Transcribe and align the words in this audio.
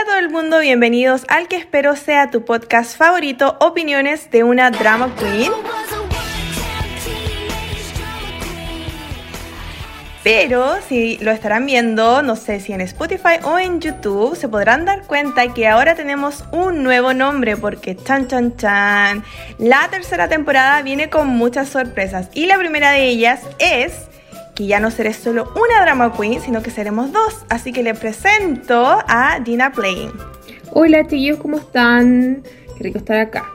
Hola 0.00 0.12
a 0.12 0.14
todo 0.14 0.26
el 0.26 0.30
mundo, 0.30 0.60
bienvenidos 0.60 1.26
al 1.28 1.46
que 1.46 1.56
espero 1.56 1.94
sea 1.94 2.30
tu 2.30 2.42
podcast 2.42 2.96
favorito, 2.96 3.58
Opiniones 3.60 4.30
de 4.30 4.44
una 4.44 4.70
Drama 4.70 5.14
Queen. 5.14 5.52
Pero 10.24 10.80
si 10.88 11.18
lo 11.18 11.30
estarán 11.30 11.66
viendo, 11.66 12.22
no 12.22 12.36
sé 12.36 12.60
si 12.60 12.72
en 12.72 12.80
Spotify 12.80 13.40
o 13.42 13.58
en 13.58 13.80
YouTube, 13.80 14.36
se 14.36 14.48
podrán 14.48 14.86
dar 14.86 15.02
cuenta 15.02 15.52
que 15.52 15.68
ahora 15.68 15.94
tenemos 15.94 16.44
un 16.50 16.82
nuevo 16.82 17.12
nombre 17.12 17.58
porque 17.58 17.94
chan 17.94 18.26
chan 18.26 18.56
chan. 18.56 19.22
La 19.58 19.88
tercera 19.90 20.28
temporada 20.28 20.80
viene 20.80 21.10
con 21.10 21.28
muchas 21.28 21.68
sorpresas 21.68 22.30
y 22.32 22.46
la 22.46 22.56
primera 22.56 22.92
de 22.92 23.06
ellas 23.06 23.42
es 23.58 24.09
que 24.60 24.66
ya 24.66 24.78
no 24.78 24.90
seré 24.90 25.14
solo 25.14 25.50
una 25.56 25.80
drama 25.80 26.12
queen, 26.14 26.38
sino 26.38 26.62
que 26.62 26.70
seremos 26.70 27.12
dos. 27.12 27.46
Así 27.48 27.72
que 27.72 27.82
le 27.82 27.94
presento 27.94 28.98
a 29.08 29.40
Dina 29.42 29.72
Playing. 29.72 30.10
Hola 30.72 31.06
chicos, 31.06 31.40
¿cómo 31.40 31.56
están? 31.56 32.42
Qué 32.76 32.84
rico 32.84 32.98
estar 32.98 33.20
acá. 33.20 33.46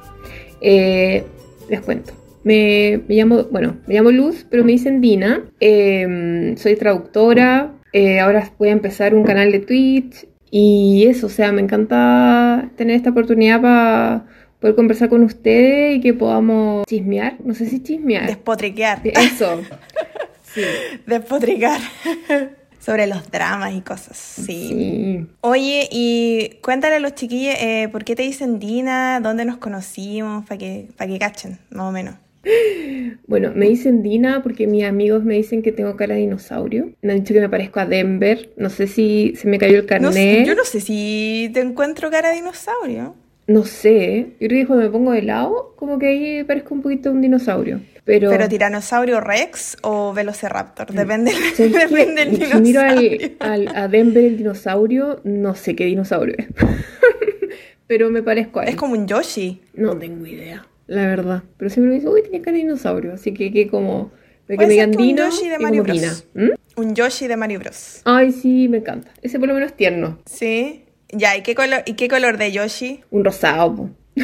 Eh, 0.61 1.23
les 1.69 1.81
cuento. 1.81 2.11
Me, 2.43 3.03
llamo, 3.07 3.43
bueno, 3.51 3.77
me 3.85 3.93
llamo 3.93 4.09
Luz, 4.09 4.47
pero 4.49 4.63
me 4.63 4.71
dicen 4.71 4.99
Dina. 4.99 5.43
Em, 5.59 6.57
soy 6.57 6.75
traductora. 6.75 7.73
Eh, 7.93 8.19
ahora 8.19 8.51
voy 8.57 8.69
a 8.69 8.71
empezar 8.71 9.13
un 9.13 9.25
canal 9.25 9.51
de 9.51 9.59
Twitch. 9.59 10.25
Y 10.49 11.05
eso, 11.07 11.27
o 11.27 11.29
sea, 11.29 11.51
me 11.51 11.61
encanta 11.61 12.71
tener 12.77 12.95
esta 12.95 13.11
oportunidad 13.11 13.61
para 13.61 14.25
poder 14.59 14.75
conversar 14.75 15.09
con 15.09 15.21
ustedes 15.21 15.97
y 15.97 16.01
que 16.01 16.15
podamos 16.15 16.83
chismear. 16.87 17.35
No 17.43 17.53
sé 17.53 17.67
si 17.67 17.83
chismear. 17.83 18.25
Despotriquear. 18.25 19.01
Eso. 19.05 19.61
sí. 20.55 20.61
Despotricar. 21.05 21.79
Sobre 22.79 23.07
los 23.07 23.31
dramas 23.31 23.73
y 23.73 23.81
cosas. 23.81 24.15
Sí. 24.15 25.25
Oye, 25.41 25.89
y 25.91 26.59
cuéntale 26.61 26.97
a 26.97 26.99
los 26.99 27.15
chiquillos 27.15 27.55
eh, 27.59 27.89
por 27.91 28.03
qué 28.03 28.15
te 28.15 28.21
dicen 28.21 28.59
Dina, 28.59 29.19
dónde 29.21 29.43
nos 29.43 29.57
conocimos, 29.57 30.45
para 30.45 30.59
que, 30.59 30.89
para 30.95 31.11
que 31.11 31.17
cachen, 31.17 31.57
más 31.71 31.87
o 31.87 31.91
menos. 31.91 32.15
Bueno, 33.27 33.51
me 33.55 33.67
dicen 33.67 34.03
Dina 34.03 34.43
porque 34.43 34.67
mis 34.67 34.83
amigos 34.83 35.23
me 35.23 35.33
dicen 35.33 35.63
que 35.63 35.71
tengo 35.71 35.95
cara 35.95 36.13
de 36.13 36.21
dinosaurio. 36.21 36.91
Me 37.01 37.13
han 37.13 37.19
dicho 37.19 37.33
que 37.33 37.41
me 37.41 37.49
parezco 37.49 37.79
a 37.79 37.87
Denver. 37.87 38.53
No 38.55 38.69
sé 38.69 38.85
si 38.85 39.33
se 39.35 39.47
me 39.47 39.57
cayó 39.57 39.79
el 39.79 39.85
carnet. 39.87 40.45
yo 40.45 40.53
no 40.53 40.63
sé 40.63 40.79
si 40.79 41.49
te 41.53 41.61
encuentro 41.61 42.11
cara 42.11 42.29
de 42.29 42.35
dinosaurio. 42.35 43.15
No 43.47 43.63
sé. 43.63 44.35
Yo 44.39 44.47
creo 44.47 44.61
que 44.61 44.67
cuando 44.67 44.85
me 44.85 44.91
pongo 44.91 45.11
de 45.11 45.21
lado, 45.21 45.73
como 45.75 45.99
que 45.99 46.07
ahí 46.07 46.43
parezco 46.43 46.73
un 46.73 46.81
poquito 46.81 47.11
un 47.11 47.21
dinosaurio. 47.21 47.81
Pero, 48.03 48.29
¿Pero 48.29 48.47
tiranosaurio 48.47 49.19
rex 49.19 49.77
o 49.81 50.13
velociraptor? 50.13 50.91
Mm. 50.91 50.95
Depende, 50.95 51.31
depende 51.57 52.25
del 52.25 52.31
dinosaurio. 52.31 52.51
Si 52.51 52.61
miro 52.61 53.35
al, 53.39 53.67
a 53.75 53.87
Denver 53.87 54.23
el 54.23 54.37
dinosaurio, 54.37 55.21
no 55.23 55.55
sé 55.55 55.75
qué 55.75 55.85
dinosaurio 55.85 56.35
es. 56.37 56.47
Pero 57.87 58.09
me 58.09 58.23
parezco 58.23 58.59
a 58.59 58.63
él. 58.63 58.69
Es 58.69 58.75
como 58.75 58.93
un 58.93 59.07
Yoshi. 59.07 59.61
No 59.73 59.97
tengo 59.97 60.25
idea 60.25 60.65
la 60.87 61.07
verdad. 61.07 61.43
Pero 61.57 61.69
siempre 61.69 61.89
me 61.89 61.95
dice, 61.95 62.09
uy, 62.09 62.21
tiene 62.21 62.41
cara 62.41 62.53
de 62.53 62.63
dinosaurio. 62.63 63.13
Así 63.13 63.33
que, 63.33 63.51
que 63.51 63.67
como. 63.67 64.11
De 64.47 64.57
que 64.57 64.65
me 64.65 64.73
digan 64.73 64.95
un 64.95 65.17
Yoshi 65.17 65.49
de 65.49 65.59
Mario 65.59 65.83
Bros. 65.83 66.27
¿Mm? 66.33 66.49
Un 66.75 66.95
Yoshi 66.95 67.27
de 67.27 67.37
Mario 67.37 67.59
Bros. 67.59 68.01
Ay, 68.05 68.31
sí, 68.31 68.67
me 68.67 68.77
encanta. 68.77 69.11
Ese 69.21 69.39
por 69.39 69.47
lo 69.47 69.53
menos 69.53 69.73
tierno. 69.73 70.19
Sí. 70.25 70.84
Ya, 71.17 71.37
¿y 71.37 71.43
qué 71.43 71.55
color, 71.55 71.81
¿y 71.85 71.93
qué 71.93 72.09
color 72.09 72.37
de 72.37 72.51
Yoshi? 72.51 73.01
Un 73.09 73.23
rosado, 73.23 73.69
un 73.69 73.97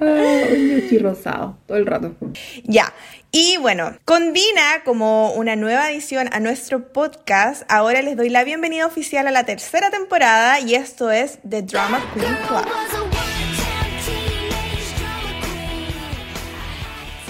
Yoshi 0.00 0.98
rosado, 0.98 1.56
todo 1.66 1.78
el 1.78 1.86
rato. 1.86 2.16
Ya. 2.64 2.92
Y 3.30 3.58
bueno, 3.58 3.96
con 4.04 4.32
Dina 4.32 4.82
como 4.84 5.32
una 5.34 5.54
nueva 5.54 5.84
adición 5.84 6.28
a 6.32 6.40
nuestro 6.40 6.92
podcast, 6.92 7.62
ahora 7.68 8.02
les 8.02 8.16
doy 8.16 8.28
la 8.28 8.42
bienvenida 8.42 8.86
oficial 8.86 9.28
a 9.28 9.30
la 9.30 9.44
tercera 9.44 9.90
temporada 9.90 10.58
y 10.58 10.74
esto 10.74 11.12
es 11.12 11.38
The 11.48 11.62
Drama 11.62 12.04
Queen 12.12 12.36
Club. 12.48 12.66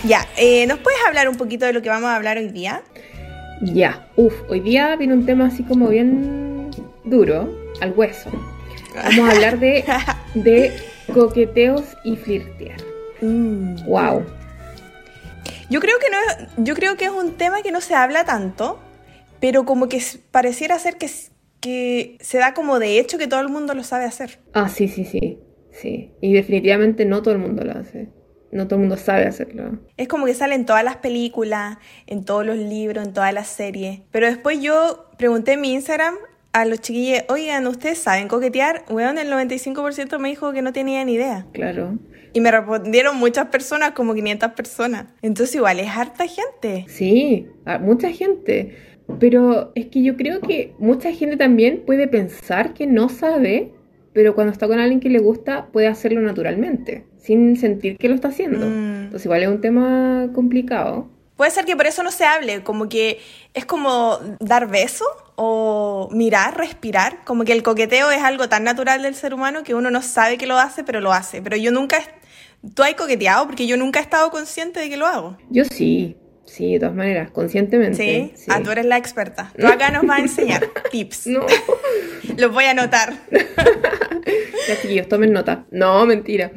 Ya, 0.05 0.27
eh, 0.39 0.67
¿nos 0.67 0.79
puedes 0.79 1.01
hablar 1.07 1.29
un 1.29 1.37
poquito 1.37 1.67
de 1.67 1.75
lo 1.75 1.83
que 1.83 1.91
vamos 1.91 2.09
a 2.09 2.17
hablar 2.17 2.39
hoy 2.39 2.49
día? 2.49 2.83
Ya, 3.61 4.09
uff, 4.17 4.33
hoy 4.49 4.61
día 4.61 4.97
viene 4.97 5.13
un 5.13 5.27
tema 5.27 5.49
así 5.49 5.65
como 5.65 5.89
bien 5.89 6.48
duro, 7.09 7.57
al 7.81 7.93
hueso. 7.93 8.31
Vamos 8.95 9.29
a 9.29 9.33
hablar 9.33 9.59
de, 9.59 9.85
de 10.35 10.73
coqueteos 11.13 11.85
y 12.05 12.17
flirtear. 12.17 12.81
Wow. 13.21 14.21
Mm. 14.21 14.27
Yo 15.71 15.81
creo 15.81 15.99
que 15.99 16.07
no 16.11 16.65
yo 16.65 16.75
creo 16.75 16.97
que 16.97 17.05
es 17.07 17.11
un 17.11 17.33
tema 17.33 17.63
que 17.63 17.73
no 17.73 17.81
se 17.81 17.95
habla 17.95 18.25
tanto, 18.25 18.79
pero 19.41 19.65
como 19.65 19.89
que 19.89 20.03
pareciera 20.31 20.79
ser 20.79 20.97
que, 20.97 21.11
que 21.61 22.17
se 22.21 22.39
da 22.39 22.55
como 22.55 22.79
de 22.79 22.99
hecho 22.99 23.19
que 23.19 23.27
todo 23.27 23.41
el 23.41 23.49
mundo 23.49 23.75
lo 23.75 23.83
sabe 23.83 24.05
hacer. 24.05 24.39
Ah, 24.55 24.69
sí, 24.69 24.89
sí, 24.89 25.05
sí. 25.05 25.39
Sí. 25.73 26.13
Y 26.21 26.33
definitivamente 26.33 27.05
no 27.05 27.23
todo 27.23 27.35
el 27.35 27.41
mundo 27.41 27.63
lo 27.65 27.73
hace 27.73 28.09
no 28.51 28.67
todo 28.67 28.77
el 28.77 28.81
mundo 28.81 28.97
sabe 28.97 29.27
hacerlo. 29.27 29.79
Es 29.97 30.09
como 30.09 30.27
que 30.27 30.35
sale 30.35 30.55
en 30.55 30.65
todas 30.65 30.85
las 30.85 30.97
películas, 30.97 31.79
en 32.07 32.25
todos 32.25 32.47
los 32.47 32.57
libros, 32.57 33.07
en 33.07 33.13
todas 33.13 33.33
las 33.33 33.49
series. 33.49 34.01
Pero 34.11 34.27
después 34.27 34.61
yo 34.61 35.07
pregunté 35.19 35.53
en 35.53 35.61
mi 35.61 35.73
Instagram 35.73 36.15
a 36.53 36.65
los 36.65 36.81
chiquillos, 36.81 37.25
oigan, 37.29 37.67
¿ustedes 37.67 37.99
saben 37.99 38.29
coquetear? 38.29 38.85
Weón, 38.91 39.19
el 39.19 39.31
95% 39.31 40.19
me 40.19 40.29
dijo 40.29 40.53
que 40.53 40.63
no 40.63 40.73
tenía 40.73 41.05
ni 41.05 41.15
idea. 41.15 41.47
Claro. 41.53 41.99
Y 42.33 42.41
me 42.41 42.51
respondieron 42.51 43.17
muchas 43.17 43.47
personas, 43.47 43.93
como 43.93 44.15
500 44.15 44.53
personas. 44.53 45.07
Entonces 45.23 45.55
igual 45.55 45.81
es 45.81 45.89
harta 45.89 46.27
gente. 46.27 46.85
Sí, 46.89 47.47
mucha 47.81 48.11
gente. 48.11 48.77
Pero 49.19 49.73
es 49.75 49.87
que 49.87 50.03
yo 50.03 50.17
creo 50.17 50.41
que 50.41 50.75
mucha 50.79 51.13
gente 51.13 51.37
también 51.37 51.83
puede 51.87 52.09
pensar 52.09 52.75
que 52.75 52.87
no 52.87 53.09
sabe, 53.09 53.73
pero 54.13 54.35
cuando 54.35 54.53
está 54.53 54.69
con 54.69 54.79
alguien 54.79 55.01
que 55.01 55.09
le 55.09 55.19
gusta 55.19 55.69
puede 55.73 55.87
hacerlo 55.87 56.21
naturalmente 56.21 57.05
sin 57.29 57.57
sentir 57.57 57.99
que 57.99 58.09
lo 58.09 58.15
está 58.15 58.29
haciendo. 58.29 58.67
Mm. 58.67 59.05
Entonces 59.05 59.27
igual 59.27 59.43
es 59.43 59.49
un 59.49 59.61
tema 59.61 60.31
complicado. 60.35 61.09
Puede 61.39 61.53
ser 61.53 61.65
que 61.65 61.77
por 61.77 61.87
eso 61.87 62.03
no 62.03 62.11
se 62.11 62.25
hable, 62.27 62.65
como 62.65 62.89
que 62.89 63.21
es 63.55 63.65
como 63.65 64.19
dar 64.41 64.69
beso 64.69 65.05
o 65.37 66.09
mirar, 66.11 66.59
respirar, 66.59 67.25
como 67.25 67.45
que 67.45 67.53
el 67.53 67.63
coqueteo 67.63 68.11
es 68.11 68.25
algo 68.25 68.49
tan 68.49 68.65
natural 68.65 69.03
del 69.03 69.15
ser 69.15 69.33
humano 69.33 69.63
que 69.63 69.73
uno 69.73 69.89
no 69.93 70.03
sabe 70.03 70.37
que 70.37 70.49
lo 70.49 70.59
hace, 70.59 70.83
pero 70.83 71.01
lo 71.01 71.13
hace. 71.13 71.41
Pero 71.41 71.57
yo 71.57 71.71
nunca, 71.71 71.99
tú 72.75 72.83
has 72.83 72.93
coqueteado 72.95 73.47
porque 73.47 73.69
yo 73.69 73.77
nunca 73.77 74.01
he 74.01 74.03
estado 74.03 74.33
consciente 74.33 74.81
de 74.81 74.91
que 74.91 74.97
lo 74.97 75.07
hago. 75.07 75.39
Yo 75.49 75.65
sí, 75.65 76.17
sí, 76.45 76.73
de 76.73 76.81
todas 76.81 76.97
maneras, 76.97 77.31
conscientemente. 77.31 78.33
Sí, 78.35 78.45
Ah, 78.49 78.61
tú 78.61 78.73
eres 78.73 78.87
la 78.87 78.97
experta. 78.97 79.53
Tú 79.57 79.69
acá 79.69 79.93
nos 79.93 80.05
vas 80.05 80.19
a 80.19 80.23
enseñar 80.23 80.69
tips. 80.91 81.29
No. 81.29 81.47
Los 82.37 82.53
voy 82.53 82.65
a 82.65 82.73
anotar. 82.73 83.13
ya 83.31 84.81
chiquillos, 84.83 85.09
tomen 85.09 85.33
nota. 85.33 85.67
No, 85.71 86.05
mentira. 86.05 86.51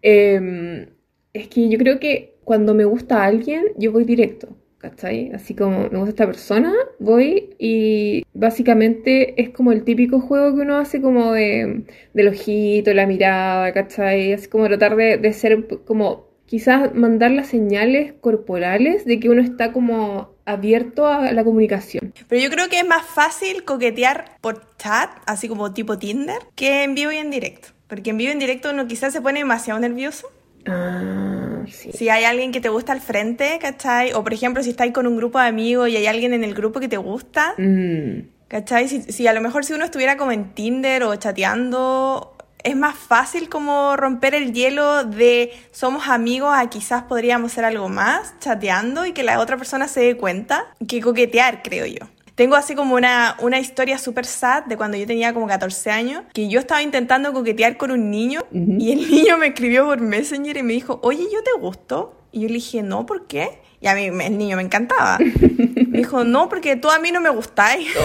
Em, 0.00 0.86
es 1.34 1.48
que 1.48 1.68
yo 1.68 1.76
creo 1.78 2.00
que 2.00 2.33
cuando 2.44 2.74
me 2.74 2.84
gusta 2.84 3.22
a 3.22 3.26
alguien, 3.26 3.66
yo 3.76 3.92
voy 3.92 4.04
directo, 4.04 4.48
¿cachai? 4.78 5.32
Así 5.32 5.54
como 5.54 5.88
me 5.90 5.98
gusta 5.98 6.10
esta 6.10 6.26
persona, 6.26 6.72
voy 6.98 7.54
y 7.58 8.24
básicamente 8.34 9.40
es 9.40 9.50
como 9.50 9.72
el 9.72 9.84
típico 9.84 10.20
juego 10.20 10.54
que 10.54 10.62
uno 10.62 10.78
hace 10.78 11.00
como 11.00 11.32
de, 11.32 11.84
del 12.12 12.28
ojito, 12.28 12.92
la 12.94 13.06
mirada, 13.06 13.72
¿cachai? 13.72 14.32
Es 14.32 14.48
como 14.48 14.66
tratar 14.66 14.96
de, 14.96 15.18
de 15.18 15.32
ser 15.32 15.66
como 15.84 16.34
quizás 16.46 16.94
mandar 16.94 17.30
las 17.30 17.48
señales 17.48 18.12
corporales 18.20 19.04
de 19.04 19.18
que 19.18 19.28
uno 19.28 19.42
está 19.42 19.72
como 19.72 20.34
abierto 20.44 21.06
a 21.06 21.32
la 21.32 21.44
comunicación. 21.44 22.12
Pero 22.28 22.42
yo 22.42 22.50
creo 22.50 22.68
que 22.68 22.78
es 22.78 22.86
más 22.86 23.04
fácil 23.04 23.64
coquetear 23.64 24.36
por 24.40 24.76
chat, 24.76 25.10
así 25.26 25.48
como 25.48 25.72
tipo 25.72 25.98
Tinder, 25.98 26.38
que 26.54 26.84
en 26.84 26.94
vivo 26.94 27.12
y 27.12 27.16
en 27.16 27.30
directo. 27.30 27.68
Porque 27.88 28.10
en 28.10 28.18
vivo 28.18 28.32
en 28.32 28.38
directo 28.38 28.70
uno 28.70 28.86
quizás 28.86 29.12
se 29.12 29.20
pone 29.20 29.40
demasiado 29.40 29.80
nervioso. 29.80 30.28
Ah, 30.66 31.43
sí. 31.70 31.92
Si 31.92 32.08
hay 32.08 32.24
alguien 32.24 32.52
que 32.52 32.60
te 32.60 32.68
gusta 32.68 32.92
al 32.92 33.00
frente, 33.00 33.58
¿cachai? 33.60 34.12
O 34.12 34.22
por 34.22 34.32
ejemplo, 34.32 34.62
si 34.62 34.70
estáis 34.70 34.92
con 34.92 35.06
un 35.06 35.16
grupo 35.16 35.38
de 35.38 35.46
amigos 35.46 35.88
y 35.88 35.96
hay 35.96 36.06
alguien 36.06 36.32
en 36.32 36.44
el 36.44 36.54
grupo 36.54 36.80
que 36.80 36.88
te 36.88 36.96
gusta, 36.96 37.54
mm. 37.58 38.46
¿cachai? 38.48 38.88
Si, 38.88 39.02
si, 39.02 39.26
a 39.26 39.32
lo 39.32 39.40
mejor 39.40 39.64
si 39.64 39.72
uno 39.72 39.84
estuviera 39.84 40.16
como 40.16 40.32
en 40.32 40.54
Tinder 40.54 41.04
o 41.04 41.14
chateando, 41.16 42.34
es 42.64 42.74
más 42.74 42.96
fácil 42.96 43.48
como 43.48 43.96
romper 43.96 44.34
el 44.34 44.52
hielo 44.52 45.04
de 45.04 45.52
somos 45.70 46.08
amigos 46.08 46.52
a 46.56 46.68
quizás 46.70 47.04
podríamos 47.04 47.52
ser 47.52 47.64
algo 47.66 47.88
más 47.88 48.34
chateando 48.40 49.04
y 49.04 49.12
que 49.12 49.22
la 49.22 49.38
otra 49.38 49.56
persona 49.58 49.86
se 49.86 50.00
dé 50.00 50.16
cuenta 50.16 50.64
que 50.88 51.00
coquetear, 51.00 51.62
creo 51.62 51.86
yo. 51.86 52.08
Tengo 52.34 52.56
así 52.56 52.74
como 52.74 52.96
una, 52.96 53.36
una 53.38 53.60
historia 53.60 53.96
súper 53.96 54.26
sad 54.26 54.64
de 54.64 54.76
cuando 54.76 54.96
yo 54.96 55.06
tenía 55.06 55.32
como 55.32 55.46
14 55.46 55.90
años, 55.92 56.24
que 56.32 56.48
yo 56.48 56.58
estaba 56.58 56.82
intentando 56.82 57.32
coquetear 57.32 57.76
con 57.76 57.92
un 57.92 58.10
niño 58.10 58.44
y 58.52 58.90
el 58.90 59.08
niño 59.10 59.38
me 59.38 59.48
escribió 59.48 59.84
por 59.84 60.00
Messenger 60.00 60.56
y 60.56 60.62
me 60.64 60.72
dijo, 60.72 60.98
oye, 61.02 61.24
¿yo 61.32 61.42
te 61.44 61.52
gusto? 61.60 62.20
Y 62.32 62.40
yo 62.40 62.48
le 62.48 62.54
dije, 62.54 62.82
no, 62.82 63.06
¿por 63.06 63.28
qué? 63.28 63.60
Y 63.80 63.86
a 63.86 63.94
mí 63.94 64.06
el 64.06 64.36
niño 64.36 64.56
me 64.56 64.64
encantaba. 64.64 65.18
me 65.18 65.98
dijo, 65.98 66.24
no, 66.24 66.48
porque 66.48 66.74
tú 66.74 66.90
a 66.90 66.98
mí 66.98 67.12
no 67.12 67.20
me 67.20 67.30
gustáis. 67.30 67.86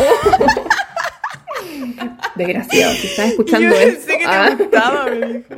Desgraciado, 2.35 2.93
si 2.93 3.07
estás 3.07 3.31
escuchando 3.31 3.67
yo 3.69 3.75
pensé 3.75 4.17
que 4.17 4.25
te 4.25 4.25
ah. 4.25 4.55
gustaba, 4.57 5.05
me 5.05 5.27
dijo. 5.27 5.55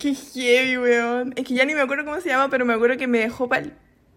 Qué 0.00 0.14
heavy, 0.14 0.78
weón. 0.78 1.34
Es 1.36 1.44
que 1.46 1.54
ya 1.54 1.64
ni 1.66 1.74
me 1.74 1.82
acuerdo 1.82 2.04
cómo 2.06 2.20
se 2.20 2.30
llama, 2.30 2.48
pero 2.48 2.64
me 2.64 2.72
acuerdo 2.72 2.96
que 2.96 3.06
me 3.06 3.18
dejó 3.18 3.48
para 3.48 3.66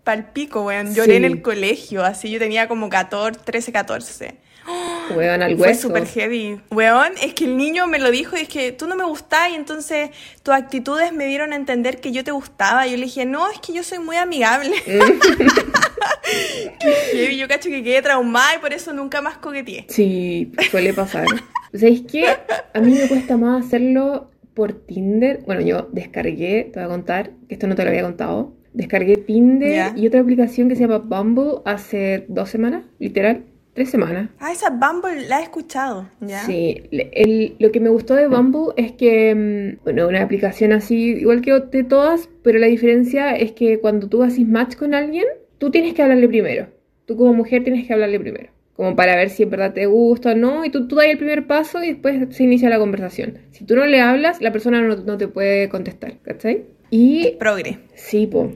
palpico, 0.03 0.63
weón. 0.63 0.93
Lloré 0.93 1.17
en 1.17 1.25
el 1.25 1.41
colegio, 1.41 2.03
así 2.03 2.29
yo 2.29 2.39
tenía 2.39 2.67
como 2.67 2.89
14, 2.89 3.39
13, 3.43 3.71
14. 3.71 4.35
Weón, 5.15 5.41
al 5.41 5.57
Fue 5.57 5.73
súper 5.73 6.05
heavy. 6.05 6.61
Weón, 6.69 7.13
es 7.21 7.33
que 7.33 7.45
el 7.45 7.57
niño 7.57 7.87
me 7.87 7.99
lo 7.99 8.11
dijo 8.11 8.37
y 8.37 8.41
es 8.41 8.47
que 8.47 8.71
tú 8.71 8.87
no 8.87 8.95
me 8.95 9.03
gustás 9.03 9.49
y 9.51 9.55
entonces 9.55 10.11
tus 10.43 10.53
actitudes 10.53 11.11
me 11.13 11.25
dieron 11.25 11.53
a 11.53 11.55
entender 11.55 11.99
que 11.99 12.11
yo 12.11 12.23
te 12.23 12.31
gustaba. 12.31 12.87
Y 12.87 12.91
yo 12.91 12.97
le 12.97 13.03
dije, 13.05 13.25
no, 13.25 13.49
es 13.49 13.59
que 13.59 13.73
yo 13.73 13.83
soy 13.83 13.99
muy 13.99 14.17
amigable. 14.17 14.75
Qué 16.79 16.91
heavy, 17.13 17.37
yo 17.37 17.47
cacho 17.47 17.69
que 17.69 17.83
quedé 17.83 18.01
traumada 18.01 18.55
y 18.55 18.59
por 18.59 18.73
eso 18.73 18.93
nunca 18.93 19.21
más 19.21 19.37
coqueteé. 19.37 19.85
Sí, 19.89 20.51
suele 20.69 20.93
pasar. 20.93 21.25
o 21.73 21.77
sea, 21.77 21.89
es 21.89 22.01
que 22.01 22.25
a 22.27 22.79
mí 22.79 22.93
me 22.93 23.07
cuesta 23.07 23.37
más 23.37 23.65
hacerlo 23.65 24.31
por 24.53 24.73
Tinder. 24.73 25.41
Bueno, 25.45 25.61
yo 25.61 25.89
descargué, 25.91 26.69
te 26.71 26.79
voy 26.79 26.85
a 26.85 26.87
contar, 26.87 27.31
que 27.47 27.55
esto 27.55 27.67
no 27.67 27.75
te 27.75 27.83
lo 27.83 27.89
había 27.89 28.03
contado. 28.03 28.53
Descargué 28.73 29.17
Tinder 29.17 29.93
y 29.95 30.07
otra 30.07 30.21
aplicación 30.21 30.69
que 30.69 30.75
se 30.75 30.81
llama 30.81 30.99
Bumble 30.99 31.61
hace 31.65 32.25
dos 32.27 32.49
semanas, 32.49 32.85
literal. 32.99 33.45
Tres 33.73 33.89
semanas. 33.89 34.29
Ah, 34.39 34.51
esa 34.51 34.69
Bumble 34.69 35.29
la 35.29 35.39
he 35.39 35.43
escuchado, 35.43 36.09
¿ya? 36.19 36.39
Sí, 36.39 36.83
el, 36.91 37.55
lo 37.57 37.71
que 37.71 37.79
me 37.79 37.87
gustó 37.87 38.15
de 38.15 38.27
Bumble 38.27 38.73
es 38.75 38.91
que, 38.91 39.33
mm, 39.33 39.83
bueno, 39.85 40.09
una 40.09 40.21
aplicación 40.21 40.73
así, 40.73 41.11
igual 41.11 41.41
que 41.41 41.53
de 41.53 41.83
todas, 41.85 42.29
pero 42.43 42.59
la 42.59 42.67
diferencia 42.67 43.33
es 43.33 43.53
que 43.53 43.79
cuando 43.79 44.09
tú 44.09 44.23
haces 44.23 44.45
match 44.45 44.75
con 44.75 44.93
alguien, 44.93 45.23
tú 45.57 45.71
tienes 45.71 45.93
que 45.93 46.01
hablarle 46.01 46.27
primero. 46.27 46.67
Tú 47.05 47.15
como 47.15 47.33
mujer 47.33 47.63
tienes 47.63 47.87
que 47.87 47.93
hablarle 47.93 48.19
primero. 48.19 48.49
Como 48.75 48.95
para 48.97 49.15
ver 49.15 49.29
si 49.29 49.43
en 49.43 49.51
verdad 49.51 49.73
te 49.73 49.85
gusta 49.85 50.31
o 50.31 50.35
no, 50.35 50.65
y 50.65 50.69
tú, 50.69 50.89
tú 50.89 50.97
das 50.97 51.05
el 51.05 51.17
primer 51.17 51.47
paso 51.47 51.81
y 51.81 51.93
después 51.93 52.35
se 52.35 52.43
inicia 52.43 52.69
la 52.69 52.79
conversación. 52.79 53.37
Si 53.51 53.63
tú 53.63 53.75
no 53.77 53.85
le 53.85 54.01
hablas, 54.01 54.41
la 54.41 54.51
persona 54.51 54.81
no, 54.81 54.97
no 54.97 55.17
te 55.17 55.29
puede 55.29 55.69
contestar, 55.69 56.19
¿cachai? 56.23 56.65
Y... 56.91 57.37
Progre. 57.39 57.79
Sí, 57.95 58.27
po. 58.27 58.53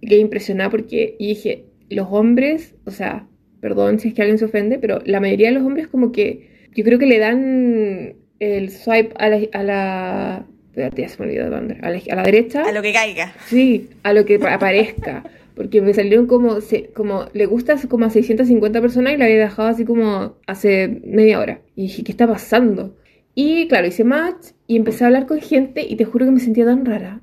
Quedé 0.00 0.18
impresionada 0.18 0.70
porque 0.70 1.16
y 1.18 1.28
dije, 1.28 1.64
los 1.88 2.06
hombres, 2.10 2.74
o 2.84 2.90
sea, 2.90 3.26
perdón 3.60 3.98
si 3.98 4.08
es 4.08 4.14
que 4.14 4.22
alguien 4.22 4.38
se 4.38 4.44
ofende, 4.44 4.78
pero 4.78 5.00
la 5.04 5.20
mayoría 5.20 5.48
de 5.48 5.54
los 5.54 5.64
hombres 5.64 5.88
como 5.88 6.12
que 6.12 6.68
yo 6.74 6.84
creo 6.84 6.98
que 6.98 7.06
le 7.06 7.18
dan 7.18 8.14
el 8.38 8.70
swipe 8.70 9.14
a 9.18 9.28
la... 9.28 9.40
A 9.52 9.62
la 9.62 10.46
ya 10.74 11.08
se 11.08 11.18
me 11.18 11.26
olvidó 11.26 11.50
de 11.50 11.56
a 11.82 11.90
la, 11.90 12.00
a 12.10 12.14
la 12.16 12.22
derecha. 12.22 12.62
A 12.62 12.72
lo 12.72 12.80
que 12.80 12.92
caiga. 12.92 13.34
Sí, 13.46 13.90
a 14.02 14.12
lo 14.14 14.24
que 14.24 14.36
aparezca. 14.36 15.22
Porque 15.54 15.82
me 15.82 15.92
salieron 15.92 16.26
como, 16.26 16.58
como, 16.94 17.26
le 17.34 17.44
gusta 17.44 17.76
como 17.88 18.06
a 18.06 18.10
650 18.10 18.80
personas 18.80 19.12
y 19.12 19.16
la 19.18 19.26
había 19.26 19.38
dejado 19.38 19.68
así 19.68 19.84
como 19.84 20.36
hace 20.46 21.02
media 21.04 21.38
hora. 21.38 21.60
Y 21.76 21.82
dije, 21.82 22.04
¿qué 22.04 22.12
está 22.12 22.26
pasando? 22.26 22.96
Y 23.34 23.68
claro, 23.68 23.86
hice 23.86 24.04
match 24.04 24.52
y 24.66 24.76
empecé 24.76 25.04
a 25.04 25.08
hablar 25.08 25.26
con 25.26 25.40
gente 25.40 25.84
y 25.86 25.96
te 25.96 26.06
juro 26.06 26.24
que 26.24 26.32
me 26.32 26.40
sentía 26.40 26.64
tan 26.64 26.86
rara. 26.86 27.20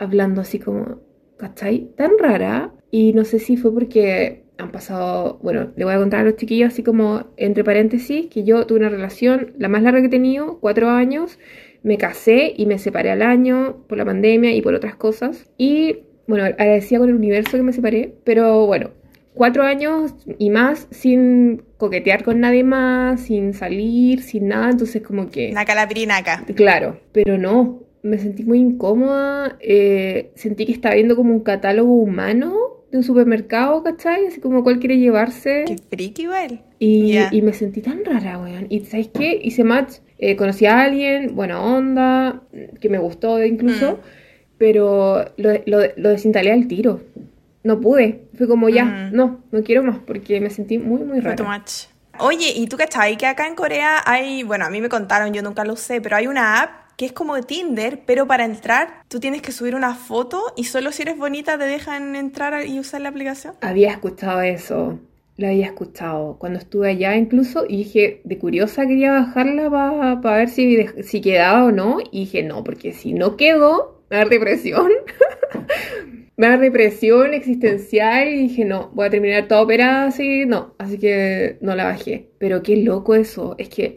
Hablando 0.00 0.40
así 0.40 0.58
como, 0.58 0.98
¿cachai? 1.36 1.90
Tan 1.96 2.12
rara. 2.18 2.72
Y 2.90 3.12
no 3.12 3.24
sé 3.24 3.38
si 3.38 3.56
fue 3.56 3.72
porque 3.72 4.42
han 4.58 4.72
pasado, 4.72 5.38
bueno, 5.42 5.72
le 5.76 5.84
voy 5.84 5.94
a 5.94 5.98
contar 5.98 6.20
a 6.20 6.24
los 6.24 6.36
chiquillos 6.36 6.72
así 6.72 6.82
como 6.82 7.26
entre 7.36 7.64
paréntesis, 7.64 8.26
que 8.26 8.44
yo 8.44 8.66
tuve 8.66 8.80
una 8.80 8.88
relación, 8.88 9.52
la 9.58 9.68
más 9.68 9.82
larga 9.82 10.00
que 10.00 10.06
he 10.06 10.10
tenido, 10.10 10.58
cuatro 10.60 10.90
años, 10.90 11.38
me 11.82 11.96
casé 11.96 12.52
y 12.56 12.66
me 12.66 12.78
separé 12.78 13.10
al 13.10 13.22
año 13.22 13.84
por 13.88 13.98
la 13.98 14.04
pandemia 14.04 14.52
y 14.52 14.62
por 14.62 14.74
otras 14.74 14.96
cosas. 14.96 15.50
Y 15.56 16.00
bueno, 16.26 16.44
agradecía 16.44 16.98
con 16.98 17.08
el 17.08 17.14
universo 17.14 17.56
que 17.56 17.62
me 17.62 17.72
separé, 17.72 18.14
pero 18.24 18.66
bueno, 18.66 18.90
cuatro 19.34 19.62
años 19.62 20.14
y 20.38 20.50
más 20.50 20.86
sin 20.90 21.62
coquetear 21.76 22.24
con 22.24 22.40
nadie 22.40 22.64
más, 22.64 23.22
sin 23.22 23.54
salir, 23.54 24.22
sin 24.22 24.48
nada, 24.48 24.70
entonces 24.70 25.02
como 25.02 25.30
que... 25.30 25.52
La 25.52 25.64
calabrinaca. 25.64 26.44
Claro, 26.54 27.00
pero 27.12 27.38
no, 27.38 27.82
me 28.02 28.18
sentí 28.18 28.44
muy 28.44 28.58
incómoda, 28.58 29.56
eh, 29.60 30.30
sentí 30.34 30.66
que 30.66 30.72
estaba 30.72 30.94
viendo 30.94 31.16
como 31.16 31.32
un 31.32 31.40
catálogo 31.40 31.92
humano 31.92 32.54
de 32.90 32.98
un 32.98 33.04
supermercado, 33.04 33.82
¿cachai? 33.82 34.26
Así 34.26 34.40
como 34.40 34.62
cuál 34.64 34.80
quiere 34.80 34.98
llevarse. 34.98 35.64
Qué 35.66 35.76
friki 35.90 36.22
igual. 36.22 36.62
Y, 36.78 37.16
y 37.30 37.42
me 37.42 37.52
sentí 37.52 37.82
tan 37.82 38.04
rara, 38.04 38.38
weón. 38.38 38.66
Y 38.68 38.80
¿sabes 38.80 39.08
qué? 39.08 39.38
Hice 39.42 39.64
match, 39.64 39.98
eh, 40.18 40.36
conocí 40.36 40.66
a 40.66 40.80
alguien, 40.80 41.34
buena 41.34 41.62
onda, 41.62 42.42
que 42.80 42.88
me 42.88 42.98
gustó 42.98 43.44
incluso, 43.44 43.92
mm. 43.92 43.96
pero 44.58 45.24
lo, 45.36 45.52
lo, 45.66 45.78
lo 45.96 46.08
desinstalé 46.08 46.52
al 46.52 46.66
tiro. 46.66 47.00
No 47.62 47.80
pude. 47.80 48.22
Fue 48.36 48.48
como 48.48 48.68
ya, 48.68 48.84
mm. 48.84 49.10
no, 49.12 49.44
no 49.52 49.62
quiero 49.62 49.82
más, 49.82 49.98
porque 49.98 50.40
me 50.40 50.50
sentí 50.50 50.78
muy, 50.78 51.02
muy 51.02 51.20
rara. 51.20 51.36
Fue 51.36 51.44
too 51.44 51.52
much. 51.52 51.90
Oye, 52.18 52.52
¿y 52.54 52.66
tú 52.66 52.76
cachai 52.76 53.16
que 53.16 53.26
acá 53.26 53.46
en 53.46 53.54
Corea 53.54 54.02
hay, 54.04 54.42
bueno, 54.42 54.64
a 54.66 54.70
mí 54.70 54.80
me 54.80 54.88
contaron, 54.88 55.32
yo 55.32 55.42
nunca 55.42 55.64
lo 55.64 55.76
sé, 55.76 56.00
pero 56.00 56.16
hay 56.16 56.26
una 56.26 56.60
app 56.62 56.89
que 57.00 57.06
es 57.06 57.12
como 57.12 57.40
Tinder, 57.40 58.02
pero 58.04 58.26
para 58.26 58.44
entrar 58.44 59.04
tú 59.08 59.20
tienes 59.20 59.40
que 59.40 59.52
subir 59.52 59.74
una 59.74 59.94
foto 59.94 60.52
y 60.54 60.64
solo 60.64 60.92
si 60.92 61.00
eres 61.00 61.16
bonita 61.16 61.56
te 61.56 61.64
dejan 61.64 62.14
entrar 62.14 62.66
y 62.66 62.78
usar 62.78 63.00
la 63.00 63.08
aplicación. 63.08 63.54
Había 63.62 63.90
escuchado 63.92 64.42
eso, 64.42 64.98
lo 65.38 65.46
había 65.46 65.64
escuchado 65.64 66.36
cuando 66.38 66.58
estuve 66.58 66.90
allá 66.90 67.16
incluso 67.16 67.64
y 67.66 67.78
dije, 67.78 68.20
de 68.24 68.36
curiosa 68.36 68.86
quería 68.86 69.12
bajarla 69.12 70.20
para 70.20 70.36
ver 70.36 70.50
si, 70.50 70.76
si 71.02 71.22
quedaba 71.22 71.64
o 71.64 71.72
no 71.72 72.00
y 72.12 72.26
dije, 72.26 72.42
no, 72.42 72.62
porque 72.64 72.92
si 72.92 73.14
no 73.14 73.38
quedó, 73.38 74.02
me 74.10 74.18
da 74.18 74.26
depresión. 74.26 74.90
me 76.36 76.48
da 76.48 76.58
depresión 76.58 77.32
existencial 77.32 78.28
y 78.28 78.48
dije, 78.48 78.66
no, 78.66 78.90
voy 78.92 79.06
a 79.06 79.10
terminar 79.10 79.48
toda 79.48 79.62
operada 79.62 80.04
así, 80.08 80.44
no, 80.44 80.74
así 80.76 80.98
que 80.98 81.56
no 81.62 81.74
la 81.74 81.84
bajé. 81.84 82.28
Pero 82.36 82.62
qué 82.62 82.76
loco 82.76 83.14
eso, 83.14 83.54
es 83.56 83.70
que 83.70 83.94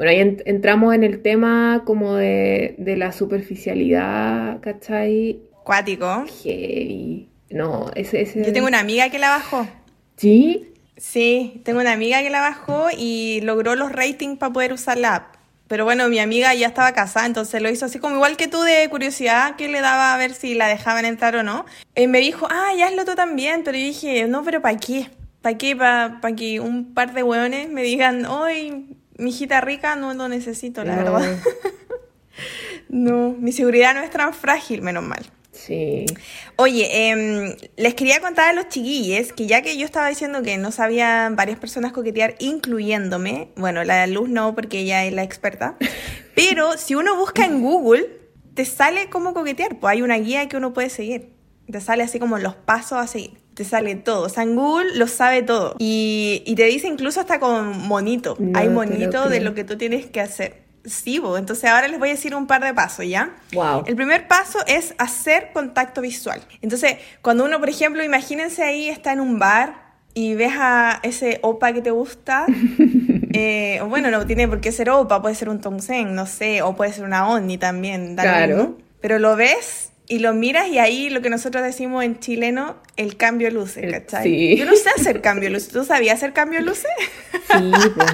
bueno, 0.00 0.12
ahí 0.12 0.38
entramos 0.46 0.94
en 0.94 1.04
el 1.04 1.20
tema 1.20 1.82
como 1.84 2.14
de, 2.14 2.74
la 2.78 3.12
superficialidad, 3.12 4.58
¿cachai? 4.62 5.42
Cuático. 5.62 6.24
Heavy. 6.42 7.28
No, 7.50 7.90
ese, 7.94 8.22
ese... 8.22 8.42
Yo 8.42 8.50
tengo 8.50 8.66
una 8.66 8.80
amiga 8.80 9.10
que 9.10 9.18
la 9.18 9.28
bajó. 9.28 9.68
¿Sí? 10.16 10.72
Sí, 10.96 11.60
tengo 11.66 11.80
una 11.80 11.92
amiga 11.92 12.22
que 12.22 12.30
la 12.30 12.40
bajó 12.40 12.86
y 12.96 13.42
logró 13.42 13.74
los 13.74 13.92
ratings 13.92 14.38
para 14.38 14.50
poder 14.50 14.72
usar 14.72 14.96
la 14.96 15.16
app. 15.16 15.34
Pero 15.68 15.84
bueno, 15.84 16.08
mi 16.08 16.18
amiga 16.18 16.54
ya 16.54 16.68
estaba 16.68 16.92
casada, 16.92 17.26
entonces 17.26 17.60
lo 17.60 17.68
hizo 17.68 17.84
así 17.84 17.98
como 17.98 18.14
igual 18.14 18.38
que 18.38 18.48
tú 18.48 18.62
de 18.62 18.88
curiosidad, 18.88 19.56
que 19.56 19.68
le 19.68 19.82
daba 19.82 20.14
a 20.14 20.16
ver 20.16 20.32
si 20.32 20.54
la 20.54 20.68
dejaban 20.68 21.04
entrar 21.04 21.36
o 21.36 21.42
no. 21.42 21.66
Y 21.94 22.06
me 22.06 22.20
dijo, 22.20 22.48
ah, 22.48 22.72
ya 22.74 22.86
hazlo 22.86 23.04
tú 23.04 23.16
también, 23.16 23.64
pero 23.64 23.76
yo 23.76 23.84
dije, 23.84 24.26
no, 24.28 24.44
pero 24.44 24.62
¿para 24.62 24.78
qué? 24.78 25.10
¿Para 25.42 25.58
qué? 25.58 25.76
¿Para 25.76 26.34
que 26.34 26.58
un 26.58 26.94
par 26.94 27.12
de 27.12 27.22
hueones 27.22 27.68
me 27.68 27.82
digan, 27.82 28.24
hoy 28.24 28.96
mi 29.20 29.30
hijita 29.30 29.60
rica 29.60 29.94
no 29.96 30.14
lo 30.14 30.28
necesito, 30.28 30.82
la 30.82 30.96
verdad. 30.96 31.38
no, 32.88 33.34
mi 33.38 33.52
seguridad 33.52 33.94
no 33.94 34.00
es 34.00 34.10
tan 34.10 34.34
frágil, 34.34 34.82
menos 34.82 35.04
mal. 35.04 35.24
Sí. 35.52 36.06
Oye, 36.56 37.10
em, 37.10 37.54
les 37.76 37.94
quería 37.94 38.20
contar 38.20 38.48
a 38.48 38.52
los 38.54 38.68
chiquillos 38.68 39.32
que 39.34 39.46
ya 39.46 39.60
que 39.60 39.76
yo 39.76 39.84
estaba 39.84 40.08
diciendo 40.08 40.42
que 40.42 40.56
no 40.56 40.72
sabían 40.72 41.36
varias 41.36 41.58
personas 41.58 41.92
coquetear, 41.92 42.34
incluyéndome, 42.38 43.50
bueno, 43.56 43.84
la 43.84 44.06
luz 44.06 44.30
no 44.30 44.54
porque 44.54 44.80
ella 44.80 45.04
es 45.04 45.12
la 45.12 45.22
experta, 45.22 45.76
pero 46.34 46.78
si 46.78 46.94
uno 46.94 47.14
busca 47.16 47.44
en 47.44 47.60
Google, 47.60 48.08
te 48.54 48.64
sale 48.64 49.10
cómo 49.10 49.34
coquetear, 49.34 49.78
pues 49.78 49.92
hay 49.92 50.02
una 50.02 50.16
guía 50.16 50.48
que 50.48 50.56
uno 50.56 50.72
puede 50.72 50.88
seguir, 50.88 51.34
te 51.70 51.80
sale 51.80 52.02
así 52.04 52.18
como 52.18 52.38
los 52.38 52.54
pasos 52.54 52.98
a 52.98 53.06
seguir 53.06 53.38
te 53.60 53.66
sale 53.66 53.94
todo. 53.94 54.22
O 54.22 54.28
sea, 54.30 54.42
en 54.42 54.56
Google 54.56 54.96
lo 54.96 55.06
sabe 55.06 55.42
todo. 55.42 55.76
Y, 55.78 56.54
te 56.56 56.64
dice 56.64 56.88
incluso 56.88 57.20
hasta 57.20 57.38
con 57.38 57.76
monito. 57.86 58.38
Hay 58.54 58.70
monito 58.70 59.28
de 59.28 59.40
lo 59.42 59.52
que 59.52 59.64
tú 59.64 59.76
tienes 59.76 60.06
que 60.06 60.22
hacer. 60.22 60.62
Sí, 60.86 61.20
entonces 61.36 61.68
ahora 61.68 61.86
les 61.86 61.98
voy 61.98 62.08
a 62.08 62.12
decir 62.12 62.34
un 62.34 62.46
par 62.46 62.64
de 62.64 62.72
pasos, 62.72 63.04
¿ya? 63.06 63.36
Wow. 63.52 63.84
El 63.86 63.96
primer 63.96 64.26
paso 64.28 64.60
es 64.66 64.94
hacer 64.96 65.50
contacto 65.52 66.00
visual. 66.00 66.40
Entonces, 66.62 66.96
cuando 67.20 67.44
uno, 67.44 67.60
por 67.60 67.68
ejemplo, 67.68 68.02
imagínense 68.02 68.62
ahí, 68.62 68.88
está 68.88 69.12
en 69.12 69.20
un 69.20 69.38
bar 69.38 69.74
y 70.14 70.32
ves 70.36 70.54
a 70.56 71.00
ese 71.02 71.38
opa 71.42 71.74
que 71.74 71.82
te 71.82 71.90
gusta, 71.90 72.46
eh, 73.34 73.82
bueno, 73.86 74.10
no 74.10 74.24
tiene 74.24 74.48
por 74.48 74.62
qué 74.62 74.72
ser 74.72 74.88
opa, 74.88 75.20
puede 75.20 75.34
ser 75.34 75.50
un 75.50 75.60
tongsen, 75.60 76.14
no 76.14 76.24
sé, 76.24 76.62
o 76.62 76.74
puede 76.74 76.94
ser 76.94 77.04
una 77.04 77.28
onni 77.28 77.58
también. 77.58 78.16
Claro. 78.16 78.78
Pero 79.02 79.18
lo 79.18 79.36
ves 79.36 79.89
y 80.10 80.18
lo 80.18 80.34
miras 80.34 80.68
y 80.68 80.78
ahí 80.78 81.08
lo 81.08 81.22
que 81.22 81.30
nosotros 81.30 81.62
decimos 81.62 82.04
en 82.04 82.18
chileno, 82.18 82.76
el 82.96 83.16
cambio 83.16 83.46
de 83.46 83.54
luces, 83.54 83.90
¿cachai? 83.90 84.24
Sí. 84.24 84.56
Yo 84.56 84.66
no 84.66 84.74
sé 84.74 84.90
hacer 84.90 85.20
cambio 85.20 85.48
de 85.48 85.54
luces. 85.54 85.72
¿Tú 85.72 85.84
sabías 85.84 86.16
hacer 86.16 86.32
cambio 86.32 86.58
de 86.58 86.66
luces? 86.66 86.90
Sí, 87.32 87.70
pues. 87.94 88.10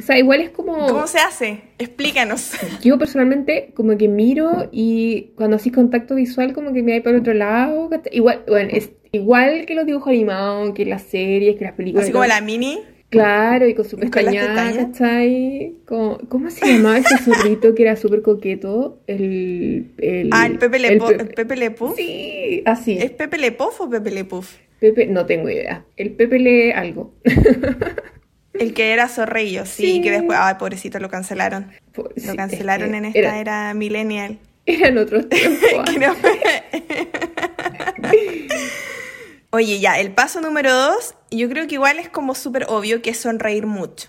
O 0.00 0.02
sea, 0.02 0.18
igual 0.18 0.40
es 0.40 0.50
como... 0.50 0.86
¿Cómo 0.86 1.06
se 1.06 1.18
hace? 1.18 1.60
Explícanos. 1.78 2.52
Yo 2.82 2.98
personalmente 2.98 3.72
como 3.74 3.96
que 3.98 4.08
miro 4.08 4.68
y 4.72 5.32
cuando 5.36 5.56
haces 5.56 5.72
contacto 5.72 6.14
visual 6.14 6.54
como 6.54 6.72
que 6.72 6.82
me 6.82 6.94
hay 6.94 7.00
para 7.00 7.16
el 7.16 7.20
otro 7.20 7.34
lado. 7.34 7.90
Igual, 8.10 8.42
bueno, 8.48 8.70
es 8.72 8.90
igual 9.12 9.66
que 9.66 9.74
los 9.74 9.84
dibujos 9.84 10.08
animados, 10.08 10.72
que 10.74 10.86
las 10.86 11.02
series, 11.02 11.56
que 11.56 11.64
las 11.64 11.74
películas. 11.74 12.04
Así 12.04 12.12
como 12.12 12.24
la 12.24 12.40
mini. 12.40 12.80
Claro, 13.14 13.68
y 13.68 13.74
con 13.74 13.84
su 13.84 13.96
pestañada, 13.96 14.72
¿cachai? 14.76 15.74
¿Cómo, 15.86 16.18
¿Cómo 16.28 16.50
se 16.50 16.66
llamaba 16.66 16.98
ese 16.98 17.18
zorrito 17.18 17.74
que 17.74 17.82
era 17.82 17.96
súper 17.96 18.22
coqueto? 18.22 19.00
El, 19.06 19.92
el, 19.98 20.30
ah, 20.32 20.46
el 20.46 20.58
Pepe 20.58 20.78
Le, 20.78 20.88
el 20.88 20.98
Pepe. 21.34 21.74
Sí, 21.96 22.62
así. 22.66 22.98
¿Es 22.98 23.10
Pepe 23.12 23.38
Le 23.38 23.52
Puff 23.52 23.80
o 23.80 23.88
Pepe 23.88 24.10
Le 24.10 24.24
Puff? 24.24 24.56
Pepe, 24.80 25.06
no 25.06 25.26
tengo 25.26 25.48
idea. 25.48 25.84
El 25.96 26.12
Pepe 26.12 26.38
Le 26.38 26.72
algo. 26.72 27.14
el 28.54 28.74
que 28.74 28.92
era 28.92 29.08
zorrillo, 29.08 29.66
sí, 29.66 30.00
que 30.00 30.10
después, 30.10 30.38
ay, 30.40 30.56
pobrecito, 30.58 30.98
lo 30.98 31.08
cancelaron. 31.08 31.72
lo 31.94 32.36
cancelaron 32.36 32.94
en 32.94 33.06
esta 33.06 33.38
era, 33.40 33.74
millennial. 33.74 34.38
Eran 34.66 34.98
otros 34.98 35.28
tiempos. 35.28 35.60
Oye, 39.50 39.78
ya, 39.78 40.00
el 40.00 40.10
paso 40.12 40.40
número 40.40 40.74
dos, 40.74 41.14
yo 41.38 41.48
creo 41.48 41.66
que 41.66 41.74
igual 41.74 41.98
es 41.98 42.08
como 42.08 42.34
súper 42.34 42.66
obvio 42.68 43.02
que 43.02 43.10
es 43.10 43.18
sonreír 43.18 43.66
mucho. 43.66 44.08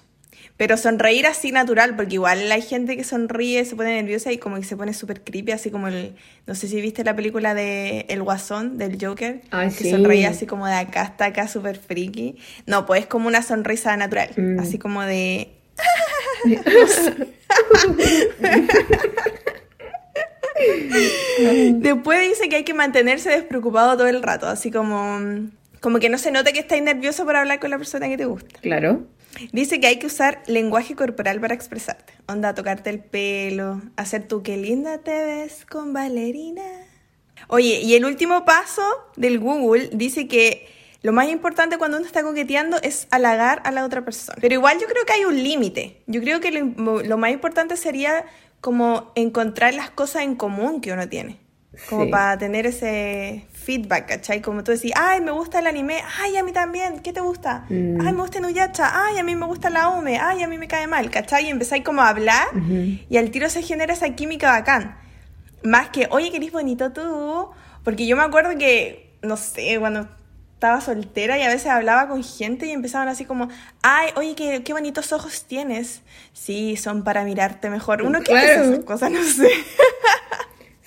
Pero 0.57 0.77
sonreír 0.77 1.27
así 1.27 1.51
natural, 1.51 1.97
porque 1.97 2.13
igual 2.15 2.49
hay 2.49 2.61
gente 2.61 2.95
que 2.95 3.03
sonríe, 3.03 3.65
se 3.65 3.75
pone 3.75 4.01
nerviosa 4.01 4.31
y 4.31 4.37
como 4.37 4.55
que 4.55 4.63
se 4.63 4.77
pone 4.77 4.93
súper 4.93 5.21
creepy, 5.21 5.51
así 5.51 5.69
como 5.69 5.89
el... 5.89 6.15
No 6.47 6.55
sé 6.55 6.69
si 6.69 6.79
viste 6.79 7.03
la 7.03 7.13
película 7.13 7.53
de 7.53 8.05
El 8.07 8.23
Guasón, 8.23 8.77
del 8.77 8.97
Joker. 9.03 9.41
Ay, 9.51 9.67
que 9.67 9.83
sí. 9.83 9.91
sonreía 9.91 10.29
así 10.29 10.45
como 10.45 10.65
de 10.65 10.73
acá 10.75 11.01
hasta 11.01 11.25
acá, 11.25 11.49
súper 11.49 11.77
friki. 11.77 12.37
No, 12.67 12.85
pues 12.85 13.01
es 13.01 13.07
como 13.07 13.27
una 13.27 13.41
sonrisa 13.41 13.97
natural, 13.97 14.29
Mm. 14.37 14.59
así 14.59 14.77
como 14.79 15.01
de... 15.01 15.49
Después 21.73 22.21
dice 22.29 22.49
que 22.49 22.57
hay 22.57 22.63
que 22.63 22.73
mantenerse 22.73 23.29
despreocupado 23.29 23.97
todo 23.97 24.07
el 24.07 24.21
rato, 24.23 24.47
así 24.47 24.71
como... 24.71 25.19
Como 25.85 25.99
que 25.99 26.09
no 26.09 26.17
se 26.17 26.31
note 26.31 26.51
que 26.51 26.61
estáis 26.61 26.81
nervioso 26.81 27.25
por 27.25 27.35
hablar 27.35 27.59
con 27.59 27.69
la 27.69 27.77
persona 27.77 28.07
que 28.07 28.17
te 28.17 28.25
gusta. 28.25 28.59
Claro. 28.59 29.05
Dice 29.51 29.79
que 29.79 29.85
hay 29.85 29.99
que 29.99 30.07
usar 30.07 30.41
lenguaje 30.47 30.95
corporal 30.95 31.39
para 31.39 31.53
expresarte. 31.53 32.11
Onda, 32.27 32.55
tocarte 32.55 32.89
el 32.89 33.01
pelo, 33.01 33.83
hacer 33.95 34.27
tú 34.27 34.41
qué 34.41 34.57
linda 34.57 34.97
te 34.97 35.11
ves 35.11 35.63
con 35.63 35.93
Valerina. 35.93 36.63
Oye, 37.49 37.81
y 37.81 37.93
el 37.93 38.03
último 38.03 38.45
paso 38.45 38.81
del 39.15 39.37
Google 39.37 39.91
dice 39.93 40.27
que 40.27 40.67
lo 41.03 41.13
más 41.13 41.29
importante 41.29 41.77
cuando 41.77 41.97
uno 41.97 42.07
está 42.07 42.23
coqueteando 42.23 42.77
es 42.81 43.07
halagar 43.11 43.61
a 43.63 43.69
la 43.69 43.85
otra 43.85 44.03
persona. 44.03 44.39
Pero 44.41 44.55
igual 44.55 44.79
yo 44.79 44.87
creo 44.87 45.05
que 45.05 45.13
hay 45.13 45.25
un 45.25 45.35
límite. 45.35 46.01
Yo 46.07 46.19
creo 46.19 46.39
que 46.39 46.51
lo, 46.51 47.03
lo 47.03 47.17
más 47.19 47.29
importante 47.29 47.77
sería 47.77 48.25
como 48.59 49.11
encontrar 49.13 49.75
las 49.75 49.91
cosas 49.91 50.23
en 50.23 50.33
común 50.33 50.81
que 50.81 50.91
uno 50.93 51.07
tiene. 51.07 51.44
Como 51.89 52.05
Sí. 52.05 52.11
para 52.11 52.37
tener 52.37 52.65
ese 52.65 53.45
feedback, 53.53 54.07
¿cachai? 54.07 54.41
Como 54.41 54.63
tú 54.63 54.71
decís, 54.71 54.91
ay, 54.95 55.21
me 55.21 55.31
gusta 55.31 55.59
el 55.59 55.67
anime, 55.67 56.01
ay, 56.21 56.37
a 56.37 56.43
mí 56.43 56.51
también, 56.51 56.99
¿qué 56.99 57.11
te 57.13 57.19
gusta? 57.21 57.65
Mm. 57.69 57.99
Ay, 58.01 58.13
me 58.13 58.21
gusta 58.21 58.39
Nuyacha, 58.39 58.91
ay, 59.05 59.17
a 59.17 59.23
mí 59.23 59.35
me 59.35 59.45
gusta 59.45 59.69
la 59.69 59.89
Ome, 59.89 60.17
ay, 60.19 60.43
a 60.43 60.47
mí 60.47 60.57
me 60.57 60.67
cae 60.67 60.87
mal, 60.87 61.09
¿cachai? 61.09 61.45
Y 61.47 61.49
empezáis 61.49 61.83
como 61.83 62.01
a 62.01 62.09
hablar 62.09 62.47
y 63.09 63.17
al 63.17 63.31
tiro 63.31 63.49
se 63.49 63.61
genera 63.63 63.93
esa 63.93 64.09
química 64.11 64.51
bacán. 64.51 64.97
Más 65.63 65.89
que, 65.89 66.07
oye, 66.11 66.29
que 66.31 66.37
eres 66.37 66.51
bonito 66.51 66.91
tú. 66.91 67.49
Porque 67.83 68.05
yo 68.07 68.15
me 68.15 68.23
acuerdo 68.23 68.57
que, 68.57 69.11
no 69.21 69.35
sé, 69.37 69.77
cuando 69.79 70.07
estaba 70.53 70.79
soltera 70.81 71.37
y 71.37 71.41
a 71.43 71.47
veces 71.49 71.67
hablaba 71.67 72.07
con 72.07 72.23
gente 72.23 72.65
y 72.67 72.71
empezaban 72.71 73.07
así 73.07 73.25
como, 73.25 73.49
ay, 73.83 74.09
oye, 74.15 74.35
qué, 74.35 74.63
qué 74.63 74.73
bonitos 74.73 75.11
ojos 75.11 75.45
tienes. 75.47 76.01
Sí, 76.33 76.77
son 76.77 77.03
para 77.03 77.23
mirarte 77.23 77.69
mejor. 77.69 78.01
Uno 78.03 78.19
que 78.19 78.31
Claro. 78.31 78.63
esas 78.63 78.85
cosas, 78.85 79.11
no 79.11 79.21
sé. 79.23 79.49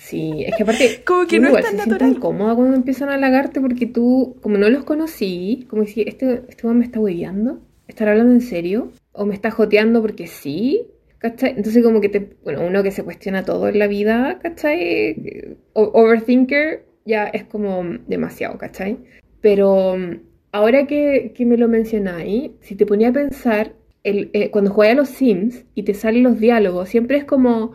Sí, 0.09 0.43
es 0.45 0.55
que 0.55 0.63
aparte, 0.63 1.01
Como 1.05 1.27
que 1.27 1.39
no 1.39 1.45
es 1.45 1.49
igual 1.49 1.63
tan 1.63 1.71
se 1.77 1.77
natural. 1.89 2.11
incómoda 2.11 2.55
cuando 2.55 2.75
empiezan 2.75 3.09
a 3.09 3.15
halagarte 3.15 3.61
porque 3.61 3.85
tú, 3.85 4.37
como 4.41 4.57
no 4.57 4.69
los 4.69 4.83
conocí, 4.83 5.65
como 5.69 5.85
si 5.85 6.01
este, 6.01 6.43
este 6.49 6.67
me 6.67 6.85
está 6.85 6.99
hueveando, 6.99 7.59
¿estará 7.87 8.11
hablando 8.11 8.33
en 8.33 8.41
serio? 8.41 8.91
¿O 9.11 9.25
me 9.25 9.33
está 9.33 9.51
joteando 9.51 10.01
porque 10.01 10.27
sí? 10.27 10.87
¿Cachai? 11.19 11.53
Entonces 11.57 11.83
como 11.83 11.99
que 12.01 12.09
te, 12.09 12.29
bueno, 12.43 12.65
uno 12.65 12.81
que 12.81 12.91
se 12.91 13.03
cuestiona 13.03 13.43
todo 13.43 13.67
en 13.67 13.77
la 13.77 13.87
vida, 13.87 14.39
¿cachai? 14.41 15.57
O- 15.73 15.91
overthinker 15.93 16.85
ya 17.05 17.25
es 17.27 17.43
como 17.43 17.83
demasiado, 18.07 18.57
¿cachai? 18.57 18.97
Pero 19.41 19.97
mm, 19.97 20.15
ahora 20.53 20.87
que, 20.87 21.33
que 21.35 21.45
me 21.45 21.57
lo 21.57 21.67
mencionáis, 21.67 22.51
si 22.61 22.75
te 22.75 22.85
ponía 22.85 23.09
a 23.09 23.13
pensar, 23.13 23.73
el, 24.03 24.29
eh, 24.33 24.49
cuando 24.49 24.71
juegas 24.71 24.93
a 24.95 24.99
los 25.01 25.09
Sims 25.09 25.65
y 25.75 25.83
te 25.83 25.93
salen 25.93 26.23
los 26.23 26.39
diálogos, 26.39 26.87
siempre 26.89 27.17
es 27.17 27.25
como 27.25 27.73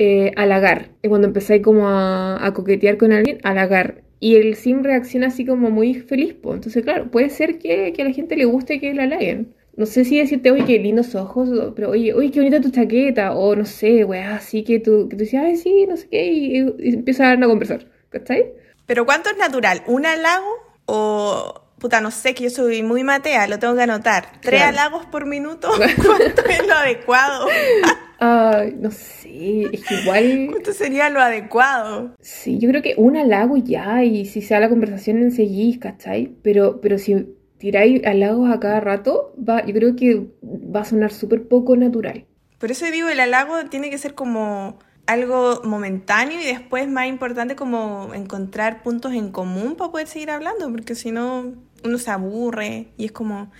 eh, 0.00 0.32
halagar. 0.36 0.88
Y 1.02 1.08
cuando 1.08 1.28
empezáis 1.28 1.62
como 1.62 1.88
a, 1.88 2.44
a 2.44 2.52
coquetear 2.54 2.96
con 2.96 3.12
alguien, 3.12 3.38
halagar. 3.42 4.02
Y 4.18 4.36
el 4.36 4.54
sim 4.54 4.82
reacciona 4.82 5.28
así 5.28 5.44
como 5.46 5.70
muy 5.70 5.94
feliz, 5.94 6.34
po. 6.34 6.54
Entonces, 6.54 6.82
claro, 6.82 7.10
puede 7.10 7.30
ser 7.30 7.58
que, 7.58 7.92
que 7.92 8.02
a 8.02 8.04
la 8.06 8.12
gente 8.12 8.36
le 8.36 8.44
guste 8.46 8.80
que 8.80 8.92
la 8.94 9.04
halaguen. 9.04 9.54
No 9.76 9.86
sé 9.86 10.04
si 10.04 10.18
decirte, 10.18 10.50
oye, 10.50 10.64
qué 10.64 10.78
lindos 10.78 11.14
ojos, 11.14 11.48
pero 11.76 11.90
oye, 11.90 12.12
oye, 12.12 12.30
qué 12.30 12.40
bonita 12.40 12.60
tu 12.60 12.70
chaqueta, 12.70 13.32
o 13.34 13.54
no 13.56 13.64
sé, 13.64 14.04
weá, 14.04 14.34
así 14.36 14.62
que 14.64 14.78
tú, 14.80 15.08
que 15.08 15.16
tú 15.16 15.22
dices, 15.24 15.40
ay, 15.42 15.56
sí, 15.56 15.86
no 15.86 15.96
sé 15.96 16.08
qué, 16.10 16.26
y, 16.26 16.56
y 16.78 16.94
empiezan 16.94 17.42
a 17.42 17.46
conversar, 17.46 17.86
¿cachai? 18.10 18.52
Pero 18.86 19.06
¿cuánto 19.06 19.30
es 19.30 19.38
natural? 19.38 19.82
¿Un 19.86 20.06
halago 20.06 20.48
o... 20.86 21.62
Puta, 21.78 22.02
no 22.02 22.10
sé, 22.10 22.34
que 22.34 22.44
yo 22.44 22.50
soy 22.50 22.82
muy 22.82 23.04
matea, 23.04 23.46
lo 23.48 23.58
tengo 23.58 23.74
que 23.74 23.80
anotar. 23.82 24.32
¿Tres 24.42 24.60
Claro. 24.60 24.68
halagos 24.78 25.06
por 25.06 25.24
minuto? 25.24 25.70
¿Cuánto 26.06 26.44
es 26.44 26.66
lo 26.66 26.74
adecuado? 26.74 27.46
Ay, 28.22 28.76
no 28.78 28.90
sé, 28.90 29.70
es 29.72 29.82
que 29.84 29.94
igual, 29.94 30.48
¿Cuánto 30.50 30.72
sería 30.74 31.08
lo 31.08 31.20
adecuado? 31.20 32.14
sí, 32.20 32.58
yo 32.58 32.68
creo 32.68 32.82
que 32.82 32.94
un 32.98 33.16
halago 33.16 33.56
ya, 33.56 34.04
y 34.04 34.26
si 34.26 34.42
se 34.42 34.52
da 34.54 34.60
la 34.60 34.68
conversación 34.68 35.22
enseguís, 35.22 35.78
¿cachai? 35.78 36.36
Pero, 36.42 36.80
pero 36.82 36.98
si 36.98 37.34
tiráis 37.56 38.04
halagos 38.04 38.50
a 38.50 38.60
cada 38.60 38.80
rato, 38.80 39.34
va, 39.36 39.64
yo 39.64 39.72
creo 39.72 39.96
que 39.96 40.26
va 40.42 40.80
a 40.80 40.84
sonar 40.84 41.12
súper 41.12 41.48
poco 41.48 41.76
natural. 41.76 42.26
Por 42.58 42.70
eso 42.70 42.84
digo, 42.90 43.08
el 43.08 43.20
halago 43.20 43.64
tiene 43.70 43.88
que 43.88 43.96
ser 43.96 44.14
como 44.14 44.78
algo 45.06 45.62
momentáneo 45.64 46.38
y 46.40 46.44
después 46.44 46.88
más 46.88 47.06
importante 47.06 47.56
como 47.56 48.12
encontrar 48.14 48.82
puntos 48.82 49.14
en 49.14 49.32
común 49.32 49.76
para 49.76 49.90
poder 49.90 50.06
seguir 50.08 50.30
hablando, 50.30 50.70
porque 50.70 50.94
si 50.94 51.10
no 51.10 51.54
uno 51.82 51.98
se 51.98 52.10
aburre 52.10 52.88
y 52.98 53.06
es 53.06 53.12
como 53.12 53.50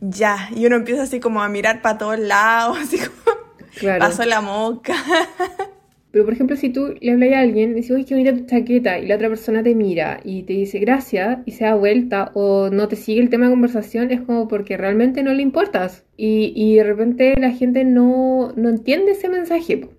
ya, 0.00 0.48
y 0.54 0.66
uno 0.66 0.74
empieza 0.76 1.02
así 1.02 1.20
como 1.20 1.40
a 1.40 1.48
mirar 1.48 1.82
para 1.82 1.98
todos 1.98 2.18
lados, 2.18 2.78
así 2.82 2.98
como 2.98 3.37
Claro. 3.78 4.00
pasó 4.00 4.24
la 4.24 4.40
mosca. 4.40 4.94
Pero 6.10 6.24
por 6.24 6.32
ejemplo, 6.32 6.56
si 6.56 6.70
tú 6.70 6.94
le 7.00 7.12
hablas 7.12 7.32
a 7.34 7.40
alguien 7.40 7.72
y 7.72 7.74
dices, 7.74 7.90
oye, 7.94 8.04
qué 8.06 8.14
bonita 8.14 8.34
tu 8.34 8.46
chaqueta, 8.46 8.98
y 8.98 9.06
la 9.06 9.16
otra 9.16 9.28
persona 9.28 9.62
te 9.62 9.74
mira 9.74 10.20
y 10.24 10.42
te 10.44 10.54
dice 10.54 10.78
gracias 10.78 11.40
y 11.44 11.52
se 11.52 11.64
da 11.64 11.74
vuelta 11.74 12.30
o 12.34 12.70
no 12.70 12.88
te 12.88 12.96
sigue 12.96 13.20
el 13.20 13.28
tema 13.28 13.44
de 13.46 13.50
conversación, 13.52 14.10
es 14.10 14.22
como 14.22 14.48
porque 14.48 14.78
realmente 14.78 15.22
no 15.22 15.34
le 15.34 15.42
importas. 15.42 16.06
Y, 16.16 16.52
y 16.56 16.76
de 16.76 16.84
repente 16.84 17.34
la 17.38 17.50
gente 17.50 17.84
no, 17.84 18.52
no 18.56 18.70
entiende 18.70 19.12
ese 19.12 19.28
mensaje. 19.28 19.76
po. 19.78 19.90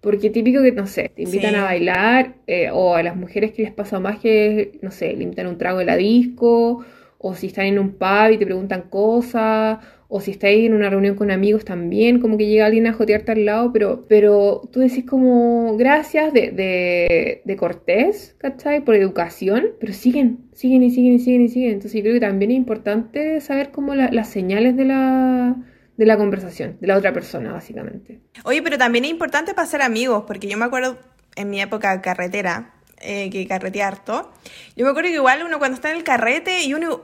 Porque 0.00 0.30
típico 0.30 0.62
que, 0.62 0.72
no 0.72 0.86
sé, 0.86 1.10
te 1.14 1.22
invitan 1.24 1.50
Sí. 1.52 1.56
a 1.56 1.64
bailar 1.64 2.34
eh, 2.46 2.70
o 2.72 2.94
a 2.94 3.02
las 3.02 3.16
mujeres 3.16 3.52
que 3.52 3.62
les 3.62 3.72
pasa 3.72 4.00
más 4.00 4.18
que, 4.20 4.78
no 4.80 4.90
sé, 4.90 5.14
le 5.16 5.24
invitan 5.24 5.48
un 5.48 5.58
trago 5.58 5.80
de 5.80 5.84
la 5.84 5.96
disco 5.96 6.84
o 7.18 7.34
si 7.34 7.48
están 7.48 7.66
en 7.66 7.78
un 7.80 7.90
pub 7.94 8.30
y 8.32 8.38
te 8.38 8.46
preguntan 8.46 8.82
cosas, 8.88 9.78
o 10.10 10.20
si 10.22 10.30
estáis 10.30 10.64
en 10.66 10.72
una 10.74 10.88
reunión 10.88 11.16
con 11.16 11.30
amigos 11.30 11.64
también, 11.66 12.18
como 12.20 12.38
que 12.38 12.46
llega 12.46 12.64
alguien 12.66 12.86
a 12.86 12.94
jotearte 12.94 13.32
al 13.32 13.44
lado, 13.44 13.72
pero, 13.72 14.06
pero 14.08 14.62
tú 14.72 14.80
decís 14.80 15.04
como 15.04 15.76
gracias 15.76 16.32
de, 16.32 16.50
de, 16.50 17.42
de 17.44 17.56
cortés, 17.56 18.34
¿cachai? 18.38 18.82
Por 18.84 18.94
educación, 18.94 19.72
pero 19.78 19.92
siguen, 19.92 20.38
siguen 20.54 20.82
y 20.82 20.90
siguen 20.90 21.14
y 21.14 21.18
siguen 21.18 21.42
y 21.42 21.48
siguen. 21.48 21.72
Entonces 21.72 21.94
yo 21.98 22.02
creo 22.02 22.14
que 22.14 22.20
también 22.20 22.50
es 22.52 22.56
importante 22.56 23.40
saber 23.42 23.70
como 23.70 23.94
la- 23.94 24.10
las 24.10 24.28
señales 24.30 24.76
de 24.76 24.86
la, 24.86 25.56
de 25.96 26.06
la 26.06 26.16
conversación, 26.16 26.78
de 26.80 26.86
la 26.86 26.96
otra 26.96 27.12
persona, 27.12 27.52
básicamente. 27.52 28.20
Oye, 28.44 28.62
pero 28.62 28.78
también 28.78 29.04
es 29.04 29.10
importante 29.10 29.52
para 29.54 29.66
ser 29.68 29.82
amigos, 29.82 30.24
porque 30.26 30.48
yo 30.48 30.56
me 30.56 30.64
acuerdo 30.64 30.96
en 31.36 31.50
mi 31.50 31.60
época 31.60 32.00
carretera, 32.00 32.74
eh, 33.00 33.30
que 33.30 33.46
carreteé 33.46 33.82
harto, 33.82 34.32
yo 34.76 34.84
me 34.84 34.90
acuerdo 34.90 35.10
que 35.10 35.16
igual 35.16 35.42
uno 35.46 35.58
cuando 35.58 35.74
está 35.76 35.90
en 35.90 35.98
el 35.98 36.02
carrete 36.02 36.64
y 36.64 36.74
uno, 36.74 37.02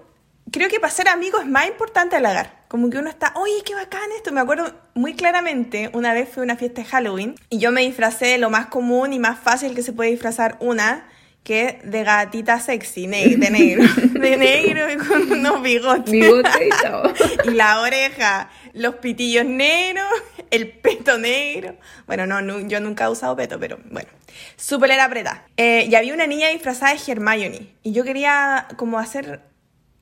creo 0.50 0.68
que 0.68 0.80
para 0.80 0.92
ser 0.92 1.08
amigo 1.08 1.40
es 1.40 1.46
más 1.46 1.66
importante 1.66 2.16
halagar, 2.16 2.64
como 2.68 2.90
que 2.90 2.98
uno 2.98 3.08
está, 3.10 3.32
oye, 3.36 3.62
qué 3.64 3.74
bacán 3.74 4.10
esto, 4.16 4.32
me 4.32 4.40
acuerdo 4.40 4.72
muy 4.94 5.14
claramente, 5.14 5.90
una 5.92 6.12
vez 6.12 6.28
fue 6.28 6.42
una 6.42 6.56
fiesta 6.56 6.82
de 6.82 6.88
Halloween 6.88 7.34
y 7.50 7.58
yo 7.58 7.70
me 7.72 7.82
disfracé 7.82 8.26
de 8.26 8.38
lo 8.38 8.50
más 8.50 8.66
común 8.66 9.12
y 9.12 9.18
más 9.18 9.38
fácil 9.38 9.74
que 9.74 9.82
se 9.82 9.92
puede 9.92 10.10
disfrazar 10.10 10.56
una, 10.60 11.08
que 11.44 11.66
es 11.82 11.90
de 11.90 12.04
gatita 12.04 12.58
sexy, 12.58 13.06
ne- 13.06 13.36
de 13.36 13.50
negro, 13.50 13.84
de 14.18 14.36
negro 14.36 14.90
y 14.90 14.96
con 14.96 15.30
unos 15.30 15.62
bigotes 15.62 16.10
Bigote 16.10 16.48
y 17.44 17.48
y 17.50 17.54
la 17.54 17.80
oreja, 17.80 18.48
los 18.72 18.94
pitillos 18.96 19.44
negros, 19.44 20.06
el 20.50 20.68
peto 20.70 21.18
negro. 21.18 21.76
Bueno, 22.06 22.26
no, 22.26 22.60
yo 22.60 22.80
nunca 22.80 23.04
he 23.04 23.08
usado 23.08 23.36
peto, 23.36 23.58
pero 23.60 23.78
bueno, 23.90 24.08
súper 24.56 24.92
era 24.92 25.04
apretada. 25.04 25.46
Eh, 25.58 25.86
y 25.88 25.94
había 25.94 26.14
una 26.14 26.26
niña 26.26 26.48
disfrazada 26.48 26.94
de 26.94 27.12
Hermione 27.12 27.74
y 27.82 27.92
yo 27.92 28.04
quería 28.04 28.66
como 28.76 28.98
hacer 28.98 29.42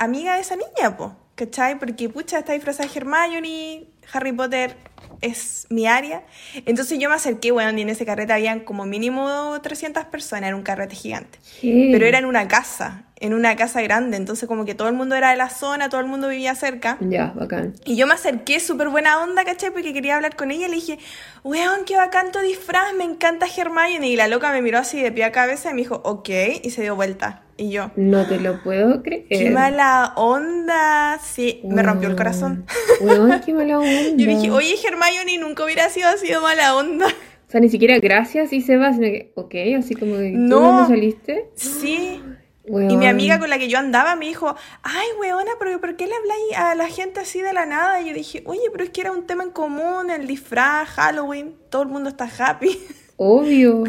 amiga 0.03 0.35
de 0.35 0.41
esa 0.41 0.57
niña, 0.57 0.97
po, 0.97 1.17
¿cachai? 1.35 1.79
Porque 1.79 2.09
pucha, 2.09 2.39
está 2.39 2.53
disfrazada 2.53 2.89
de 2.89 2.99
Hermione, 2.99 3.87
Harry 4.13 4.33
Potter 4.33 4.77
es 5.21 5.67
mi 5.71 5.87
área. 5.87 6.25
Entonces 6.67 6.99
yo 6.99 7.09
me 7.09 7.15
acerqué, 7.15 7.53
bueno, 7.53 7.77
y 7.79 7.83
en 7.83 7.89
ese 7.89 8.05
carrete 8.05 8.33
habían 8.33 8.61
como 8.61 8.85
mínimo 8.85 9.59
300 9.63 10.05
personas, 10.07 10.49
era 10.49 10.57
un 10.57 10.63
carrete 10.63 10.97
gigante. 10.97 11.39
Pero 11.61 12.05
era 12.07 12.19
en 12.19 12.25
una 12.25 12.49
casa, 12.49 13.05
en 13.17 13.35
una 13.35 13.55
casa 13.55 13.81
grande, 13.83 14.17
entonces 14.17 14.49
como 14.49 14.65
que 14.65 14.75
todo 14.75 14.89
el 14.89 14.95
mundo 14.95 15.15
era 15.15 15.31
de 15.31 15.37
la 15.37 15.49
zona, 15.49 15.89
todo 15.89 16.01
el 16.01 16.09
mundo 16.09 16.29
vivía 16.29 16.55
cerca. 16.57 16.99
Ya, 17.01 17.33
bacán. 17.37 17.75
Y 17.85 17.97
yo 17.97 18.07
me 18.07 18.15
acerqué 18.15 18.59
súper 18.59 18.89
buena 18.89 19.23
onda, 19.23 19.45
¿cachai? 19.45 19.71
Porque 19.71 19.93
quería 19.93 20.17
hablar 20.17 20.35
con 20.35 20.51
ella. 20.51 20.67
Le 20.67 20.75
dije, 20.75 20.99
weón, 21.45 21.85
qué 21.87 21.97
bacán 21.97 22.33
tu 22.33 22.41
disfraz, 22.41 22.93
me 22.95 23.05
encanta 23.05 23.47
Hermione. 23.47 24.09
Y 24.09 24.17
la 24.17 24.27
loca 24.27 24.51
me 24.51 24.61
miró 24.61 24.79
así 24.79 25.01
de 25.01 25.13
pie 25.13 25.25
a 25.25 25.33
cabeza 25.33 25.71
y 25.71 25.75
me 25.75 25.83
dijo, 25.83 26.01
ok, 26.05 26.29
y 26.63 26.71
se 26.71 26.83
dio 26.83 26.97
vuelta. 26.97 27.43
Y 27.63 27.71
yo, 27.71 27.93
No 27.95 28.27
te 28.27 28.41
lo 28.41 28.61
puedo 28.65 29.05
creer. 29.05 29.27
qué 29.29 29.51
mala 29.51 30.15
onda. 30.17 31.21
Sí, 31.23 31.61
me 31.65 31.81
rompió 31.85 32.09
el 32.09 32.17
corazón. 32.17 32.67
Weón, 33.01 33.41
qué 33.47 33.55
mala 33.55 33.79
onda. 33.79 34.17
Yo 34.17 34.27
dije, 34.27 34.51
oye, 34.51 34.75
Hermione 34.85 35.39
nunca 35.39 35.65
hubiera 35.65 35.89
sido 35.89 36.09
así 36.09 36.27
de 36.27 36.41
mala 36.41 36.75
onda. 36.75 37.07
O 37.07 37.51
sea, 37.53 37.61
ni 37.61 37.69
siquiera 37.69 37.99
gracias 38.01 38.53
y 38.53 38.63
se 38.63 38.77
va, 38.79 38.93
sino 38.93 39.07
que, 39.07 39.33
ok, 39.37 39.55
así 39.79 39.95
como 39.95 40.17
de, 40.17 40.33
¿tú 40.33 40.39
No. 40.39 40.61
dónde 40.61 40.89
saliste? 40.89 41.51
Sí, 41.55 42.21
Y 42.65 42.97
mi 42.97 43.07
amiga 43.07 43.39
con 43.41 43.51
la 43.51 43.59
que 43.59 43.69
yo 43.69 43.79
andaba 43.79 44.15
me 44.17 44.27
dijo, 44.27 44.55
ay, 44.83 45.07
weona, 45.21 45.51
pero 45.59 45.81
¿por 45.81 45.95
qué 45.97 46.07
le 46.07 46.15
habláis 46.15 46.57
a 46.57 46.75
la 46.77 46.87
gente 46.89 47.21
así 47.21 47.41
de 47.43 47.53
la 47.53 47.67
nada? 47.67 48.01
Y 48.01 48.09
yo 48.09 48.15
dije, 48.15 48.43
oye, 48.47 48.63
pero 48.73 48.83
es 48.85 48.91
que 48.91 49.01
era 49.03 49.11
un 49.13 49.27
tema 49.27 49.43
en 49.45 49.51
común, 49.51 50.11
el 50.11 50.27
disfraz, 50.29 50.89
Halloween, 50.91 51.57
todo 51.71 51.83
el 51.83 51.89
mundo 51.89 52.09
está 52.09 52.29
happy. 52.39 52.77
Obvio. 53.25 53.85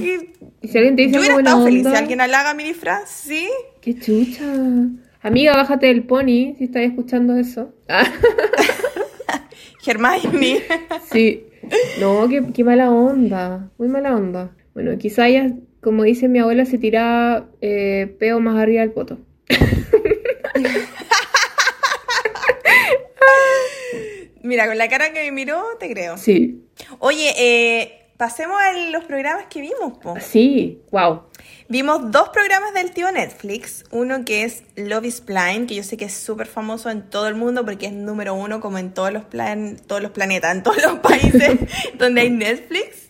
¿Y 0.62 0.68
si 0.68 0.78
alguien 0.78 0.96
te 0.96 1.02
dice 1.02 1.16
yo 1.16 1.22
hubiera 1.22 1.38
estado 1.38 1.66
feliz 1.66 1.88
si 1.88 1.96
alguien 1.96 2.22
halaga 2.22 2.54
mi 2.54 2.64
disfraz, 2.64 3.10
¿sí? 3.10 3.50
Qué 3.82 3.98
chucha. 3.98 4.46
Amiga, 5.22 5.56
bájate 5.56 5.88
del 5.88 6.04
pony 6.04 6.54
si 6.58 6.66
estás 6.66 6.84
escuchando 6.84 7.36
eso. 7.36 7.74
Hermione. 9.88 10.62
sí. 11.12 11.48
No, 12.00 12.30
qué, 12.30 12.44
qué 12.54 12.64
mala 12.64 12.92
onda. 12.92 13.72
Muy 13.80 13.88
mala 13.88 14.16
onda. 14.16 14.56
Bueno, 14.76 14.96
quizá 15.00 15.28
ella 15.28 15.52
como 15.82 16.04
dice 16.04 16.30
mi 16.30 16.38
abuela, 16.40 16.66
se 16.66 16.78
tira 16.78 17.50
eh, 17.62 18.16
peo 18.20 18.40
más 18.40 18.58
arriba 18.58 18.82
del 18.82 18.92
poto. 18.92 19.18
Mira, 24.44 24.68
con 24.68 24.78
la 24.78 24.88
cara 24.90 25.12
que 25.12 25.24
me 25.24 25.32
miró, 25.32 25.64
te 25.80 25.92
creo. 25.92 26.18
Sí. 26.18 26.66
Oye, 27.00 27.34
eh, 27.38 28.03
pasemos 28.18 28.58
a 28.62 28.74
los 28.92 29.04
programas 29.06 29.46
que 29.50 29.62
vimos, 29.62 29.98
po. 29.98 30.16
Sí, 30.20 30.82
wow. 30.92 31.24
Vimos 31.68 32.12
dos 32.12 32.30
programas 32.30 32.74
del 32.74 32.92
tío 32.92 33.12
Netflix. 33.12 33.84
Uno 33.92 34.26
que 34.26 34.44
es 34.44 34.64
Love 34.76 35.06
is 35.06 35.26
Blind, 35.26 35.68
que 35.68 35.76
yo 35.76 35.84
sé 35.84 35.98
que 35.98 36.06
es 36.06 36.14
súper 36.14 36.48
famoso 36.48 36.90
en 36.90 37.10
todo 37.10 37.28
el 37.28 37.36
mundo 37.36 37.66
porque 37.66 37.88
es 37.88 37.94
número 37.94 38.34
uno 38.34 38.60
como 38.60 38.78
en 38.78 38.94
todos 38.94 39.12
los, 39.12 39.24
plan 39.24 39.78
todos 39.88 40.02
los 40.02 40.12
planetas, 40.12 40.56
en 40.56 40.64
todos 40.64 40.82
los 40.82 41.00
países 41.00 41.60
donde 41.98 42.22
hay 42.22 42.30
Netflix 42.30 43.04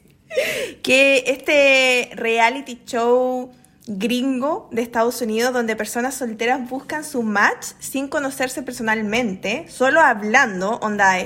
que 0.82 1.24
este 1.28 2.10
reality 2.16 2.82
show 2.86 3.52
gringo 3.86 4.70
de 4.72 4.82
Estados 4.82 5.22
Unidos 5.22 5.54
donde 5.54 5.76
personas 5.76 6.16
solteras 6.16 6.70
buscan 6.70 7.04
su 7.04 7.22
match 7.22 7.68
sin 7.80 8.08
conocerse 8.08 8.64
personalmente, 8.64 9.66
solo 9.70 10.00
hablando, 10.00 10.80
onda, 10.82 11.18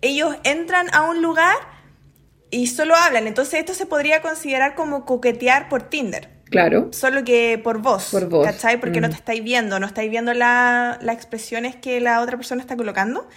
ellos 0.00 0.36
entran 0.44 0.92
a 0.92 1.02
un 1.02 1.22
lugar 1.22 1.56
y 2.50 2.68
solo 2.68 2.94
hablan, 2.94 3.26
entonces 3.26 3.60
esto 3.60 3.74
se 3.74 3.86
podría 3.86 4.22
considerar 4.22 4.74
como 4.74 5.04
coquetear 5.04 5.68
por 5.68 5.84
Tinder. 5.84 6.36
Claro. 6.50 6.88
Solo 6.92 7.24
que 7.24 7.60
por 7.62 7.82
voz. 7.82 8.10
Por 8.10 8.28
voz. 8.28 8.46
¿Cachai? 8.46 8.78
Porque 8.78 9.00
no 9.00 9.08
mm. 9.08 9.10
te 9.10 9.16
estáis 9.16 9.42
viendo, 9.42 9.80
no 9.80 9.86
estáis 9.86 10.10
viendo 10.10 10.32
las 10.32 11.00
expresiones 11.08 11.76
que 11.76 12.00
la 12.00 12.20
otra 12.20 12.36
persona 12.36 12.60
está 12.60 12.76
colocando. 12.76 13.28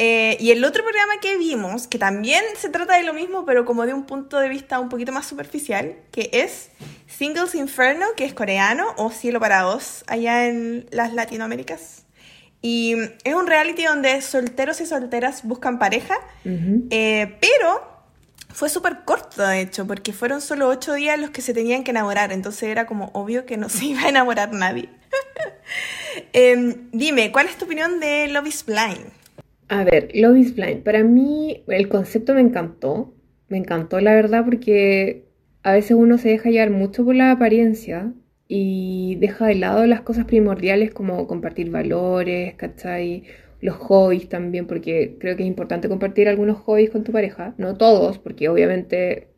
Eh, 0.00 0.36
y 0.38 0.52
el 0.52 0.64
otro 0.64 0.84
programa 0.84 1.14
que 1.20 1.36
vimos, 1.36 1.88
que 1.88 1.98
también 1.98 2.42
se 2.56 2.68
trata 2.68 2.96
de 2.96 3.02
lo 3.02 3.12
mismo, 3.12 3.44
pero 3.44 3.64
como 3.64 3.84
de 3.84 3.94
un 3.94 4.06
punto 4.06 4.38
de 4.38 4.48
vista 4.48 4.78
un 4.78 4.88
poquito 4.88 5.10
más 5.10 5.26
superficial, 5.26 5.96
que 6.12 6.30
es 6.32 6.70
Singles 7.08 7.56
Inferno, 7.56 8.06
que 8.16 8.24
es 8.24 8.32
coreano, 8.32 8.94
o 8.96 9.10
Cielo 9.10 9.40
para 9.40 9.62
dos, 9.62 10.04
allá 10.06 10.46
en 10.46 10.86
las 10.92 11.14
Latinoaméricas. 11.14 12.04
Y 12.62 12.94
es 13.24 13.34
un 13.34 13.48
reality 13.48 13.84
donde 13.84 14.20
solteros 14.20 14.80
y 14.80 14.86
solteras 14.86 15.44
buscan 15.44 15.80
pareja, 15.80 16.14
eh, 16.44 17.36
pero 17.40 17.97
fue 18.58 18.68
súper 18.68 19.04
corto, 19.04 19.46
de 19.46 19.60
hecho, 19.60 19.86
porque 19.86 20.12
fueron 20.12 20.40
solo 20.40 20.66
ocho 20.66 20.94
días 20.94 21.16
los 21.16 21.30
que 21.30 21.42
se 21.42 21.54
tenían 21.54 21.84
que 21.84 21.92
enamorar, 21.92 22.32
entonces 22.32 22.64
era 22.64 22.86
como 22.86 23.12
obvio 23.14 23.46
que 23.46 23.56
no 23.56 23.68
se 23.68 23.84
iba 23.92 24.02
a 24.02 24.08
enamorar 24.08 24.52
nadie. 24.52 24.88
Em, 26.32 26.90
dime, 26.90 27.30
¿cuál 27.30 27.46
es 27.46 27.56
tu 27.56 27.66
opinión 27.66 28.00
de 28.00 28.26
Love 28.26 28.48
is 28.48 28.66
Blind? 28.66 29.12
A 29.68 29.84
ver, 29.84 30.10
Love 30.12 30.38
is 30.38 30.56
Blind. 30.56 30.82
Para 30.82 31.04
mí 31.04 31.62
el 31.68 31.88
concepto 31.88 32.34
me 32.34 32.40
encantó. 32.40 33.14
Me 33.48 33.58
encantó, 33.58 34.00
la 34.00 34.12
verdad, 34.12 34.44
porque 34.44 35.28
a 35.62 35.72
veces 35.74 35.92
uno 35.92 36.18
se 36.18 36.30
deja 36.30 36.50
llevar 36.50 36.70
mucho 36.70 37.04
por 37.04 37.14
la 37.14 37.30
apariencia 37.30 38.12
y 38.48 39.16
deja 39.20 39.46
de 39.46 39.54
lado 39.54 39.86
las 39.86 40.00
cosas 40.00 40.24
primordiales 40.24 40.92
como 40.92 41.28
compartir 41.28 41.70
valores, 41.70 42.54
¿cachai? 42.56 43.22
Los 43.60 43.76
hobbies 43.76 44.28
también, 44.28 44.66
porque 44.66 45.16
creo 45.18 45.36
que 45.36 45.42
es 45.42 45.48
importante 45.48 45.88
compartir 45.88 46.28
algunos 46.28 46.58
hobbies 46.58 46.90
con 46.90 47.04
tu 47.04 47.12
pareja. 47.12 47.54
No 47.58 47.76
todos, 47.76 48.18
porque 48.18 48.48
obviamente 48.48 49.28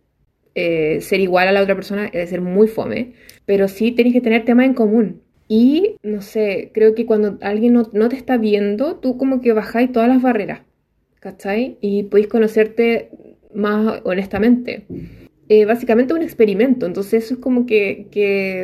eh, 0.55 1.01
ser 1.01 1.21
igual 1.21 1.49
a 1.49 1.53
la 1.53 1.63
otra 1.63 1.75
persona 1.75 2.11
debe 2.13 2.27
ser 2.27 2.41
muy 2.41 2.69
fome, 2.69 3.13
pero 3.47 3.69
sí 3.69 3.93
tenéis 3.93 4.15
que 4.15 4.21
tener 4.21 4.45
temas 4.45 4.67
en 4.67 4.75
común. 4.75 5.23
Y 5.49 5.97
no 6.03 6.23
sé, 6.23 6.71
creo 6.73 6.95
que 6.95 7.07
cuando 7.07 7.39
alguien 7.41 7.75
no, 7.75 8.09
te 8.09 8.17
está 8.17 8.37
viendo, 8.37 8.97
tú 8.97 9.17
como 9.17 9.41
que 9.41 9.53
bajáis 9.53 9.91
todas 9.91 10.09
las 10.09 10.23
barreras, 10.23 10.61
¿cachai? 11.19 11.77
Y 11.81 12.05
podéis 12.05 12.29
conocerte 12.29 13.11
más 13.55 14.01
honestamente. 14.05 14.85
Eh, 15.49 15.65
básicamente 15.65 16.15
un 16.15 16.23
experimento, 16.23 16.87
entonces 16.87 17.25
eso 17.25 17.35
es 17.35 17.41
como 17.41 17.67
que, 17.67 18.07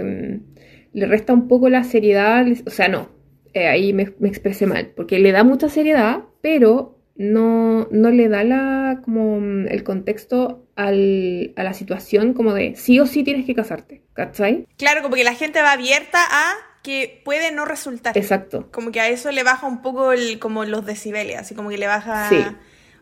mm, 0.05 0.99
le 0.99 1.07
resta 1.07 1.33
un 1.33 1.49
poco 1.49 1.69
la 1.69 1.83
seriedad, 1.83 2.47
o 2.67 2.71
sea, 2.71 2.89
no, 2.89 3.09
eh, 3.57 3.69
ahí 3.69 3.95
me, 3.95 4.03
expresé 4.03 4.67
mal, 4.67 4.93
porque 4.95 5.19
le 5.19 5.33
da 5.33 5.43
mucha 5.43 5.71
seriedad, 5.71 6.25
pero 6.43 6.99
no, 7.15 7.89
no 7.91 8.11
le 8.11 8.29
da 8.29 8.45
la, 8.45 9.01
como 9.03 9.41
mm, 9.41 9.69
el 9.69 9.83
contexto 9.83 10.67
al, 10.77 11.55
a 11.57 11.63
la 11.65 11.73
situación 11.73 12.35
como 12.35 12.53
de 12.53 12.77
sí 12.77 13.01
o 13.01 13.07
sí 13.07 13.25
tienes 13.25 13.47
que 13.47 13.55
casarte, 13.55 14.03
¿cachai? 14.13 14.67
Claro, 14.77 15.01
como 15.01 15.15
que 15.15 15.25
la 15.25 15.35
gente 15.35 15.63
va 15.63 15.73
abierta 15.73 16.19
a 16.31 16.53
que 16.83 17.23
puede 17.25 17.51
no 17.51 17.65
resultar. 17.65 18.17
Exacto. 18.19 18.69
Como 18.71 18.93
que 18.93 19.01
a 19.01 19.09
eso 19.09 19.33
le 19.33 19.43
baja 19.43 19.67
un 19.67 19.81
poco 19.81 20.13
el, 20.13 20.39
como 20.39 20.67
los 20.67 20.85
decibeles, 20.85 21.39
así 21.39 21.55
como 21.55 21.71
que 21.71 21.79
le 21.79 21.87
baja 21.87 22.29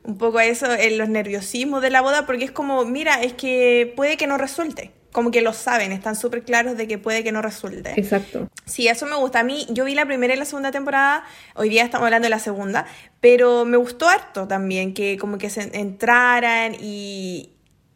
un 0.04 0.18
poco 0.18 0.38
a 0.38 0.44
eso 0.44 0.72
en 0.72 0.98
los 0.98 1.08
nerviosismos 1.08 1.82
de 1.82 1.90
la 1.90 2.00
boda, 2.00 2.26
porque 2.26 2.44
es 2.44 2.52
como, 2.52 2.84
mira, 2.84 3.22
es 3.22 3.32
que 3.32 3.92
puede 3.96 4.16
que 4.16 4.28
no 4.28 4.38
resulte. 4.38 4.92
Como 5.14 5.30
que 5.30 5.42
lo 5.42 5.52
saben, 5.52 5.92
están 5.92 6.16
súper 6.16 6.42
claros 6.42 6.76
de 6.76 6.88
que 6.88 6.98
puede 6.98 7.22
que 7.22 7.30
no 7.30 7.40
resulte. 7.40 7.94
Exacto. 7.96 8.50
Sí, 8.66 8.88
eso 8.88 9.06
me 9.06 9.14
gusta. 9.14 9.38
A 9.38 9.44
mí, 9.44 9.64
yo 9.70 9.84
vi 9.84 9.94
la 9.94 10.06
primera 10.06 10.34
y 10.34 10.36
la 10.36 10.44
segunda 10.44 10.72
temporada, 10.72 11.22
hoy 11.54 11.68
día 11.68 11.84
estamos 11.84 12.06
hablando 12.06 12.26
de 12.26 12.30
la 12.30 12.40
segunda, 12.40 12.84
pero 13.20 13.64
me 13.64 13.76
gustó 13.76 14.08
harto 14.08 14.48
también, 14.48 14.92
que 14.92 15.16
como 15.16 15.38
que 15.38 15.50
se 15.50 15.70
entraran 15.78 16.74
y, 16.80 17.53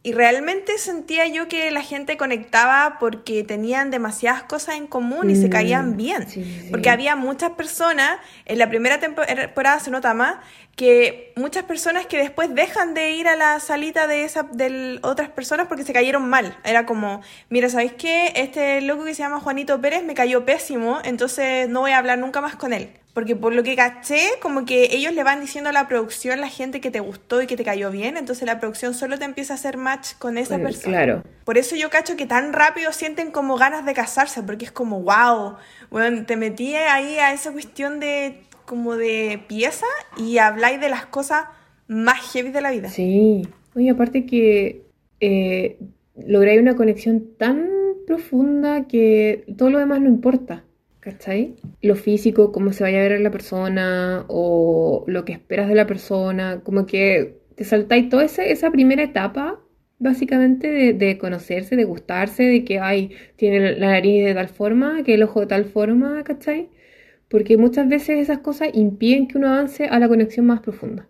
y 0.09 0.13
realmente 0.13 0.79
sentía 0.79 1.27
yo 1.27 1.49
que 1.49 1.71
la 1.71 1.83
gente 1.83 2.17
conectaba 2.17 2.97
porque 2.99 3.45
tenían 3.45 3.91
demasiadas 3.91 4.43
cosas 4.43 4.77
en 4.77 4.87
común 4.87 5.29
y 5.29 5.37
se 5.37 5.51
caían 5.51 5.91
mm, 5.91 5.97
bien. 5.99 6.27
Porque 6.71 6.89
había 6.89 7.15
muchas 7.15 7.51
personas, 7.51 8.19
en 8.47 8.59
la 8.59 8.71
primera 8.71 8.99
temporada 9.01 9.81
se 9.81 9.91
nota 9.91 10.15
más, 10.15 10.37
que 10.77 11.35
muchas 11.37 11.65
personas 11.65 12.07
que 12.07 12.17
después 12.17 12.55
dejan 12.55 12.95
de 12.95 13.11
ir 13.11 13.29
a 13.29 13.37
la 13.37 13.61
salita 13.61 14.07
de, 14.07 14.25
esa, 14.25 14.45
de 14.45 14.99
otras 15.03 15.29
personas 15.29 15.67
porque 15.67 15.85
se 15.85 15.93
cayeron 15.93 16.27
mal. 16.27 16.57
Era 16.65 16.87
como, 16.87 17.21
mira, 17.51 17.69
¿sabéis 17.69 17.93
qué? 17.93 18.33
Este 18.35 18.81
loco 18.81 19.05
que 19.05 19.13
se 19.13 19.19
llama 19.19 19.41
Juanito 19.41 19.79
Pérez 19.79 20.05
me 20.05 20.15
cayó 20.15 20.47
pésimo, 20.47 21.01
entonces 21.05 21.69
no 21.69 21.81
voy 21.81 21.91
a 21.91 21.99
hablar 21.99 22.19
nunca 22.19 22.41
más 22.41 22.57
con 22.57 22.73
él. 22.73 22.93
Porque 23.19 23.35
por 23.35 23.53
lo 23.53 23.65
que 23.65 23.75
caché, 23.75 24.21
como 24.41 24.65
que 24.65 24.95
ellos 24.95 25.13
le 25.13 25.25
van 25.25 25.41
diciendo 25.41 25.71
a 25.71 25.73
la 25.73 25.89
producción 25.89 26.41
la 26.41 26.49
gente 26.49 26.81
que 26.81 26.93
te 26.93 27.01
gustó 27.01 27.43
y 27.43 27.49
que 27.49 27.57
te 27.57 27.65
cayó 27.65 27.91
bien, 27.91 28.17
entonces 28.17 28.47
la 28.47 28.61
producción 28.61 28.95
solo 28.95 29.19
te 29.19 29.25
empieza 29.25 29.55
a 29.55 29.57
hacer 29.57 29.77
match 29.77 30.11
con 30.21 30.39
esa 30.39 30.57
persona. 30.61 30.99
Claro. 30.99 31.25
Por 31.45 31.59
eso 31.59 31.75
yo 31.75 31.91
cacho 31.91 32.17
que 32.17 32.27
tan 32.27 32.53
rápido 32.53 32.93
sienten 32.93 33.33
como 33.33 33.57
ganas 33.57 33.85
de 33.85 33.93
casarse, 33.93 34.41
porque 34.45 34.67
es 34.67 34.71
como, 34.71 35.01
wow, 35.01 35.57
bueno, 35.91 36.27
te 36.27 36.37
metí 36.37 36.77
ahí 36.77 37.19
a 37.19 37.33
esa 37.33 37.51
cuestión 37.51 37.99
de 37.99 38.43
como 38.65 38.95
de 38.95 39.41
pieza 39.49 39.87
y 40.17 40.39
habláis 40.39 40.81
de 40.81 40.89
las 40.89 41.05
cosas 41.07 41.47
más 41.89 42.21
heavy 42.33 42.53
de 42.53 42.61
la 42.61 42.71
vida. 42.71 42.89
Sí. 42.89 43.49
Oye, 43.75 43.91
aparte 43.91 44.27
que 44.27 44.85
eh, 45.19 45.77
lográis 46.25 46.61
una 46.61 46.77
conexión 46.77 47.31
tan 47.37 47.69
profunda 48.07 48.87
que 48.87 49.45
todo 49.57 49.71
lo 49.71 49.81
demás 49.81 50.01
no 50.01 50.07
importa. 50.07 50.63
¿Cachai? 51.09 51.57
Lo 51.81 51.97
físico, 51.97 52.53
cómo 52.53 52.73
se 52.73 52.83
vaya 52.83 52.99
a 52.99 53.09
ver 53.09 53.21
la 53.21 53.31
persona 53.31 54.25
o 54.29 55.05
lo 55.07 55.25
que 55.25 55.33
esperas 55.33 55.69
de 55.69 55.75
la 55.75 55.87
persona, 55.87 56.61
como 56.63 56.85
que 56.87 57.41
te 57.55 57.65
saltáis 57.65 58.09
toda 58.09 58.25
esa, 58.25 58.71
primera 58.71 59.03
etapa, 59.03 59.61
básicamente, 59.99 60.93
de, 60.93 61.19
conocerse, 61.19 61.77
de 61.77 61.85
gustarse, 61.85 62.43
de 62.43 62.65
que, 62.65 62.79
ay, 62.79 63.13
tiene 63.37 63.77
la 63.77 63.89
nariz 63.89 64.25
de 64.25 64.35
tal 64.35 64.49
forma, 64.49 65.03
que 65.03 65.15
el 65.15 65.23
ojo 65.23 65.41
de 65.41 65.47
tal 65.47 65.65
forma, 65.65 66.23
¿cachai? 66.25 66.69
Porque 67.29 67.57
muchas 67.57 67.89
veces 67.89 68.21
esas 68.21 68.39
cosas 68.39 68.69
impiden 68.75 69.29
que 69.29 69.39
uno 69.39 69.49
avance 69.49 69.87
a 69.87 69.99
la 69.99 70.09
conexión 70.09 70.47
más 70.47 70.61
profunda. 70.61 71.09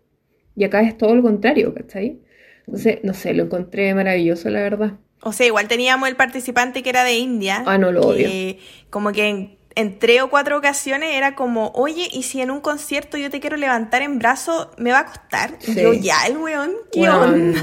Y 0.56 0.64
acá 0.64 0.80
es 0.82 0.96
todo 0.96 1.14
lo 1.14 1.22
contrario, 1.22 1.74
¿cachai? 1.74 2.20
Entonces, 2.66 2.98
no 3.02 3.14
sé, 3.14 3.34
lo 3.34 3.44
encontré 3.44 3.94
maravilloso, 3.94 4.48
la 4.50 4.60
verdad. 4.60 4.92
O 5.22 5.32
sea, 5.32 5.46
igual 5.46 5.68
teníamos 5.68 6.08
el 6.08 6.16
participante 6.16 6.82
que 6.82 6.90
era 6.90 7.04
de 7.04 7.14
India. 7.14 7.64
Ah, 7.66 7.78
no 7.78 7.92
lo 7.92 8.02
odio. 8.02 8.28
Como 8.90 9.12
que 9.12 9.57
en 9.78 10.00
tres 10.00 10.22
o 10.22 10.28
cuatro 10.28 10.58
ocasiones 10.58 11.14
era 11.14 11.36
como, 11.36 11.70
oye, 11.76 12.08
¿y 12.12 12.24
si 12.24 12.40
en 12.40 12.50
un 12.50 12.60
concierto 12.60 13.16
yo 13.16 13.30
te 13.30 13.38
quiero 13.38 13.56
levantar 13.56 14.02
en 14.02 14.18
brazo, 14.18 14.72
me 14.76 14.90
va 14.90 15.00
a 15.00 15.06
costar? 15.06 15.56
yo, 15.60 15.92
ya, 15.92 16.16
el 16.26 16.36
weón, 16.36 16.72
¿qué 16.90 17.08
onda? 17.08 17.62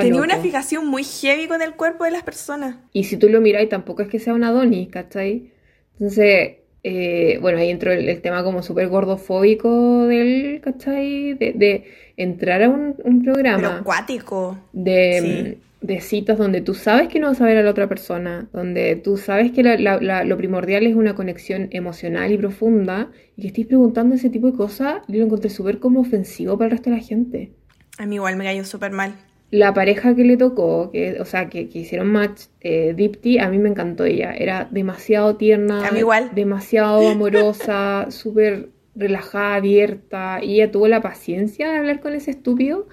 Tenía 0.00 0.22
una 0.22 0.38
fijación 0.38 0.86
muy 0.86 1.04
heavy 1.04 1.46
con 1.46 1.60
el 1.60 1.74
cuerpo 1.74 2.04
de 2.04 2.12
las 2.12 2.22
personas. 2.22 2.76
Y 2.94 3.04
si 3.04 3.18
tú 3.18 3.28
lo 3.28 3.42
miras, 3.42 3.68
tampoco 3.68 4.00
es 4.00 4.08
que 4.08 4.18
sea 4.18 4.32
una 4.32 4.50
Donnie, 4.50 4.88
¿cachai? 4.88 5.50
Entonces, 5.94 6.56
eh, 6.84 7.38
bueno, 7.42 7.58
ahí 7.58 7.68
entró 7.68 7.92
el, 7.92 8.22
tema 8.22 8.42
como 8.42 8.62
súper 8.62 8.88
gordofóbico 8.88 10.06
del, 10.06 10.62
¿cachai? 10.62 11.34
De, 11.34 11.84
entrar 12.16 12.62
a 12.62 12.70
un, 12.70 13.22
programa. 13.22 13.58
Pero 13.58 13.80
acuático. 13.80 14.58
De, 14.72 15.58
de 15.82 16.00
citas 16.00 16.38
donde 16.38 16.60
tú 16.60 16.74
sabes 16.74 17.08
que 17.08 17.18
no 17.18 17.26
vas 17.26 17.40
a 17.40 17.44
ver 17.44 17.58
a 17.58 17.62
la 17.62 17.70
otra 17.70 17.88
persona, 17.88 18.48
donde 18.52 18.96
tú 18.96 19.16
sabes 19.16 19.50
que 19.50 19.62
lo 19.62 20.36
primordial 20.36 20.86
es 20.86 20.94
una 20.94 21.14
conexión 21.14 21.68
emocional 21.72 22.30
y 22.32 22.38
profunda, 22.38 23.10
y 23.36 23.42
que 23.42 23.48
estés 23.48 23.66
preguntando 23.66 24.14
ese 24.14 24.30
tipo 24.30 24.46
de 24.46 24.56
cosas, 24.56 25.02
yo 25.08 25.18
lo 25.18 25.26
encontré 25.26 25.50
súper 25.50 25.80
como 25.80 26.00
ofensivo 26.00 26.56
para 26.56 26.66
el 26.66 26.70
resto 26.72 26.90
de 26.90 26.96
la 26.96 27.02
gente. 27.02 27.52
A 27.98 28.06
mí 28.06 28.14
igual 28.14 28.36
me 28.36 28.44
cayó 28.44 28.64
súper 28.64 28.92
mal. 28.92 29.14
La 29.50 29.74
pareja 29.74 30.14
que 30.14 30.24
le 30.24 30.38
tocó, 30.38 30.90
que, 30.90 31.20
o 31.20 31.26
sea, 31.26 31.50
que, 31.50 31.68
que 31.68 31.80
hicieron 31.80 32.08
match, 32.08 32.44
eh, 32.60 32.94
Dipti, 32.96 33.38
a 33.38 33.50
mí 33.50 33.58
me 33.58 33.68
encantó 33.68 34.04
ella. 34.06 34.32
Era 34.32 34.66
demasiado 34.70 35.36
tierna. 35.36 35.86
A 35.86 35.90
mí 35.90 35.98
igual. 35.98 36.30
Demasiado 36.34 37.06
amorosa, 37.10 38.06
súper 38.08 38.70
relajada, 38.94 39.56
abierta. 39.56 40.38
Y 40.42 40.54
ella 40.54 40.70
tuvo 40.70 40.88
la 40.88 41.02
paciencia 41.02 41.70
de 41.70 41.76
hablar 41.76 42.00
con 42.00 42.14
ese 42.14 42.30
estúpido 42.30 42.88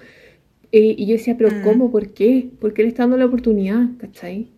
y 0.72 1.06
yo 1.06 1.12
decía, 1.12 1.36
pero 1.36 1.50
mm. 1.50 1.62
¿cómo? 1.62 1.90
¿Por 1.90 2.12
qué? 2.12 2.48
¿Por 2.60 2.74
qué 2.74 2.82
le 2.82 2.88
está 2.88 3.02
dando 3.02 3.16
la 3.16 3.26
oportunidad? 3.26 3.88
¿Cachai? 3.98 4.48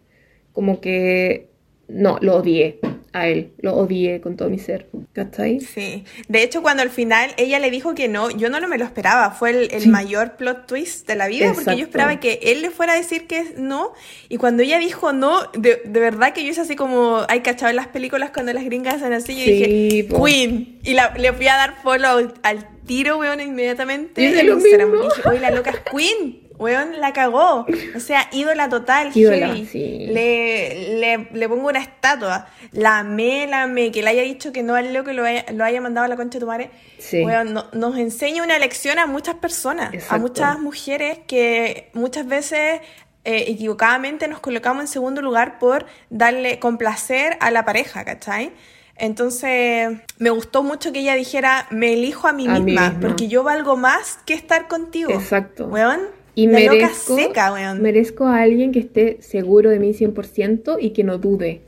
Como 0.52 0.80
que 0.80 1.48
no, 1.88 2.18
lo 2.20 2.36
odié 2.36 2.80
a 3.12 3.28
él, 3.28 3.52
lo 3.58 3.74
odié 3.74 4.20
con 4.20 4.36
todo 4.36 4.48
mi 4.48 4.58
ser. 4.58 4.88
¿Cachai? 5.12 5.60
Sí. 5.60 6.04
De 6.28 6.42
hecho, 6.42 6.62
cuando 6.62 6.82
al 6.82 6.88
final 6.88 7.30
ella 7.36 7.58
le 7.58 7.70
dijo 7.70 7.94
que 7.94 8.08
no, 8.08 8.30
yo 8.30 8.48
no 8.48 8.66
me 8.66 8.78
lo 8.78 8.84
esperaba. 8.84 9.30
Fue 9.30 9.68
el, 9.70 9.88
mayor 9.88 10.36
plot 10.36 10.66
twist 10.66 11.06
de 11.06 11.16
la 11.16 11.28
vida, 11.28 11.52
porque 11.54 11.76
yo 11.76 11.84
esperaba 11.84 12.18
que 12.20 12.40
él 12.42 12.62
le 12.62 12.70
fuera 12.70 12.94
a 12.94 12.96
decir 12.96 13.26
que 13.26 13.54
no. 13.58 13.92
Y 14.28 14.38
cuando 14.38 14.62
ella 14.62 14.78
dijo 14.78 15.12
no, 15.12 15.42
de, 15.52 15.82
verdad 15.86 16.32
que 16.32 16.44
yo 16.44 16.50
hice 16.50 16.62
así 16.62 16.76
como 16.76 17.20
hay 17.28 17.40
cachado 17.40 17.70
en 17.70 17.76
las 17.76 17.88
películas 17.88 18.30
cuando 18.32 18.52
las 18.52 18.64
gringas 18.64 18.96
hacen 18.96 19.12
así. 19.12 19.34
Yo 19.38 19.44
dije, 19.44 20.08
Queen. 20.08 20.78
Y 20.84 20.94
le 20.94 21.32
fui 21.32 21.48
a 21.48 21.56
dar 21.56 21.74
follow 21.82 22.32
al 22.42 22.71
tiro, 22.86 23.18
weón, 23.18 23.40
inmediatamente. 23.40 24.22
Y 24.22 24.42
lo 24.42 24.56
mismo. 24.56 25.08
Oye, 25.28 25.40
la 25.40 25.50
loca 25.50 25.70
es 25.70 25.80
Queen. 25.90 26.42
Weón, 26.58 27.00
la 27.00 27.12
cagó. 27.12 27.66
O 27.96 28.00
sea, 28.00 28.28
ídola 28.30 28.68
total. 28.68 29.10
Ídola, 29.14 29.52
le, 29.52 31.28
le, 31.32 31.48
pongo 31.48 31.68
una 31.68 31.80
estatua. 31.80 32.46
La 32.70 32.98
amé, 32.98 33.46
la 33.48 33.62
amé. 33.62 33.90
Que 33.90 34.02
le 34.02 34.10
haya 34.10 34.22
dicho 34.22 34.52
que 34.52 34.62
no 34.62 34.74
al 34.74 34.92
loco 34.92 35.06
que 35.06 35.12
lo 35.14 35.24
haya, 35.24 35.44
lo 35.52 35.64
haya 35.64 35.80
mandado 35.80 36.04
a 36.04 36.08
la 36.08 36.16
concha 36.16 36.38
de 36.38 36.40
tu 36.40 36.46
madre. 36.46 36.70
Sí. 36.98 37.24
Weón, 37.24 37.52
nos 37.72 37.96
enseña 37.96 38.44
una 38.44 38.58
lección 38.58 38.98
a 38.98 39.06
muchas 39.06 39.36
personas. 39.36 39.92
A 40.08 40.18
muchas 40.18 40.60
mujeres 40.60 41.18
que 41.26 41.90
muchas 41.94 42.26
veces 42.26 42.80
eh, 43.24 43.44
equivocadamente 43.48 44.26
nos 44.26 44.40
colocamos 44.40 44.82
en 44.82 44.88
segundo 44.88 45.22
lugar 45.22 45.58
por 45.60 45.86
darle 46.10 46.58
complacer 46.58 47.36
a 47.40 47.50
la 47.52 47.64
pareja, 47.64 48.04
¿cachai? 48.04 48.52
Entonces, 48.96 49.98
me 50.18 50.30
gustó 50.30 50.62
mucho 50.62 50.92
que 50.92 51.00
ella 51.00 51.14
dijera, 51.14 51.66
me 51.70 51.94
elijo 51.94 52.28
a 52.28 52.32
mí, 52.32 52.46
misma, 52.46 52.96
porque 53.00 53.28
yo 53.28 53.42
valgo 53.42 53.76
más 53.76 54.18
que 54.26 54.34
estar 54.34 54.68
contigo. 54.68 55.12
Exacto. 55.12 55.66
Weón, 55.66 56.00
y 56.34 56.46
merezco, 56.46 57.16
merezco 57.80 58.26
a 58.26 58.42
alguien 58.42 58.72
que 58.72 58.78
esté 58.78 59.18
seguro 59.20 59.70
de 59.70 59.78
mí 59.78 59.92
100% 59.92 60.78
y 60.80 60.90
que 60.90 61.04
no 61.04 61.18
dude, 61.18 61.62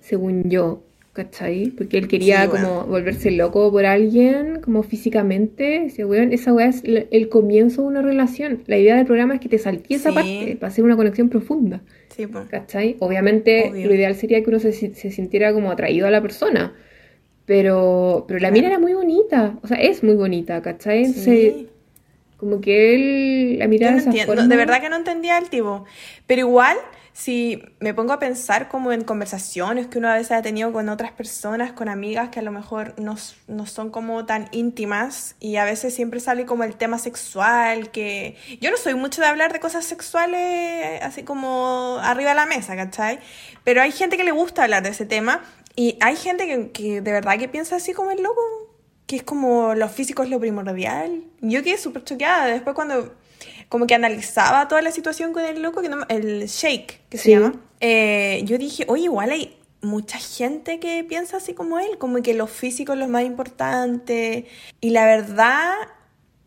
según 0.00 0.50
yo, 0.50 0.82
¿cachai? 1.24 1.70
Porque 1.70 1.98
él 1.98 2.08
quería 2.08 2.48
como 2.48 2.86
volverse 2.86 3.30
loco 3.30 3.70
por 3.70 3.84
alguien, 3.84 4.60
como 4.60 4.82
físicamente. 4.82 5.84
Ese 5.84 6.04
weón, 6.06 6.32
esa 6.32 6.52
weá 6.52 6.68
es 6.68 6.82
el 6.84 7.28
comienzo 7.28 7.82
de 7.82 7.88
una 7.88 8.02
relación. 8.02 8.62
La 8.66 8.78
idea 8.78 8.96
del 8.96 9.04
programa 9.04 9.34
es 9.34 9.40
que 9.40 9.50
te 9.50 9.58
saltí 9.58 9.94
esa 9.94 10.12
parte 10.12 10.56
para 10.58 10.68
hacer 10.68 10.84
una 10.84 10.96
conexión 10.96 11.28
profunda. 11.28 11.82
Sí, 12.16 12.26
pues. 12.26 12.48
¿Cachai? 12.48 12.96
Obviamente 13.00 13.70
lo 13.70 13.94
ideal 13.94 14.14
sería 14.14 14.42
que 14.42 14.48
uno 14.48 14.60
se, 14.60 14.72
se, 14.72 15.10
sintiera 15.10 15.52
como 15.52 15.70
atraído 15.70 16.06
a 16.06 16.10
la 16.10 16.22
persona. 16.22 16.72
Pero, 17.44 18.24
pero 18.26 18.40
la 18.40 18.50
mira 18.50 18.68
era 18.68 18.78
muy 18.78 18.94
bonita, 18.94 19.58
o 19.62 19.66
sea, 19.66 19.76
es 19.76 20.04
muy 20.04 20.14
bonita, 20.14 20.62
¿cachai? 20.62 21.06
Sí. 21.06 21.68
Como 22.36 22.60
que 22.60 22.94
él 22.94 23.58
la 23.58 23.66
mirada 23.68 23.92
de 23.94 23.98
esa 23.98 24.46
De 24.46 24.56
verdad 24.56 24.80
que 24.80 24.88
no 24.88 24.96
entendía 24.96 25.36
el 25.36 25.50
tipo. 25.50 25.84
Pero 26.26 26.42
igual, 26.42 26.76
si 27.12 27.62
me 27.80 27.92
pongo 27.92 28.12
a 28.12 28.18
pensar 28.18 28.68
como 28.68 28.92
en 28.92 29.04
conversaciones 29.04 29.86
que 29.88 29.98
uno 29.98 30.08
a 30.08 30.14
veces 30.14 30.42
tenido 30.42 30.72
con 30.72 30.88
otras 30.88 31.12
personas, 31.12 31.72
con 31.72 31.88
amigas 31.88 32.30
que 32.30 32.40
a 32.40 32.42
lo 32.42 32.52
mejor 32.52 32.94
no, 32.98 33.16
no 33.48 33.66
son 33.66 33.90
como 33.90 34.24
tan 34.26 34.48
íntimas 34.52 35.36
y 35.40 35.56
a 35.56 35.64
veces 35.64 35.94
siempre 35.94 36.20
sale 36.20 36.46
como 36.46 36.64
el 36.64 36.76
tema 36.76 36.98
sexual, 36.98 37.90
que 37.90 38.36
yo 38.60 38.70
no 38.70 38.76
soy 38.76 38.94
mucho 38.94 39.20
de 39.20 39.28
hablar 39.28 39.52
de 39.52 39.60
cosas 39.60 39.84
sexuales 39.84 41.02
así 41.02 41.22
como 41.22 41.98
arriba 42.02 42.30
de 42.30 42.36
la 42.36 42.46
mesa, 42.46 42.76
¿cachai? 42.76 43.18
Pero 43.64 43.82
hay 43.82 43.92
gente 43.92 44.16
que 44.16 44.24
le 44.24 44.32
gusta 44.32 44.64
hablar 44.64 44.82
de 44.82 44.90
ese 44.90 45.06
tema 45.06 45.42
y 45.76 45.98
hay 46.00 46.16
gente 46.16 46.46
que, 46.46 46.70
que 46.70 47.00
de 47.00 47.12
verdad 47.12 47.38
que 47.38 47.48
piensa 47.48 47.76
así 47.76 47.92
como 47.92 48.10
el 48.10 48.22
loco 48.22 48.40
que 49.10 49.16
es 49.16 49.22
como 49.24 49.74
lo 49.74 49.88
físico 49.88 50.22
es 50.22 50.30
lo 50.30 50.38
primordial. 50.38 51.24
Yo 51.40 51.64
quedé 51.64 51.76
súper 51.78 52.04
choqueada 52.04 52.46
después 52.46 52.76
cuando 52.76 53.12
como 53.70 53.86
que 53.86 53.94
analizaba 53.94 54.66
toda 54.66 54.82
la 54.82 54.90
situación 54.90 55.32
con 55.32 55.44
el 55.44 55.62
loco, 55.62 55.80
que 55.80 55.88
el 56.08 56.46
Shake, 56.48 57.02
que 57.08 57.16
se 57.16 57.30
llama. 57.30 57.54
Eh, 57.78 58.42
yo 58.44 58.58
dije, 58.58 58.84
oye, 58.88 59.04
igual 59.04 59.30
hay 59.30 59.56
mucha 59.80 60.18
gente 60.18 60.80
que 60.80 61.04
piensa 61.04 61.36
así 61.36 61.54
como 61.54 61.78
él, 61.78 61.96
como 61.96 62.20
que 62.20 62.34
lo 62.34 62.48
físico 62.48 62.94
es 62.94 62.98
lo 62.98 63.06
más 63.06 63.22
importante. 63.22 64.46
Y 64.80 64.90
la 64.90 65.06
verdad, 65.06 65.72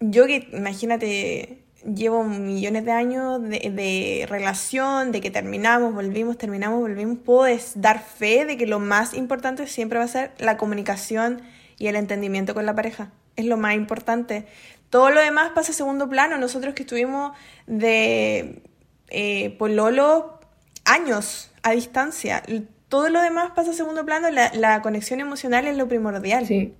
yo 0.01 0.25
que, 0.25 0.49
imagínate, 0.51 1.63
llevo 1.85 2.25
millones 2.25 2.83
de 2.83 2.91
años 2.91 3.41
de, 3.41 3.71
de, 3.73 4.25
relación, 4.27 5.13
de 5.13 5.21
que 5.21 5.31
terminamos, 5.31 5.93
volvimos, 5.93 6.37
terminamos, 6.37 6.81
volvimos, 6.81 7.19
puedo 7.19 7.47
dar 7.75 8.03
fe 8.03 8.43
de 8.43 8.57
que 8.57 8.67
lo 8.67 8.79
más 8.79 9.13
importante 9.13 9.65
siempre 9.67 9.97
va 9.97 10.03
a 10.03 10.09
ser 10.09 10.31
la 10.39 10.57
comunicación 10.57 11.41
y 11.79 11.87
el 11.87 11.95
entendimiento 11.95 12.53
con 12.53 12.65
la 12.65 12.75
pareja. 12.75 13.13
Es 13.35 13.45
lo 13.45 13.57
más 13.57 13.75
importante. 13.75 14.45
Todo 14.89 15.09
lo 15.09 15.21
demás 15.21 15.51
pasa 15.55 15.71
a 15.71 15.75
segundo 15.75 16.07
plano. 16.07 16.37
Nosotros 16.37 16.73
que 16.73 16.83
estuvimos 16.83 17.35
de 17.65 18.61
eh, 19.09 19.55
pololo 19.57 20.39
años 20.85 21.51
a 21.63 21.71
distancia, 21.71 22.43
todo 22.89 23.09
lo 23.09 23.21
demás 23.21 23.51
pasa 23.55 23.71
a 23.71 23.73
segundo 23.73 24.05
plano. 24.05 24.27
La, 24.29 24.81
conexión 24.81 25.19
emocional 25.19 25.65
es 25.65 25.77
lo 25.77 25.87
primordial. 25.87 26.45
Sí. 26.45 26.73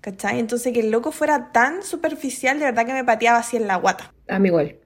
¿Cachai? 0.00 0.38
Entonces 0.38 0.72
que 0.72 0.80
el 0.80 0.90
loco 0.90 1.12
fuera 1.12 1.52
tan 1.52 1.82
superficial, 1.82 2.58
de 2.58 2.64
verdad 2.64 2.86
que 2.86 2.94
me 2.94 3.04
pateaba 3.04 3.38
así 3.38 3.58
en 3.58 3.66
la 3.66 3.76
guata. 3.76 4.14
A 4.28 4.38
mí 4.38 4.48
igual. 4.48 4.76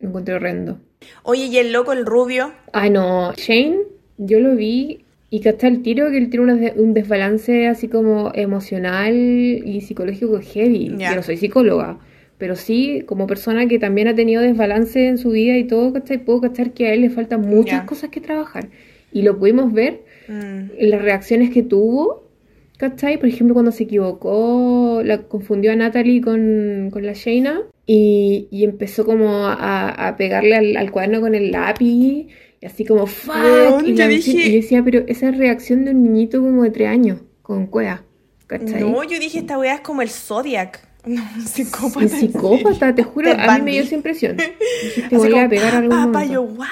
Me 0.00 0.08
encontré 0.08 0.34
horrendo. 0.34 0.80
Oye, 1.22 1.44
¿y 1.44 1.58
el 1.58 1.72
loco, 1.72 1.92
el 1.92 2.04
rubio? 2.04 2.52
Ay, 2.72 2.90
no. 2.90 3.32
Shane, 3.34 3.78
yo 4.18 4.40
lo 4.40 4.56
vi 4.56 5.05
y 5.28 5.46
hasta 5.48 5.66
el 5.66 5.82
tiro 5.82 6.10
que 6.10 6.18
él 6.18 6.30
tiene 6.30 6.72
un 6.76 6.94
desbalance 6.94 7.66
así 7.66 7.88
como 7.88 8.30
emocional 8.34 9.14
y 9.14 9.80
psicológico 9.80 10.40
heavy. 10.40 10.94
Yo 10.98 11.16
no 11.16 11.22
soy 11.22 11.36
psicóloga, 11.36 11.98
pero 12.38 12.54
sí 12.54 13.02
como 13.06 13.26
persona 13.26 13.66
que 13.66 13.78
también 13.78 14.06
ha 14.06 14.14
tenido 14.14 14.42
desbalance 14.42 15.08
en 15.08 15.18
su 15.18 15.30
vida 15.30 15.56
y 15.56 15.64
todo, 15.64 15.92
¿cachai? 15.92 16.18
Puedo 16.18 16.42
cachar 16.42 16.72
que 16.72 16.86
a 16.86 16.94
él 16.94 17.00
le 17.00 17.10
faltan 17.10 17.40
muchas 17.40 17.84
cosas 17.84 18.10
que 18.10 18.20
trabajar. 18.20 18.68
Y 19.12 19.22
lo 19.22 19.38
pudimos 19.38 19.72
ver 19.72 20.02
mm. 20.28 20.70
en 20.78 20.90
las 20.90 21.02
reacciones 21.02 21.50
que 21.50 21.64
tuvo, 21.64 22.28
¿cachai? 22.76 23.18
Por 23.18 23.28
ejemplo, 23.28 23.54
cuando 23.54 23.72
se 23.72 23.82
equivocó, 23.82 25.02
la 25.04 25.22
confundió 25.22 25.72
a 25.72 25.76
Natalie 25.76 26.20
con, 26.20 26.90
la 26.94 27.14
Shayna 27.14 27.62
y, 27.84 28.46
y 28.52 28.62
empezó 28.62 29.04
como 29.04 29.48
a, 29.48 30.14
pegarle 30.16 30.54
al, 30.54 30.76
al 30.76 30.92
cuaderno 30.92 31.20
con 31.20 31.34
el 31.34 31.50
lápiz 31.50 32.28
así 32.64 32.84
como, 32.84 33.06
fuck. 33.06 33.84
y, 33.84 33.92
decía, 33.92 34.82
pero 34.84 35.04
esa 35.06 35.30
reacción 35.30 35.84
de 35.84 35.92
un 35.92 36.02
niñito 36.02 36.40
como 36.40 36.62
de 36.62 36.70
tres 36.70 36.88
años, 36.88 37.20
con 37.42 37.66
cuea. 37.66 38.04
No, 38.48 39.02
yo 39.02 39.18
dije, 39.18 39.38
esta 39.40 39.58
weá 39.58 39.74
es 39.74 39.80
como 39.80 40.02
el 40.02 40.10
Zodiac. 40.10 40.86
No, 41.06 41.22
un 41.36 41.46
psicópata. 41.46 42.08
psicópata, 42.08 42.92
te 42.92 43.04
juro, 43.04 43.30
a 43.30 43.58
mí 43.58 43.62
me 43.62 43.70
dio 43.70 43.82
esa 43.82 43.94
impresión. 43.94 44.36
te 45.08 45.16
voy 45.16 45.38
a 45.38 45.48
pegar 45.48 45.76
algo. 45.76 45.90
Papá, 45.90 46.24
yo, 46.24 46.42
what? 46.42 46.66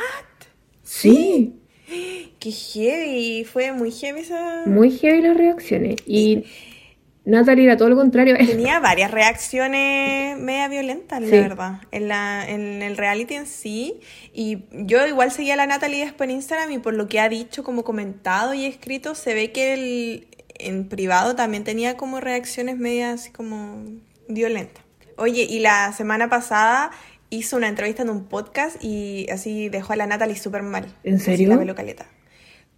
Sí. 0.82 1.54
Qué 2.40 2.50
heavy, 2.50 3.44
fue 3.44 3.70
muy 3.70 3.92
heavy 3.92 4.22
esa. 4.22 4.64
Muy 4.66 4.90
heavy 4.90 5.22
las 5.22 5.36
reacciones. 5.36 5.98
Y 6.04 6.46
Natalie 7.24 7.64
era 7.64 7.76
todo 7.76 7.88
lo 7.88 7.96
contrario. 7.96 8.36
Tenía 8.36 8.80
varias 8.80 9.10
reacciones 9.10 10.38
media 10.38 10.68
violentas, 10.68 11.22
la 11.22 11.28
verdad, 11.28 11.80
en, 11.90 12.08
la, 12.08 12.48
en 12.48 12.82
el 12.82 12.96
reality 12.96 13.34
en 13.34 13.46
sí. 13.46 14.00
Y 14.32 14.64
yo 14.72 15.06
igual 15.06 15.30
seguía 15.30 15.54
a 15.54 15.56
la 15.56 15.66
Natalie 15.66 16.04
después 16.04 16.28
en 16.28 16.36
Instagram 16.36 16.70
y 16.72 16.78
por 16.78 16.92
lo 16.92 17.08
que 17.08 17.20
ha 17.20 17.28
dicho, 17.28 17.64
como 17.64 17.82
comentado 17.82 18.52
y 18.52 18.66
escrito, 18.66 19.14
se 19.14 19.32
ve 19.32 19.52
que 19.52 19.72
él 19.72 20.28
en 20.58 20.88
privado 20.88 21.34
también 21.34 21.64
tenía 21.64 21.96
como 21.96 22.20
reacciones 22.20 22.76
medias 22.76 23.30
como 23.34 23.84
violentas. 24.28 24.84
Oye, 25.16 25.46
y 25.48 25.60
la 25.60 25.92
semana 25.92 26.28
pasada 26.28 26.90
hizo 27.30 27.56
una 27.56 27.68
entrevista 27.68 28.02
en 28.02 28.10
un 28.10 28.24
podcast 28.24 28.76
y 28.82 29.28
así 29.30 29.70
dejó 29.70 29.94
a 29.94 29.96
la 29.96 30.06
Natalie 30.06 30.36
súper 30.36 30.62
mal. 30.62 30.94
¿En 31.04 31.18
serio? 31.18 31.62
la 31.64 31.74
caleta 31.74 32.06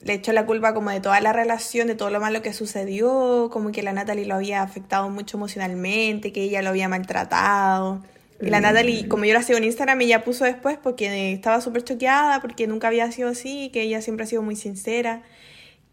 le 0.03 0.15
echó 0.15 0.33
la 0.33 0.47
culpa 0.47 0.75
como 0.75 0.91
de 0.91 1.01
toda 1.01 1.21
la 1.21 1.33
relación, 1.33 1.87
de 1.89 1.95
todo 1.95 2.11
lo 2.11 2.21
malo 2.21 2.43
que 2.43 2.53
sucedió, 2.53 3.49
como 3.51 3.73
que 3.73 3.83
la 3.83 3.93
Natalie 3.93 4.27
lo 4.27 4.37
había 4.37 4.63
afectado 4.63 5.09
mucho 5.11 5.37
emocionalmente, 5.37 6.33
que 6.33 6.43
ella 6.43 6.63
lo 6.63 6.71
había 6.71 6.89
maltratado. 6.89 8.03
Y 8.41 8.51
la 8.51 8.61
mm. 8.61 8.63
Natalie, 8.63 9.09
como 9.09 9.25
yo 9.25 9.35
la 9.35 9.43
sigo 9.43 9.59
en 9.59 9.65
Instagram, 9.65 10.01
ella 10.03 10.23
puso 10.23 10.45
después 10.45 10.79
porque 10.81 11.33
estaba 11.33 11.61
súper 11.61 11.85
choqueada, 11.85 12.41
porque 12.41 12.67
nunca 12.67 12.89
había 12.89 13.11
sido 13.11 13.31
así, 13.31 13.71
que 13.73 13.83
ella 13.83 14.03
siempre 14.03 14.25
ha 14.25 14.27
sido 14.27 14.43
muy 14.43 14.57
sincera 14.57 15.23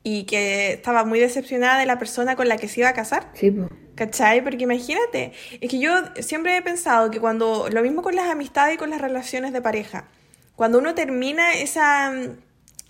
y 0.04 0.26
que 0.26 0.74
estaba 0.74 1.06
muy 1.06 1.20
decepcionada 1.20 1.80
de 1.80 1.86
la 1.86 1.98
persona 1.98 2.36
con 2.36 2.50
la 2.50 2.58
que 2.58 2.68
se 2.68 2.82
iba 2.82 2.90
a 2.90 2.94
casar. 2.94 3.30
Sí, 3.34 3.52
pues. 3.52 3.70
¿Cachai? 3.96 4.44
Porque 4.44 4.64
imagínate, 4.64 5.34
es 5.62 5.70
que 5.70 5.80
yo 5.80 5.94
siempre 6.20 6.58
he 6.58 6.62
pensado 6.62 7.12
que 7.12 7.20
cuando, 7.20 7.70
lo 7.70 7.82
mismo 7.84 8.02
con 8.02 8.16
las 8.16 8.28
amistades 8.28 8.76
y 8.76 8.78
con 8.78 8.90
las 8.90 9.00
relaciones 9.00 9.54
de 9.54 9.62
pareja, 9.62 10.06
cuando 10.56 10.80
uno 10.80 10.96
termina 10.96 11.54
esa 11.54 12.12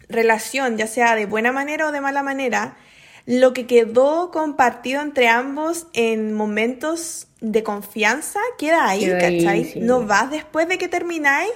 relación, 0.10 0.78
ya 0.78 0.88
sea 0.88 1.16
de 1.16 1.26
buena 1.26 1.52
manera 1.52 1.88
o 1.88 1.92
de 1.92 2.02
mala 2.02 2.24
manera, 2.24 2.78
lo 3.26 3.54
que 3.54 3.66
quedó 3.68 4.32
compartido 4.32 5.02
entre 5.02 5.30
ambos 5.30 5.88
en 5.94 6.34
momentos 6.34 7.28
de 7.40 7.64
confianza 7.64 8.40
queda 8.58 8.88
ahí, 8.88 9.10
¿cachai? 9.10 9.74
No 9.82 10.06
vas 10.06 10.30
después 10.30 10.68
de 10.68 10.78
que 10.78 10.88
termináis 10.88 11.52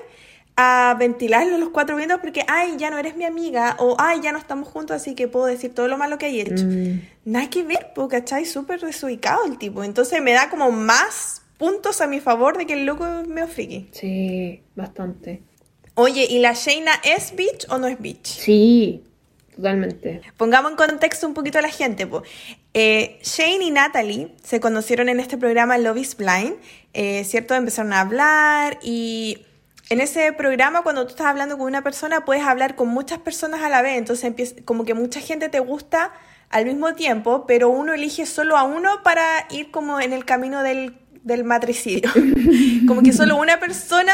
a 0.56 0.96
ventilarlo 0.98 1.58
los 1.60 1.70
cuatro 1.70 1.96
vientos 1.96 2.20
porque, 2.20 2.44
ay, 2.48 2.76
ya 2.78 2.90
no 2.90 2.98
eres 2.98 3.16
mi 3.16 3.26
amiga, 3.26 3.76
o 3.80 3.96
ay, 4.00 4.22
ya 4.22 4.32
no 4.32 4.40
estamos 4.40 4.68
juntos, 4.68 4.96
así 4.96 5.14
que 5.14 5.28
puedo 5.28 5.46
decir 5.46 5.74
todo 5.74 5.88
lo 5.88 5.98
malo 5.98 6.18
que 6.18 6.26
hay 6.26 6.42
hecho. 6.42 6.66
Mm. 6.66 7.02
Nada 7.26 7.50
que 7.50 7.64
ver, 7.64 7.92
¿cachai? 8.10 8.46
Súper 8.46 8.80
desubicado 8.80 9.46
el 9.46 9.58
tipo. 9.60 9.84
Entonces 9.84 10.22
me 10.22 10.32
da 10.32 10.50
como 10.50 10.72
más 10.72 11.44
puntos 11.58 12.02
a 12.02 12.08
mi 12.08 12.20
favor 12.20 12.58
de 12.58 12.66
que 12.66 12.74
el 12.74 12.86
loco 12.86 13.06
medio 13.28 13.48
friki. 13.48 13.90
Sí, 13.92 14.64
bastante. 14.76 15.44
Oye, 16.00 16.28
¿y 16.30 16.38
la 16.38 16.54
Shayna 16.54 16.92
es 17.04 17.36
bitch 17.36 17.66
o 17.70 17.80
no 17.80 17.88
es 17.88 18.00
bitch? 18.00 18.28
Sí, 18.28 19.04
totalmente. 19.56 20.22
Pongamos 20.38 20.70
en 20.70 20.78
contexto 20.78 21.26
un 21.26 21.34
poquito 21.34 21.58
a 21.58 21.64
la 21.64 21.70
gente. 21.70 22.06
pues 22.06 22.22
Shane 22.72 23.64
y 23.64 23.72
Natalie 23.72 24.28
se 24.44 24.60
conocieron 24.60 25.10
en 25.10 25.20
este 25.20 25.38
programa 25.38 25.80
Love 25.80 25.98
is 25.98 26.16
Blind, 26.16 26.54
eh, 26.94 27.24
¿cierto? 27.24 27.56
Empezaron 27.56 27.94
a 27.94 28.02
hablar 28.02 28.78
y 28.84 29.40
en 29.90 30.00
ese 30.00 30.32
programa 30.34 30.84
cuando 30.84 31.04
tú 31.06 31.14
estás 31.14 31.26
hablando 31.26 31.58
con 31.58 31.66
una 31.66 31.82
persona 31.82 32.26
puedes 32.26 32.44
hablar 32.44 32.76
con 32.76 32.90
muchas 32.90 33.18
personas 33.18 33.64
a 33.64 33.70
la 33.70 33.82
vez, 33.82 33.98
entonces 33.98 34.54
como 34.66 34.86
que 34.86 34.94
mucha 34.94 35.20
gente 35.20 35.50
te 35.50 35.62
gusta 35.62 36.14
al 36.52 36.66
mismo 36.66 36.94
tiempo, 36.94 37.46
pero 37.48 37.70
uno 37.70 37.96
elige 37.96 38.28
solo 38.28 38.56
a 38.56 38.62
uno 38.62 39.02
para 39.04 39.48
ir 39.50 39.72
como 39.72 40.00
en 40.00 40.14
el 40.14 40.26
camino 40.26 40.62
del, 40.62 40.96
del 41.24 41.44
matricidio. 41.44 42.12
como 42.88 43.02
que 43.02 43.14
solo 43.14 43.36
una 43.38 43.60
persona 43.60 44.14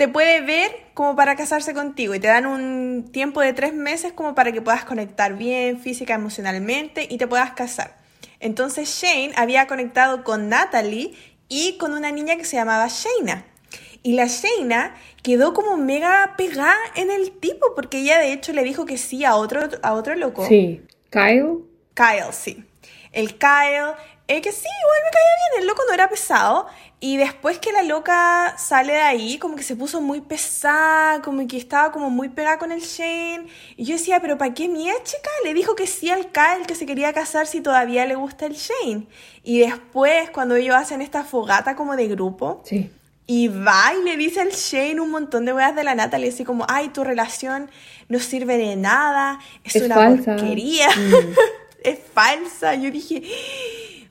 te 0.00 0.08
puede 0.08 0.40
ver 0.40 0.70
como 0.94 1.14
para 1.14 1.36
casarse 1.36 1.74
contigo 1.74 2.14
y 2.14 2.20
te 2.20 2.26
dan 2.26 2.46
un 2.46 3.10
tiempo 3.12 3.42
de 3.42 3.52
tres 3.52 3.74
meses 3.74 4.14
como 4.14 4.34
para 4.34 4.50
que 4.50 4.62
puedas 4.62 4.86
conectar 4.86 5.36
bien 5.36 5.78
física, 5.78 6.14
emocionalmente 6.14 7.06
y 7.10 7.18
te 7.18 7.26
puedas 7.26 7.50
casar. 7.50 7.98
Entonces 8.38 8.88
Shane 8.88 9.32
había 9.36 9.66
conectado 9.66 10.24
con 10.24 10.48
Natalie 10.48 11.12
y 11.50 11.76
con 11.76 11.92
una 11.92 12.12
niña 12.12 12.36
que 12.36 12.46
se 12.46 12.56
llamaba 12.56 12.88
Shayna. 12.88 13.44
Y 14.02 14.14
la 14.14 14.24
Shayna 14.24 14.94
quedó 15.22 15.52
como 15.52 15.76
mega 15.76 16.32
pegada 16.38 16.78
en 16.94 17.10
el 17.10 17.32
tipo, 17.32 17.74
porque 17.76 17.98
ella 17.98 18.18
de 18.20 18.32
hecho 18.32 18.54
le 18.54 18.64
dijo 18.64 18.86
que 18.86 18.96
sí 18.96 19.26
a 19.26 19.36
otro, 19.36 19.68
a 19.82 19.92
otro 19.92 20.14
loco. 20.14 20.48
Sí. 20.48 20.80
¿Kyle? 21.10 21.58
Kyle, 21.92 22.32
sí. 22.32 22.64
El 23.12 23.36
Kyle, 23.36 23.96
eh, 24.30 24.40
que 24.40 24.52
sí, 24.52 24.60
igual 24.60 25.00
me 25.04 25.10
caía 25.10 25.50
bien, 25.50 25.62
el 25.62 25.66
loco 25.66 25.82
no 25.88 25.92
era 25.92 26.08
pesado. 26.08 26.68
Y 27.00 27.16
después 27.16 27.58
que 27.58 27.72
la 27.72 27.82
loca 27.82 28.54
sale 28.58 28.92
de 28.92 29.00
ahí, 29.00 29.38
como 29.38 29.56
que 29.56 29.64
se 29.64 29.74
puso 29.74 30.00
muy 30.00 30.20
pesada, 30.20 31.20
como 31.22 31.48
que 31.48 31.56
estaba 31.56 31.90
como 31.90 32.10
muy 32.10 32.28
pegada 32.28 32.58
con 32.58 32.70
el 32.70 32.80
Shane. 32.80 33.46
Y 33.76 33.86
yo 33.86 33.94
decía, 33.94 34.20
pero 34.20 34.38
¿para 34.38 34.54
qué 34.54 34.68
mi 34.68 34.84
chica? 35.02 35.30
Le 35.44 35.52
dijo 35.52 35.74
que 35.74 35.88
sí 35.88 36.10
al 36.10 36.30
Kyle, 36.30 36.64
que 36.64 36.76
se 36.76 36.86
quería 36.86 37.12
casar 37.12 37.48
si 37.48 37.60
todavía 37.60 38.06
le 38.06 38.14
gusta 38.14 38.46
el 38.46 38.54
Shane. 38.54 39.08
Y 39.42 39.58
después, 39.58 40.30
cuando 40.30 40.54
ellos 40.54 40.76
hacen 40.76 41.00
esta 41.00 41.24
fogata 41.24 41.74
como 41.74 41.96
de 41.96 42.06
grupo, 42.06 42.62
sí. 42.64 42.88
Y 43.26 43.46
va 43.46 43.92
y 43.96 44.04
le 44.04 44.16
dice 44.16 44.40
al 44.40 44.50
Shane 44.50 45.00
un 45.00 45.10
montón 45.10 45.44
de 45.44 45.52
weas 45.52 45.74
de 45.74 45.84
la 45.84 45.94
Natalie, 45.94 46.30
así 46.30 46.44
como, 46.44 46.66
ay, 46.68 46.88
tu 46.88 47.04
relación 47.04 47.70
no 48.08 48.18
sirve 48.18 48.58
de 48.58 48.74
nada, 48.74 49.38
es, 49.62 49.76
una 49.76 49.94
porquería, 49.94 50.88
mm. 50.88 51.34
es 51.84 51.98
falsa. 52.12 52.74
Yo 52.74 52.90
dije, 52.90 53.22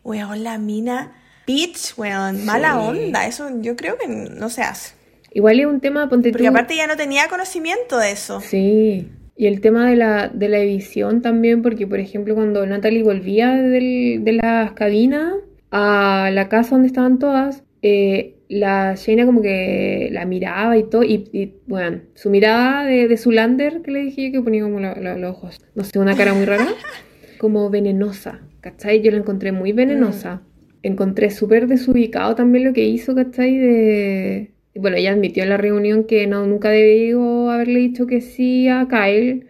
weón, 0.04 0.44
la 0.44 0.58
mina, 0.58 1.14
bitch, 1.46 1.98
weón, 1.98 2.46
mala 2.46 2.80
onda, 2.80 3.28
eso 3.28 3.50
yo 3.62 3.76
creo 3.76 3.98
que 3.98 4.08
no 4.08 4.50
se 4.50 4.62
hace. 4.62 4.94
Igual 5.32 5.60
es 5.60 5.66
un 5.66 5.80
tema, 5.80 6.10
ponte 6.10 6.32
Porque 6.32 6.48
aparte 6.48 6.76
ya 6.76 6.88
no 6.88 6.98
tenía 6.98 7.28
conocimiento 7.28 7.98
de 7.98 8.12
eso. 8.12 8.42
Sí, 8.42 9.10
y 9.36 9.48
el 9.48 9.62
tema 9.62 9.90
de 9.90 9.96
la, 9.96 10.28
de 10.28 10.50
la 10.50 10.58
edición 10.60 11.22
también, 11.22 11.62
porque 11.62 11.88
por 11.88 12.00
ejemplo 12.00 12.36
cuando 12.36 12.66
Natalie 12.66 13.04
volvía 13.04 13.56
del, 13.56 14.24
de 14.24 14.34
las 14.34 14.74
cabinas 14.74 15.34
a 15.72 16.30
la 16.34 16.50
casa 16.50 16.72
donde 16.72 16.88
estaban 16.88 17.20
todas, 17.20 17.64
eh, 17.82 18.36
la 18.50 18.96
Shayna 18.96 19.26
como 19.26 19.42
que 19.42 20.10
la 20.12 20.26
miraba 20.26 20.76
y 20.78 20.84
todo, 20.84 21.04
y, 21.04 21.54
bueno, 21.68 22.02
su 22.16 22.30
mirada 22.30 22.84
de, 22.84 23.08
de 23.08 23.18
Zulander, 23.18 23.82
que 23.82 23.92
le 23.92 24.00
dije 24.00 24.32
que 24.32 24.42
ponía 24.42 24.64
como 24.64 24.80
los 24.80 25.32
ojos, 25.32 25.62
no 25.76 25.84
sé, 25.84 26.00
una 26.00 26.18
cara 26.18 26.34
muy 26.34 26.46
rara, 26.46 26.68
como 27.38 27.70
venenosa, 27.70 28.42
¿cachai? 28.62 29.02
Yo 29.02 29.12
la 29.12 29.18
encontré 29.18 29.52
muy 29.52 29.72
venenosa. 29.72 30.36
Mm. 30.36 30.50
Encontré 30.84 31.30
súper 31.30 31.68
desubicado 31.68 32.36
también 32.36 32.66
lo 32.66 32.74
que 32.74 32.86
hizo, 32.86 33.16
¿cachai? 33.16 33.58
De... 33.58 34.52
Bueno, 34.76 34.98
ella 34.98 35.12
admitió 35.12 35.44
en 35.44 35.50
la 35.50 35.58
reunión 35.58 36.06
que 36.06 36.28
no, 36.28 36.46
nunca 36.46 36.70
debió 36.70 37.50
haberle 37.50 37.80
dicho 37.80 38.08
que 38.08 38.22
sí 38.22 38.68
a 38.68 38.88
Kyle, 38.88 39.48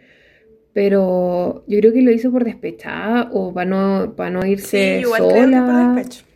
pero 0.73 1.63
yo 1.67 1.79
creo 1.79 1.93
que 1.93 2.01
lo 2.01 2.11
hizo 2.11 2.31
por 2.31 2.45
despechada 2.45 3.29
o 3.31 3.53
para 3.53 3.69
no, 3.69 4.13
para 4.15 4.31
no 4.31 4.45
irse 4.45 4.97
sí, 4.97 5.01
igual 5.01 5.21
sola. 5.21 5.93
por. 5.95 6.29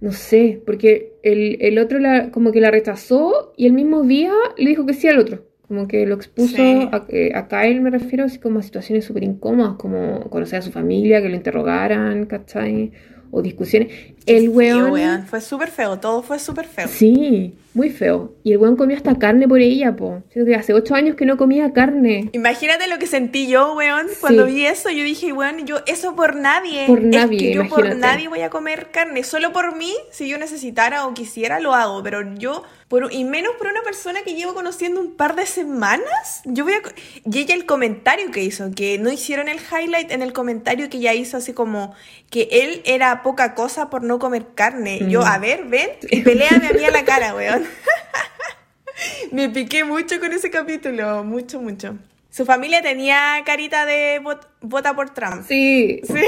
No 0.00 0.12
sé, 0.12 0.60
porque 0.66 1.14
el, 1.22 1.78
otro 1.78 1.98
la, 1.98 2.30
como 2.30 2.52
que 2.52 2.60
la 2.60 2.70
rechazó 2.70 3.54
y 3.56 3.64
el 3.66 3.72
mismo 3.72 4.02
día 4.02 4.32
le 4.58 4.68
dijo 4.68 4.84
que 4.84 4.92
sí 4.92 5.08
al 5.08 5.18
otro. 5.18 5.46
Como 5.68 5.88
que 5.88 6.06
lo 6.06 6.14
expuso 6.14 6.62
a, 6.92 7.06
a 7.34 7.48
Kyle, 7.48 7.80
me 7.80 7.90
refiero, 7.90 8.24
así 8.24 8.38
como 8.38 8.58
a 8.58 8.62
situaciones 8.62 9.04
súper 9.04 9.24
incómodas, 9.24 9.74
como 9.76 10.28
conocer 10.28 10.58
a 10.58 10.62
su 10.62 10.70
familia, 10.70 11.22
que 11.22 11.28
lo 11.30 11.36
interrogaran, 11.36 12.26
¿cachai? 12.26 12.92
O 13.30 13.40
discusiones. 13.40 14.13
El 14.26 14.48
weón... 14.48 15.26
Fue 15.26 15.40
súper 15.40 15.70
feo, 15.70 15.98
todo 15.98 16.22
fue 16.22 16.38
súper 16.38 16.66
feo. 16.66 16.88
Sí, 16.88 17.54
muy 17.74 17.90
feo. 17.90 18.32
Y 18.42 18.52
el 18.52 18.58
weón 18.58 18.76
comió 18.76 18.96
hasta 18.96 19.18
carne 19.18 19.46
por 19.46 19.60
ella, 19.60 19.96
po. 19.96 20.22
Siento 20.32 20.48
que 20.48 20.54
hace 20.54 20.72
ocho 20.72 20.94
años 20.94 21.16
que 21.16 21.26
no 21.26 21.36
comía 21.36 21.72
carne. 21.72 22.30
Imagínate 22.32 22.86
lo 22.86 22.98
que 22.98 23.06
sentí 23.06 23.48
yo, 23.48 23.74
weón, 23.74 24.06
cuando 24.20 24.46
vi 24.46 24.64
eso. 24.64 24.90
Yo 24.90 25.04
dije, 25.04 25.32
weón, 25.32 25.66
yo 25.66 25.78
eso 25.86 26.14
por 26.14 26.36
nadie. 26.36 26.86
Por 26.86 27.02
nadie, 27.02 27.52
yo 27.52 27.68
por 27.68 27.96
nadie 27.96 28.28
voy 28.28 28.40
a 28.40 28.50
comer 28.50 28.90
carne. 28.92 29.24
Solo 29.24 29.52
por 29.52 29.76
mí, 29.76 29.92
si 30.10 30.28
yo 30.28 30.38
necesitara 30.38 31.06
o 31.06 31.14
quisiera, 31.14 31.60
lo 31.60 31.74
hago. 31.74 32.02
Pero 32.02 32.34
yo, 32.34 32.62
por, 32.88 33.12
y 33.12 33.24
menos 33.24 33.52
por 33.58 33.66
una 33.66 33.82
persona 33.82 34.22
que 34.22 34.34
llevo 34.34 34.54
conociendo 34.54 35.00
un 35.00 35.16
par 35.16 35.36
de 35.36 35.46
semanas, 35.46 36.42
yo 36.44 36.64
voy 36.64 36.74
a... 36.74 36.82
Y 37.30 37.38
ella 37.40 37.54
el 37.54 37.66
comentario 37.66 38.30
que 38.30 38.42
hizo, 38.42 38.70
que 38.74 38.98
no 38.98 39.10
hicieron 39.10 39.48
el 39.48 39.58
highlight 39.58 40.10
en 40.12 40.22
el 40.22 40.32
comentario 40.32 40.88
que 40.88 40.98
ella 40.98 41.12
hizo, 41.12 41.36
así 41.36 41.52
como 41.52 41.94
que 42.30 42.48
él 42.50 42.82
era 42.84 43.22
poca 43.22 43.54
cosa 43.54 43.90
por 43.90 44.02
no 44.02 44.13
comer 44.18 44.46
carne. 44.54 45.00
Yo, 45.08 45.24
a 45.24 45.38
ver, 45.38 45.64
ven 45.64 45.90
y 46.10 46.22
peleame 46.22 46.68
a 46.68 46.72
mí 46.72 46.84
a 46.84 46.90
la 46.90 47.04
cara, 47.04 47.34
weón. 47.36 47.64
Me 49.32 49.48
piqué 49.48 49.84
mucho 49.84 50.20
con 50.20 50.32
ese 50.32 50.50
capítulo, 50.50 51.24
mucho, 51.24 51.60
mucho. 51.60 51.98
Su 52.30 52.44
familia 52.44 52.82
tenía 52.82 53.42
carita 53.44 53.86
de 53.86 54.20
vota 54.60 54.94
por 54.94 55.10
Trump. 55.10 55.44
Sí. 55.46 56.00
Sí. 56.04 56.22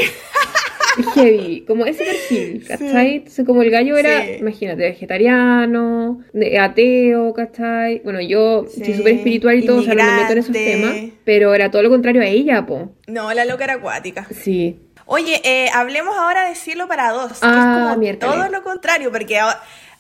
Heavy, 1.15 1.65
como 1.67 1.85
ese 1.85 2.05
perfil, 2.05 2.65
¿cachai? 2.67 3.17
Entonces, 3.17 3.45
como 3.45 3.63
el 3.63 3.71
gallo 3.71 3.97
era, 3.97 4.37
imagínate, 4.37 4.83
vegetariano, 4.83 6.25
ateo, 6.61 7.35
¿cachai? 7.35 8.01
Bueno, 8.03 8.21
yo 8.21 8.67
soy 8.67 8.95
súper 8.95 9.17
espiritual 9.17 9.59
y 9.59 9.67
todo, 9.67 9.81
o 9.81 9.83
sea, 9.83 9.95
no 9.95 10.05
me 10.05 10.17
meto 10.23 10.33
en 10.33 10.39
esos 10.39 10.53
temas, 10.53 10.97
pero 11.25 11.55
era 11.55 11.71
todo 11.71 11.83
lo 11.83 11.91
contrario 11.91 12.23
a 12.23 12.27
ella, 12.27 12.65
po. 12.65 12.95
No, 13.07 13.33
la 13.35 13.45
loca 13.45 13.65
era 13.65 13.75
acuática. 13.75 14.27
Sí. 14.31 14.86
Oye, 15.07 15.41
eh, 15.45 15.71
hablemos 15.73 16.17
ahora 16.17 16.49
de 16.49 16.55
Cielo 16.55 16.89
para 16.89 17.13
dos, 17.13 17.29
que 17.29 17.35
es 17.35 17.41
ah, 17.43 17.95
como 17.95 18.19
todo 18.19 18.49
lo 18.49 18.63
contrario, 18.63 19.13
porque 19.13 19.41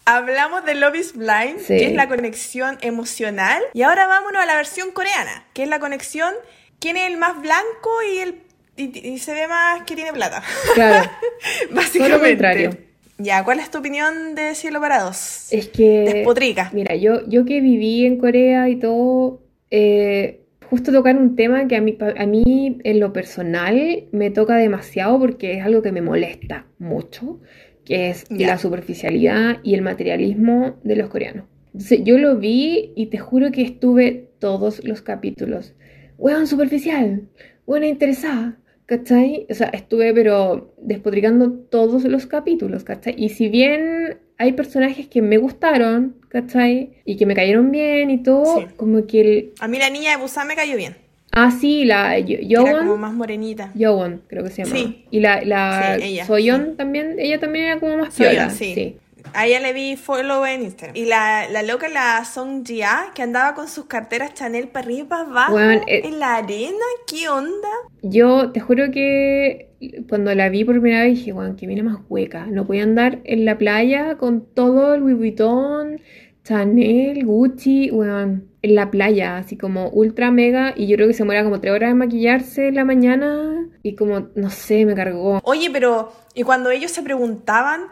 hablamos 0.04 0.64
de 0.64 0.74
Love 0.74 0.96
is 0.96 1.12
Blind, 1.14 1.64
que 1.64 1.86
es 1.86 1.92
la 1.92 2.08
conexión 2.08 2.76
emocional, 2.80 3.62
y 3.72 3.82
ahora 3.82 4.08
vámonos 4.08 4.42
a 4.42 4.46
la 4.46 4.56
versión 4.56 4.90
coreana, 4.90 5.44
que 5.54 5.62
es 5.62 5.68
la 5.68 5.78
conexión 5.78 6.34
quién 6.80 6.96
es 6.96 7.08
el 7.08 7.16
más 7.16 7.40
blanco 7.40 7.90
y 8.02 8.18
el 8.18 8.34
y, 8.76 9.18
se 9.18 9.32
ve 9.32 9.48
más 9.48 9.82
que 9.84 9.94
tiene 9.94 10.12
plata. 10.12 10.42
Claro. 10.74 11.08
Básicamente. 11.70 11.98
Todo 11.98 12.08
lo 12.08 12.20
contrario. 12.20 12.70
Ya, 13.18 13.42
¿cuál 13.44 13.60
es 13.60 13.70
tu 13.70 13.78
opinión 13.78 14.34
de 14.34 14.54
Cielo 14.54 14.80
para 14.80 15.00
dos? 15.00 15.46
Es 15.50 15.68
que... 15.68 16.04
Despotrica. 16.12 16.70
Mira, 16.74 16.94
yo, 16.94 17.26
yo 17.26 17.46
que 17.46 17.60
viví 17.60 18.04
en 18.04 18.18
Corea 18.18 18.68
y 18.68 18.76
todo, 18.76 19.40
eh, 19.70 20.42
justo 20.70 20.92
tocar 20.92 21.16
un 21.16 21.36
tema 21.36 21.68
que 21.68 21.76
a 21.76 21.80
mí, 21.80 21.96
a 22.00 22.26
mí 22.26 22.78
en 22.82 23.00
lo 23.00 23.12
personal 23.12 24.04
me 24.12 24.30
toca 24.30 24.56
demasiado 24.56 25.18
porque 25.18 25.58
es 25.58 25.64
algo 25.64 25.82
que 25.82 25.92
me 25.92 26.02
molesta 26.02 26.66
mucho, 26.78 27.40
que 27.84 28.10
es 28.10 28.24
la 28.30 28.58
superficialidad 28.58 29.58
y 29.62 29.74
el 29.74 29.82
materialismo 29.82 30.76
de 30.82 30.96
los 30.96 31.08
coreanos. 31.08 31.46
Entonces 31.66 32.00
yo 32.04 32.18
lo 32.18 32.36
vi 32.36 32.92
y 32.96 33.06
te 33.06 33.18
juro 33.18 33.52
que 33.52 33.62
estuve 33.62 34.30
todos 34.38 34.84
los 34.84 35.02
capítulos. 35.02 35.74
Weón 36.18 36.46
superficial, 36.46 37.28
buena 37.66 37.86
interesada, 37.86 38.58
¿cachai? 38.86 39.46
O 39.50 39.54
sea, 39.54 39.68
estuve 39.68 40.14
pero 40.14 40.74
despotricando 40.80 41.52
todos 41.52 42.04
los 42.04 42.26
capítulos, 42.26 42.84
¿cachai? 42.84 43.14
Y 43.16 43.28
si 43.28 43.48
bien 43.48 44.18
hay 44.38 44.52
personajes 44.52 45.08
que 45.08 45.22
me 45.22 45.38
gustaron, 45.38 46.16
¿cachai? 46.40 46.90
Y 47.04 47.16
que 47.16 47.26
me 47.26 47.34
cayeron 47.34 47.70
bien 47.70 48.10
y 48.10 48.22
todo, 48.22 48.66
como 48.76 49.06
que 49.06 49.20
el... 49.20 49.52
A 49.60 49.68
mí 49.68 49.78
la 49.78 49.90
niña 49.90 50.10
de 50.10 50.16
Busan 50.16 50.46
me 50.46 50.54
cayó 50.54 50.76
bien. 50.76 50.96
Ah, 51.32 51.50
sí, 51.50 51.84
la 51.84 52.18
Yowon. 52.18 52.68
Era 52.68 52.78
como 52.78 52.96
más 52.96 53.12
morenita. 53.12 53.70
Yowon, 53.74 54.22
creo 54.26 54.44
que 54.44 54.50
se 54.50 54.64
llama. 54.64 54.76
Sí. 54.76 55.04
Y 55.10 55.20
la, 55.20 55.42
la 55.42 55.98
Soyeon 56.26 56.76
también, 56.76 57.16
ella 57.18 57.38
también 57.38 57.66
era 57.66 57.80
como 57.80 57.98
más 57.98 58.14
piola. 58.14 58.50
sí. 58.50 58.96
A 59.34 59.46
ella 59.46 59.60
le 59.60 59.72
vi 59.72 59.96
follow 59.96 60.46
en 60.46 60.62
Instagram. 60.62 60.96
Y 60.96 61.04
la, 61.04 61.48
la 61.50 61.62
loca, 61.62 61.88
la 61.88 62.24
Song 62.24 62.64
Jia, 62.64 63.06
que 63.14 63.22
andaba 63.22 63.54
con 63.54 63.68
sus 63.68 63.86
carteras 63.86 64.34
Chanel 64.34 64.68
para 64.68 64.86
arriba 64.86 65.00
y 65.00 65.04
para 65.04 65.22
abajo 65.22 65.60
eh, 65.60 65.82
en 66.04 66.20
la 66.20 66.36
arena. 66.36 66.84
¿Qué 67.06 67.28
onda? 67.28 67.68
Yo 68.02 68.52
te 68.52 68.60
juro 68.60 68.90
que 68.90 69.68
cuando 70.08 70.34
la 70.34 70.48
vi 70.48 70.64
por 70.64 70.80
primera 70.80 71.02
vez 71.02 71.16
dije, 71.18 71.32
weón, 71.32 71.56
que 71.56 71.66
viene 71.66 71.82
más 71.82 71.98
hueca. 72.08 72.46
No 72.46 72.66
podía 72.66 72.84
andar 72.84 73.18
en 73.24 73.44
la 73.44 73.58
playa 73.58 74.16
con 74.16 74.42
todo 74.46 74.94
el 74.94 75.00
Louis 75.00 75.16
Vuitton, 75.16 76.00
Chanel, 76.46 77.24
Gucci, 77.24 77.90
weón, 77.90 78.48
en 78.62 78.74
la 78.76 78.88
playa, 78.92 79.38
así 79.38 79.56
como 79.56 79.88
ultra 79.88 80.30
mega. 80.30 80.74
Y 80.76 80.86
yo 80.86 80.96
creo 80.96 81.08
que 81.08 81.14
se 81.14 81.24
muera 81.24 81.42
como 81.42 81.60
tres 81.60 81.72
horas 81.72 81.90
de 81.90 81.94
maquillarse 81.94 82.68
en 82.68 82.76
la 82.76 82.84
mañana. 82.84 83.68
Y 83.82 83.96
como, 83.96 84.28
no 84.36 84.50
sé, 84.50 84.86
me 84.86 84.94
cargó. 84.94 85.40
Oye, 85.42 85.70
pero, 85.72 86.12
y 86.34 86.44
cuando 86.44 86.70
ellos 86.70 86.92
se 86.92 87.02
preguntaban, 87.02 87.86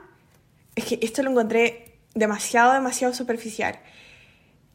es 0.77 0.85
que 0.85 1.01
esto 1.03 1.25
lo 1.25 1.31
encontré 1.31 1.99
demasiado, 2.15 2.75
demasiado 2.75 3.13
superficial. 3.13 3.81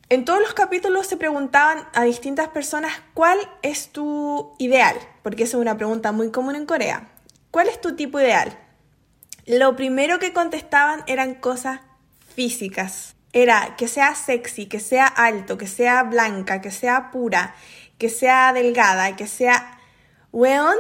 En 0.10 0.26
todos 0.26 0.42
los 0.42 0.54
capítulos 0.54 1.08
se 1.08 1.16
preguntaban 1.16 1.86
a 1.94 2.04
distintas 2.04 2.50
personas 2.50 2.92
cuál 3.14 3.38
es 3.62 3.94
tu 3.94 4.56
ideal, 4.60 4.98
porque 5.24 5.44
esa 5.44 5.56
es 5.56 5.62
una 5.62 5.78
pregunta 5.78 6.12
muy 6.12 6.32
común 6.32 6.56
en 6.56 6.66
Corea. 6.66 7.08
¿Cuál 7.50 7.70
es 7.70 7.80
tu 7.80 7.96
tipo 7.96 8.20
ideal? 8.20 8.58
Lo 9.46 9.78
primero 9.78 10.20
que 10.20 10.34
contestaban 10.34 11.02
eran 11.08 11.36
cosas 11.36 11.80
físicas. 12.36 13.16
Era 13.34 13.76
que 13.78 13.88
sea 13.88 14.16
sexy, 14.16 14.66
que 14.66 14.80
sea 14.80 15.06
alto, 15.06 15.58
que 15.58 15.68
sea 15.68 16.04
blanca, 16.04 16.62
que 16.62 16.72
sea 16.72 17.12
pura, 17.12 17.56
que 17.98 18.10
sea 18.10 18.54
delgada, 18.54 19.16
que 19.16 19.28
sea... 19.28 19.80
Weón, 20.32 20.76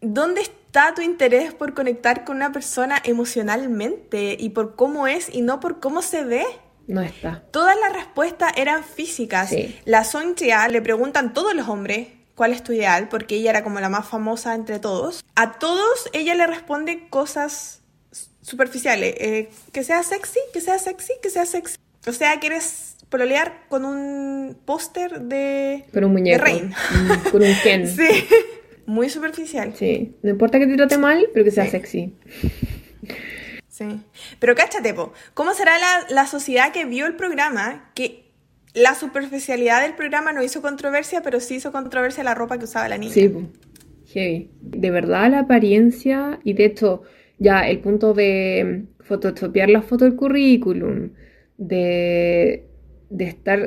¿dónde 0.00 0.42
está 0.42 0.94
tu 0.94 1.02
interés 1.02 1.54
por 1.54 1.74
conectar 1.74 2.24
con 2.24 2.36
una 2.36 2.52
persona 2.52 3.00
emocionalmente 3.04 4.36
y 4.38 4.50
por 4.50 4.76
cómo 4.76 5.06
es 5.06 5.32
y 5.32 5.42
no 5.42 5.60
por 5.60 5.80
cómo 5.80 6.02
se 6.02 6.24
ve? 6.24 6.44
No 6.86 7.00
está. 7.00 7.42
Todas 7.50 7.76
las 7.80 7.92
respuestas 7.92 8.52
eran 8.56 8.84
físicas. 8.84 9.50
Sí. 9.50 9.78
La 9.84 10.04
Song 10.04 10.34
Jia 10.36 10.68
le 10.68 10.80
preguntan 10.82 11.34
todos 11.34 11.54
los 11.54 11.68
hombres 11.68 12.08
cuál 12.34 12.52
es 12.52 12.62
tu 12.62 12.72
ideal, 12.72 13.08
porque 13.08 13.36
ella 13.36 13.50
era 13.50 13.64
como 13.64 13.80
la 13.80 13.88
más 13.88 14.06
famosa 14.06 14.54
entre 14.54 14.78
todos. 14.78 15.24
A 15.34 15.58
todos 15.58 16.08
ella 16.12 16.34
le 16.34 16.46
responde 16.46 17.08
cosas 17.08 17.82
superficiales. 18.42 19.14
eh, 19.18 19.48
que 19.72 19.82
sea 19.84 20.02
sexy, 20.02 20.38
que 20.52 20.60
sea 20.60 20.78
sexy, 20.78 21.12
que 21.22 21.30
sea 21.30 21.46
sexy. 21.46 21.76
O 22.06 22.12
sea, 22.12 22.38
quieres 22.38 22.96
pololear 23.08 23.64
con 23.68 23.84
un 23.84 24.56
póster 24.64 25.20
de... 25.22 25.84
Con 25.92 26.04
un 26.04 26.12
muñeco. 26.12 26.38
De 26.38 26.50
Rain. 26.50 26.68
Mm, 26.68 27.30
Con 27.30 27.42
un 27.42 27.54
Ken. 27.62 27.86
Sí. 27.96 28.24
Muy 28.86 29.10
superficial. 29.10 29.74
Sí. 29.76 30.14
No 30.22 30.30
importa 30.30 30.58
que 30.60 30.66
te 30.68 30.76
trate 30.76 30.96
mal, 30.98 31.26
pero 31.32 31.44
que 31.44 31.50
sea 31.50 31.64
Sí. 31.64 31.70
sexy. 31.70 32.14
Sí. 33.68 34.00
Pero 34.38 34.54
cáchate, 34.54 34.94
po, 34.94 35.12
¿cómo 35.34 35.52
será 35.54 35.78
la, 35.78 36.06
la 36.08 36.26
sociedad 36.26 36.72
que 36.72 36.84
vio 36.84 37.06
el 37.06 37.14
programa 37.16 37.90
que 37.94 38.30
la 38.74 38.94
superficialidad 38.94 39.82
del 39.82 39.94
programa 39.94 40.32
no 40.32 40.42
hizo 40.42 40.62
controversia, 40.62 41.22
pero 41.22 41.40
sí 41.40 41.56
hizo 41.56 41.72
controversia 41.72 42.24
la 42.24 42.34
ropa 42.34 42.58
que 42.58 42.64
usaba 42.64 42.88
la 42.88 42.96
niña? 42.98 43.12
Sí, 43.12 43.28
po. 43.28 43.42
heavy. 44.06 44.50
De 44.60 44.90
verdad 44.90 45.30
la 45.30 45.40
apariencia 45.40 46.38
y 46.44 46.54
de 46.54 46.64
hecho 46.66 47.02
ya 47.38 47.68
el 47.68 47.80
punto 47.80 48.14
de 48.14 48.84
photoshopear 49.00 49.70
la 49.70 49.82
foto 49.82 50.04
del 50.04 50.16
currículum, 50.16 51.10
de, 51.58 52.66
de 53.10 53.24
estar 53.24 53.60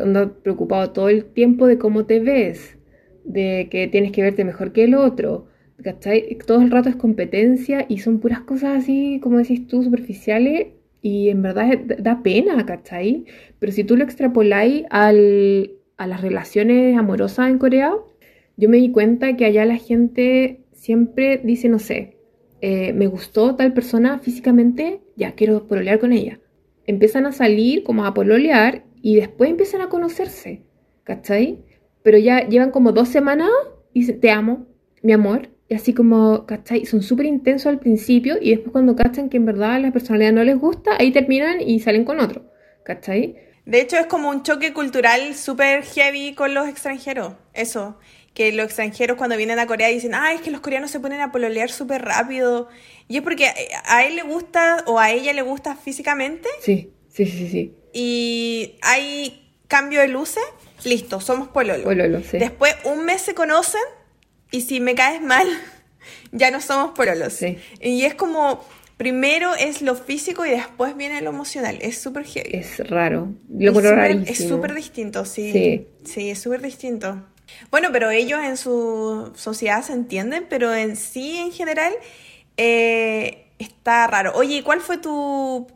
preocupado 0.44 0.92
todo 0.92 1.10
el 1.10 1.26
tiempo 1.26 1.68
de 1.68 1.78
cómo 1.78 2.06
te 2.06 2.20
ves, 2.20 2.78
de 3.24 3.68
que 3.72 3.88
tienes 3.88 4.12
que 4.12 4.22
verte 4.22 4.44
mejor 4.46 4.72
que 4.74 4.84
el 4.84 4.96
otro, 4.96 5.48
¿cachai? 5.84 6.38
Todo 6.46 6.62
el 6.62 6.72
rato 6.72 6.90
es 6.90 6.96
competencia 6.96 7.86
y 7.88 8.00
son 8.00 8.20
puras 8.20 8.42
cosas 8.42 8.84
así, 8.84 9.20
como 9.22 9.38
decís 9.38 9.68
tú, 9.68 9.84
superficiales 9.84 10.68
y 11.02 11.30
en 11.30 11.42
verdad 11.42 11.80
da 12.00 12.22
pena, 12.24 12.66
¿cachai? 12.66 13.26
Pero 13.60 13.72
si 13.72 13.84
tú 13.84 13.96
lo 13.96 14.04
extrapoláis 14.04 14.86
al, 14.90 15.72
a 15.98 16.08
las 16.08 16.22
relaciones 16.22 16.98
amorosas 16.98 17.50
en 17.50 17.60
Corea, 17.60 17.94
yo 18.58 18.70
me 18.70 18.78
di 18.78 18.92
cuenta 18.92 19.38
que 19.38 19.46
allá 19.46 19.66
la 19.66 19.78
gente 19.78 20.62
siempre 20.74 21.40
dice, 21.44 21.70
no 21.70 21.80
sé, 21.80 22.19
eh, 22.62 22.94
me 22.94 23.08
gustó 23.08 23.56
tal 23.56 23.74
persona 23.74 24.20
físicamente, 24.20 25.02
ya 25.16 25.34
quiero 25.34 25.68
pololear 25.68 26.00
con 26.00 26.14
ella. 26.14 26.40
Empiezan 26.86 27.26
a 27.26 27.32
salir 27.32 27.84
como 27.84 28.06
a 28.06 28.14
pololear 28.14 28.84
y 29.02 29.16
después 29.16 29.50
empiezan 29.50 29.82
a 29.82 29.90
conocerse, 29.90 30.64
¿cachai? 31.04 31.60
Pero 32.04 32.18
ya 32.18 32.48
llevan 32.48 32.72
como 32.72 32.92
dos 32.92 33.10
semanas 33.10 33.50
y 33.94 34.02
dicen, 34.02 34.20
te 34.20 34.32
amo, 34.32 34.68
mi 35.02 35.14
amor. 35.14 35.50
Y 35.68 35.76
así 35.76 35.94
como, 35.94 36.46
¿cachai? 36.48 36.86
Son 36.86 37.04
súper 37.04 37.28
intensos 37.28 37.68
al 37.68 37.80
principio 37.80 38.38
y 38.42 38.50
después 38.50 38.72
cuando 38.72 38.96
cachan 38.96 39.30
que 39.30 39.38
en 39.38 39.46
verdad 39.46 39.80
la 39.80 39.92
personalidad 39.92 40.34
no 40.34 40.44
les 40.44 40.58
gusta, 40.58 40.92
ahí 40.98 41.12
terminan 41.12 41.62
y 41.62 41.80
salen 41.80 42.06
con 42.06 42.20
otro, 42.20 42.52
¿cachai? 42.84 43.36
De 43.66 43.82
hecho, 43.82 43.98
es 43.98 44.08
como 44.08 44.30
un 44.32 44.42
choque 44.42 44.74
cultural 44.74 45.36
súper 45.36 45.84
heavy 45.84 46.34
con 46.34 46.56
los 46.56 46.68
extranjeros. 46.68 47.34
Eso. 47.54 48.00
Que 48.34 48.52
los 48.52 48.66
extranjeros 48.66 49.18
cuando 49.18 49.36
vienen 49.38 49.60
a 49.60 49.68
Corea 49.68 49.88
dicen, 49.88 50.14
ah, 50.14 50.34
es 50.34 50.42
que 50.42 50.52
los 50.52 50.62
coreanos 50.62 50.92
se 50.92 51.00
ponen 51.00 51.20
a 51.22 51.32
pololear 51.32 51.70
súper 51.72 52.04
rápido. 52.04 52.70
Y 53.08 53.18
es 53.18 53.24
porque 53.24 53.52
a 53.86 54.06
él 54.06 54.16
le 54.16 54.24
gusta 54.24 54.84
o 54.86 55.00
a 55.00 55.12
ella 55.12 55.34
le 55.34 55.42
gusta 55.42 55.76
físicamente 55.76 56.48
Sí, 56.62 56.92
sí, 57.10 57.26
sí, 57.26 57.50
sí. 57.50 57.74
y 57.92 58.76
hay 58.82 59.52
cambio 59.68 60.00
de 60.02 60.08
luces, 60.08 60.44
listo, 60.84 61.20
somos 61.22 61.48
pololo. 61.50 61.84
Pololo, 61.84 62.22
sí. 62.22 62.38
Después 62.38 62.76
un 62.86 63.06
mes 63.06 63.22
se 63.22 63.34
conocen 63.34 63.82
y 64.52 64.62
si 64.62 64.80
me 64.80 64.96
caes 64.96 65.22
mal, 65.22 65.48
ya 66.32 66.52
no 66.52 66.62
somos 66.62 66.92
pololos. 66.92 67.34
Sí. 67.34 67.58
Y 67.82 68.04
es 68.04 68.14
como, 68.16 68.64
primero 68.98 69.56
es 69.56 69.82
lo 69.82 69.96
físico 69.96 70.46
y 70.46 70.50
después 70.52 70.96
viene 70.98 71.22
lo 71.22 71.30
emocional. 71.30 71.78
Es 71.82 72.00
súper 72.00 72.26
heavy. 72.26 72.50
Es 72.52 72.80
raro. 72.90 73.34
Lo 73.50 73.72
Es 73.80 74.48
súper 74.48 74.74
distinto, 74.76 75.26
sí. 75.26 75.52
Sí. 75.52 75.88
Sí, 76.04 76.30
es 76.30 76.40
súper 76.40 76.62
distinto. 76.62 77.24
Bueno, 77.72 77.90
pero 77.92 78.10
ellos 78.12 78.40
en 78.44 78.58
su 78.58 79.32
sociedad 79.36 79.82
se 79.84 79.94
entienden, 79.94 80.46
pero 80.50 80.74
en 80.76 80.96
sí, 80.96 81.38
en 81.38 81.52
general, 81.52 81.94
eh, 82.58 83.48
está 83.60 84.08
raro. 84.08 84.32
Oye, 84.36 84.58
¿y 84.58 84.62
cuál 84.62 84.82
fue 84.82 84.98
tu 84.98 85.68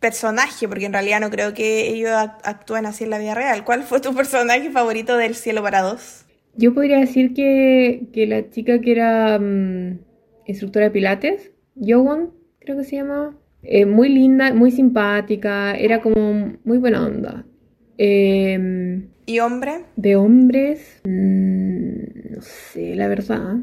personaje? 0.00 0.68
Porque 0.68 0.86
en 0.86 0.92
realidad 0.92 1.20
no 1.20 1.30
creo 1.30 1.54
que 1.54 1.88
ellos 1.90 2.10
ac- 2.10 2.38
actúen 2.44 2.86
así 2.86 3.04
en 3.04 3.10
la 3.10 3.18
vida 3.18 3.34
real. 3.34 3.64
¿Cuál 3.64 3.82
fue 3.84 4.00
tu 4.00 4.14
personaje 4.14 4.70
favorito 4.70 5.16
del 5.16 5.34
Cielo 5.34 5.62
para 5.62 5.82
Dos? 5.82 6.24
Yo 6.54 6.74
podría 6.74 6.98
decir 6.98 7.32
que, 7.34 8.08
que 8.12 8.26
la 8.26 8.50
chica 8.50 8.80
que 8.80 8.92
era 8.92 9.38
mm, 9.38 9.98
instructora 10.46 10.86
de 10.86 10.90
pilates, 10.90 11.50
Yowon, 11.76 12.32
creo 12.60 12.76
que 12.76 12.84
se 12.84 12.96
llamaba, 12.96 13.34
eh, 13.62 13.86
muy 13.86 14.08
linda, 14.10 14.52
muy 14.52 14.70
simpática, 14.70 15.74
era 15.74 16.00
como 16.02 16.56
muy 16.64 16.78
buena 16.78 17.06
onda. 17.06 17.46
Em, 18.04 19.10
¿Y 19.26 19.38
hombre? 19.38 19.84
de 19.94 20.16
hombres, 20.16 21.00
mm, 21.04 22.34
no 22.34 22.40
sé, 22.40 22.96
la 22.96 23.06
verdad. 23.06 23.58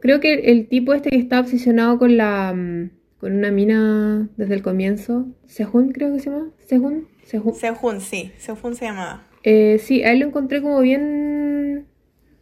Creo 0.00 0.18
que 0.18 0.32
el 0.50 0.66
tipo 0.66 0.94
este 0.94 1.10
que 1.10 1.18
está 1.18 1.40
obsesionado 1.40 1.98
con 1.98 2.16
la 2.16 2.54
mm, 2.54 2.90
con 3.18 3.32
una 3.36 3.50
mina 3.50 4.30
desde 4.38 4.54
el 4.54 4.62
comienzo, 4.62 5.26
Sehun 5.46 5.92
creo 5.92 6.14
que 6.14 6.20
se 6.20 6.30
llama, 6.30 6.52
Sehun, 6.66 7.06
Sehun. 7.24 7.54
Sehun, 7.54 8.00
sí. 8.00 8.32
Sehun 8.38 8.74
se 8.74 8.86
llamaba. 8.86 9.26
Eh, 9.42 9.78
sí, 9.78 10.02
a 10.02 10.12
él 10.12 10.20
lo 10.20 10.26
encontré 10.28 10.62
como 10.62 10.80
bien 10.80 11.86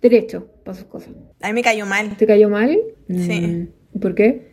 derecho 0.01 0.47
para 0.65 0.77
sus 0.77 0.87
cosas. 0.87 1.11
A 1.41 1.49
mí 1.49 1.55
me 1.55 1.63
cayó 1.63 1.85
mal. 1.85 2.17
¿Te 2.17 2.29
cayó 2.29 2.49
mal? 2.49 2.79
Sí. 3.09 3.41
Mm, 3.41 3.99
¿Por 3.99 4.15
qué? 4.15 4.53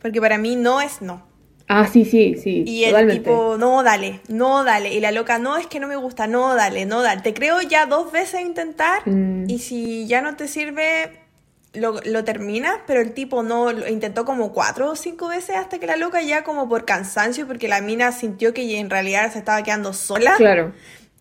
Porque 0.00 0.18
para 0.18 0.38
mí 0.38 0.56
no 0.56 0.80
es 0.80 1.02
no. 1.02 1.29
Ah, 1.72 1.86
sí, 1.86 2.04
sí, 2.04 2.34
sí. 2.42 2.64
Y 2.66 2.82
el 2.84 2.90
totalmente. 2.90 3.30
tipo, 3.30 3.56
no, 3.56 3.82
dale, 3.84 4.20
no, 4.28 4.64
dale. 4.64 4.92
Y 4.92 4.98
la 5.00 5.12
loca, 5.12 5.38
no, 5.38 5.56
es 5.56 5.68
que 5.68 5.78
no 5.78 5.86
me 5.86 5.94
gusta, 5.94 6.26
no, 6.26 6.56
dale, 6.56 6.84
no, 6.84 7.00
dale. 7.00 7.20
Te 7.22 7.32
creo 7.32 7.60
ya 7.62 7.86
dos 7.86 8.10
veces 8.10 8.40
intentar 8.40 9.02
Mm. 9.06 9.48
y 9.48 9.58
si 9.60 10.06
ya 10.08 10.20
no 10.20 10.34
te 10.34 10.48
sirve, 10.48 11.20
lo, 11.72 12.00
lo 12.04 12.24
terminas, 12.24 12.74
pero 12.88 13.00
el 13.00 13.12
tipo 13.14 13.44
no, 13.44 13.72
lo 13.72 13.86
intentó 13.88 14.24
como 14.24 14.52
cuatro 14.52 14.90
o 14.90 14.96
cinco 14.96 15.28
veces 15.28 15.54
hasta 15.56 15.78
que 15.78 15.86
la 15.86 15.96
loca 15.96 16.20
ya 16.22 16.42
como 16.42 16.68
por 16.68 16.84
cansancio, 16.84 17.46
porque 17.46 17.68
la 17.68 17.80
mina 17.80 18.10
sintió 18.10 18.52
que 18.52 18.78
en 18.78 18.90
realidad 18.90 19.32
se 19.32 19.38
estaba 19.38 19.62
quedando 19.62 19.92
sola. 19.92 20.34
Claro, 20.36 20.72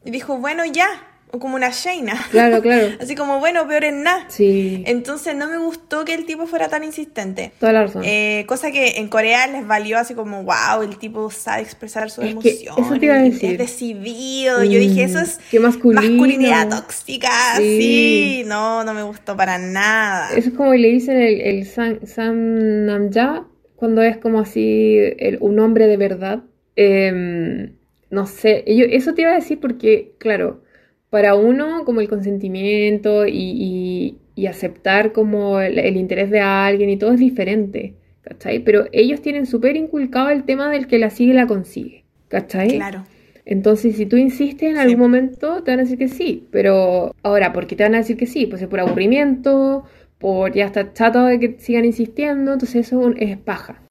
Y 0.04 0.10
dijo, 0.10 0.38
bueno, 0.38 0.66
ya, 0.66 0.88
o 1.32 1.40
como 1.40 1.56
una 1.56 1.70
Shayna. 1.70 2.14
claro, 2.32 2.62
claro. 2.62 2.88
Así 3.02 3.16
como, 3.16 3.40
bueno, 3.40 3.68
peor 3.68 3.84
en 3.84 4.04
nada. 4.04 4.26
Sí, 4.30 4.84
Entonces 4.88 5.36
no 5.36 5.48
me 5.48 5.58
gustó 5.58 6.04
que 6.06 6.14
el 6.16 6.26
tipo 6.26 6.48
fuera 6.48 6.70
tan 6.70 6.84
insistente. 6.84 7.52
toda 7.60 7.72
la 7.74 7.82
razón. 7.84 8.02
Eh, 8.06 8.46
cosa 8.48 8.72
que 8.72 8.98
en 8.98 9.08
Corea 9.10 9.46
les 9.48 9.68
valió 9.68 9.98
así 10.00 10.14
como, 10.16 10.44
wow, 10.44 10.82
el 10.82 10.98
tipo 10.98 11.30
sabe 11.30 11.62
expresar 11.62 12.10
sus 12.10 12.24
Es 12.26 12.30
que 12.36 12.50
emociones. 12.50 12.86
eso 12.86 13.00
te 13.00 13.06
iba 13.06 13.16
a 13.16 13.22
decir. 13.22 13.52
Es 13.52 13.58
decidido. 13.60 14.64
Yo 14.64 14.80
dije, 14.80 15.04
eso 15.04 15.20
es 15.20 15.38
Mm, 15.38 15.42
qué 15.52 15.60
masculinidad 15.60 16.70
tóxica. 16.70 17.30
Sí. 17.58 17.80
Sí. 17.80 18.44
no, 18.48 18.84
no 18.84 18.94
me 18.94 19.04
gustó 19.04 19.38
para 19.38 19.58
nada. 19.58 20.30
Eso 20.36 20.50
es 20.50 20.56
como 20.56 20.74
le 20.74 20.88
dicen 20.90 21.18
el, 21.22 21.42
el 21.42 21.66
Sam, 21.66 22.00
Sam 22.06 22.86
Namja, 22.86 23.46
cuando 23.76 24.02
es 24.02 24.18
como 24.18 24.40
así 24.40 24.98
el- 25.18 25.38
un 25.42 25.60
hombre 25.60 25.88
de 25.88 25.98
verdad. 25.98 26.42
Em, 26.76 27.74
no 28.10 28.26
sé, 28.26 28.64
yo, 28.68 28.86
eso 28.90 29.14
te 29.14 29.22
iba 29.22 29.32
a 29.32 29.36
decir 29.36 29.60
porque, 29.60 30.14
claro, 30.18 30.64
para 31.10 31.36
uno 31.36 31.84
como 31.86 32.02
el 32.02 32.08
consentimiento 32.10 33.26
y, 33.28 33.34
y- 33.36 34.18
y 34.36 34.46
aceptar 34.48 35.12
como 35.12 35.60
el, 35.60 35.80
el 35.80 35.98
interés 35.98 36.30
de 36.30 36.40
alguien 36.40 36.90
y 36.90 36.98
todo 36.98 37.14
es 37.14 37.20
diferente, 37.20 37.96
¿cachai? 38.22 38.60
Pero 38.64 38.86
ellos 38.92 39.22
tienen 39.22 39.46
súper 39.46 39.76
inculcado 39.76 40.30
el 40.30 40.44
tema 40.44 40.70
del 40.72 40.88
que 40.88 41.00
la 41.00 41.10
sigue 41.10 41.34
la 41.34 41.48
consigue, 41.48 42.06
¿cachai? 42.30 42.70
Claro. 42.76 43.04
Entonces, 43.46 43.96
si 43.96 44.06
tú 44.06 44.16
insistes 44.16 44.70
en 44.70 44.78
algún 44.78 45.00
momento, 45.00 45.64
te 45.64 45.72
van 45.72 45.80
a 45.80 45.84
decir 45.84 45.98
que 45.98 46.08
sí. 46.08 46.48
Pero 46.52 47.16
ahora, 47.24 47.52
¿por 47.52 47.66
qué 47.66 47.76
te 47.76 47.82
van 47.84 47.96
a 47.96 47.98
decir 47.98 48.16
que 48.16 48.28
sí? 48.28 48.46
Pues 48.46 48.62
es 48.62 48.68
por 48.68 48.80
aburrimiento, 48.80 49.86
por 50.20 50.54
ya 50.54 50.68
está 50.68 50.94
chato 50.94 51.26
de 51.26 51.40
que 51.40 51.56
sigan 51.58 51.84
insistiendo, 51.86 52.54
entonces 52.54 52.86
eso 52.86 53.12
es 53.18 53.38
paja. 53.38 53.82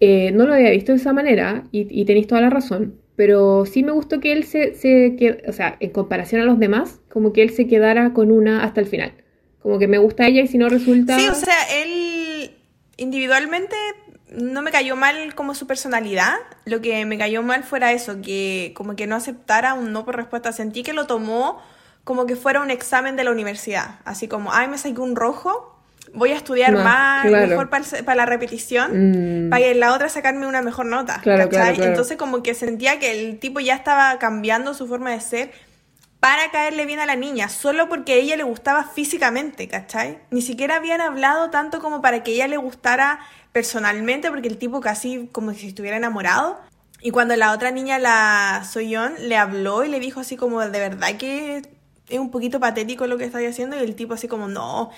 Eh, 0.00 0.30
no 0.32 0.46
lo 0.46 0.54
había 0.54 0.70
visto 0.70 0.92
de 0.92 0.98
esa 0.98 1.12
manera 1.12 1.64
y, 1.70 2.04
tenéis 2.04 2.28
toda 2.28 2.40
la 2.40 2.50
razón, 2.50 2.94
pero 3.18 3.66
sí 3.66 3.82
me 3.82 3.90
gustó 3.90 4.20
que 4.20 4.30
él 4.30 4.44
se, 4.44 4.76
se 4.76 5.42
o 5.48 5.52
sea, 5.52 5.76
en 5.80 5.90
comparación 5.90 6.40
a 6.40 6.44
los 6.44 6.60
demás, 6.60 7.00
como 7.10 7.32
que 7.32 7.42
él 7.42 7.50
se 7.50 7.66
quedara 7.66 8.12
con 8.12 8.30
una 8.30 8.62
hasta 8.62 8.80
el 8.80 8.86
final. 8.86 9.12
Como 9.60 9.80
que 9.80 9.88
me 9.88 9.98
gusta 9.98 10.28
ella 10.28 10.42
y 10.42 10.46
si 10.46 10.56
no 10.56 10.68
resulta... 10.68 11.18
Sí, 11.18 11.26
o 11.26 11.34
sea, 11.34 11.56
él 11.82 12.52
individualmente 12.96 13.74
no 14.30 14.62
me 14.62 14.70
cayó 14.70 14.94
mal 14.94 15.34
como 15.34 15.56
su 15.56 15.66
personalidad, 15.66 16.36
lo 16.64 16.80
que 16.80 17.04
me 17.06 17.18
cayó 17.18 17.42
mal 17.42 17.64
fuera 17.64 17.90
eso, 17.90 18.22
que 18.22 18.72
como 18.76 18.94
que 18.94 19.08
no 19.08 19.16
aceptara 19.16 19.74
un 19.74 19.90
no 19.90 20.04
por 20.04 20.14
respuesta, 20.14 20.52
sentí 20.52 20.84
que 20.84 20.92
lo 20.92 21.08
tomó 21.08 21.60
como 22.04 22.24
que 22.24 22.36
fuera 22.36 22.60
un 22.60 22.70
examen 22.70 23.16
de 23.16 23.24
la 23.24 23.32
universidad, 23.32 23.98
así 24.04 24.28
como, 24.28 24.52
ay, 24.52 24.68
me 24.68 24.78
saqué 24.78 25.00
un 25.00 25.16
rojo, 25.16 25.77
voy 26.14 26.32
a 26.32 26.36
estudiar 26.36 26.72
más, 26.72 27.24
mejor 27.24 27.70
para, 27.70 28.14
la 28.14 28.26
repetición, 28.26 29.46
mm. 29.46 29.50
para 29.50 29.64
en 29.66 29.80
la 29.80 29.94
otra 29.94 30.08
sacarme 30.08 30.46
una 30.46 30.62
mejor 30.62 30.86
nota, 30.86 31.20
Entonces 31.24 32.16
como 32.16 32.42
que 32.42 32.54
sentía 32.54 32.98
que 32.98 33.12
el 33.12 33.38
tipo 33.38 33.60
ya 33.60 33.74
estaba 33.74 34.18
cambiando 34.18 34.74
su 34.74 34.86
forma 34.86 35.10
de 35.10 35.20
ser 35.20 35.50
para 36.20 36.50
caerle 36.50 36.84
bien 36.84 36.98
a 36.98 37.06
la 37.06 37.14
niña, 37.14 37.48
solo 37.48 37.88
porque 37.88 38.14
a 38.14 38.16
ella 38.16 38.36
le 38.36 38.42
gustaba 38.42 38.84
físicamente, 38.84 39.68
¿cachai? 39.68 40.18
Ni 40.30 40.42
siquiera 40.42 40.76
habían 40.76 41.00
hablado 41.00 41.50
tanto 41.50 41.80
como 41.80 42.02
para 42.02 42.24
que 42.24 42.32
ella 42.32 42.48
le 42.48 42.56
gustara 42.56 43.20
personalmente, 43.52 44.28
porque 44.30 44.48
el 44.48 44.58
tipo 44.58 44.80
casi 44.80 45.28
como 45.30 45.52
si 45.54 45.68
estuviera 45.68 45.96
enamorado. 45.96 46.58
Y 47.00 47.12
cuando 47.12 47.36
la 47.36 47.52
otra 47.52 47.70
niña, 47.70 47.98
la 48.00 48.66
Soyeon, 48.68 49.14
le 49.20 49.36
habló 49.36 49.84
y 49.84 49.88
le 49.88 50.00
dijo 50.00 50.18
así 50.18 50.36
como, 50.36 50.60
de 50.60 50.78
verdad 50.80 51.16
que 51.16 51.62
es 52.08 52.18
un 52.18 52.30
poquito 52.30 52.58
patético 52.58 53.06
lo 53.06 53.18
que 53.18 53.24
estoy 53.24 53.46
haciendo, 53.46 53.76
y 53.76 53.80
el 53.80 53.94
tipo 53.94 54.14
así 54.14 54.26
como, 54.26 54.48
no, 54.48 54.90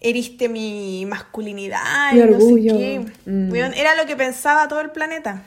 heriste 0.00 0.48
mi 0.48 1.04
masculinidad 1.06 2.14
y 2.14 2.18
no 2.18 2.40
sé 2.40 2.54
qué. 2.62 3.00
Mm. 3.26 3.54
Era 3.54 3.94
lo 3.96 4.06
que 4.06 4.16
pensaba 4.16 4.66
todo 4.66 4.80
el 4.80 4.90
planeta. 4.90 5.44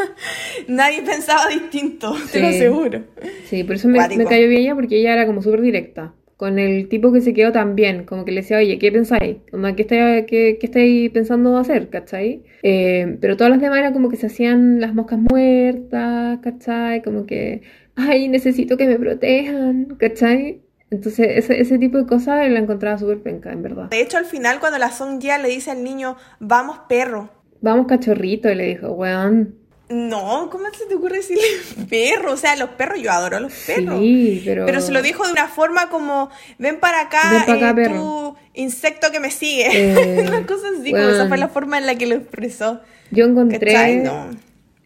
Nadie 0.68 1.02
pensaba 1.02 1.48
distinto, 1.48 2.14
te 2.32 2.40
lo 2.40 2.48
aseguro. 2.48 3.04
Sí, 3.44 3.64
por 3.64 3.76
eso 3.76 3.88
me, 3.88 3.98
cayó 3.98 4.48
bien 4.48 4.62
ella, 4.62 4.74
porque 4.74 4.98
ella 4.98 5.12
era 5.12 5.26
como 5.26 5.42
súper 5.42 5.60
directa. 5.60 6.14
Con 6.36 6.58
el 6.58 6.88
tipo 6.88 7.12
que 7.12 7.20
se 7.20 7.34
quedó 7.34 7.52
también, 7.52 8.04
como 8.04 8.24
que 8.24 8.32
le 8.32 8.40
decía, 8.40 8.56
oye, 8.56 8.78
¿qué 8.78 8.90
pensáis? 8.90 9.36
¿Qué 9.76 9.82
estáis, 9.82 10.24
qué, 10.26 10.58
qué 10.58 10.66
estáis 10.66 11.10
pensando 11.10 11.56
hacer? 11.56 11.88
¿Cachai? 11.88 12.42
Eh, 12.64 13.16
pero 13.20 13.36
todas 13.36 13.52
las 13.52 13.60
demás 13.60 13.78
eran 13.78 13.92
como 13.92 14.08
que 14.08 14.16
se 14.16 14.26
hacían 14.26 14.80
las 14.80 14.92
moscas 14.92 15.20
muertas, 15.20 16.40
¿cachai? 16.42 17.02
Como 17.02 17.26
que, 17.26 17.62
ay, 17.94 18.26
necesito 18.26 18.76
que 18.76 18.88
me 18.88 18.98
protejan, 18.98 19.96
¿cachai? 19.98 20.62
Entonces, 20.92 21.26
ese, 21.36 21.58
ese 21.58 21.78
tipo 21.78 21.96
de 21.96 22.06
cosas 22.06 22.46
la 22.50 22.58
encontraba 22.58 22.98
súper 22.98 23.22
penca, 23.22 23.50
en 23.50 23.62
verdad. 23.62 23.84
De 23.88 24.02
hecho, 24.02 24.18
al 24.18 24.26
final, 24.26 24.60
cuando 24.60 24.78
la 24.78 24.90
Song 24.90 25.20
ya 25.20 25.38
le 25.38 25.48
dice 25.48 25.70
al 25.70 25.82
niño, 25.82 26.18
vamos 26.38 26.80
perro. 26.86 27.30
Vamos 27.62 27.86
cachorrito, 27.86 28.52
le 28.52 28.66
dijo, 28.66 28.90
weón. 28.90 29.54
No, 29.88 30.50
¿cómo 30.50 30.64
se 30.76 30.84
te 30.84 30.94
ocurre 30.94 31.16
decirle 31.16 31.42
perro? 31.88 32.34
O 32.34 32.36
sea, 32.36 32.56
los 32.56 32.70
perros, 32.70 33.00
yo 33.00 33.10
adoro 33.10 33.38
a 33.38 33.40
los 33.40 33.54
perros. 33.54 34.00
Sí, 34.00 34.42
pero... 34.44 34.66
Pero 34.66 34.82
se 34.82 34.92
lo 34.92 35.00
dijo 35.00 35.24
de 35.24 35.32
una 35.32 35.48
forma 35.48 35.88
como, 35.88 36.28
ven 36.58 36.78
para 36.78 37.00
acá, 37.00 37.44
ven 37.46 37.58
para 37.58 37.82
eh, 37.82 37.88
tu 37.88 38.36
insecto 38.52 39.10
que 39.10 39.20
me 39.20 39.30
sigue. 39.30 39.68
Eh, 39.72 40.24
una 40.28 40.46
cosa 40.46 40.66
así, 40.78 40.90
como 40.90 41.04
esa 41.04 41.26
fue 41.26 41.38
la 41.38 41.48
forma 41.48 41.78
en 41.78 41.86
la 41.86 41.94
que 41.94 42.06
lo 42.06 42.16
expresó. 42.16 42.82
Yo 43.10 43.24
encontré... 43.24 44.04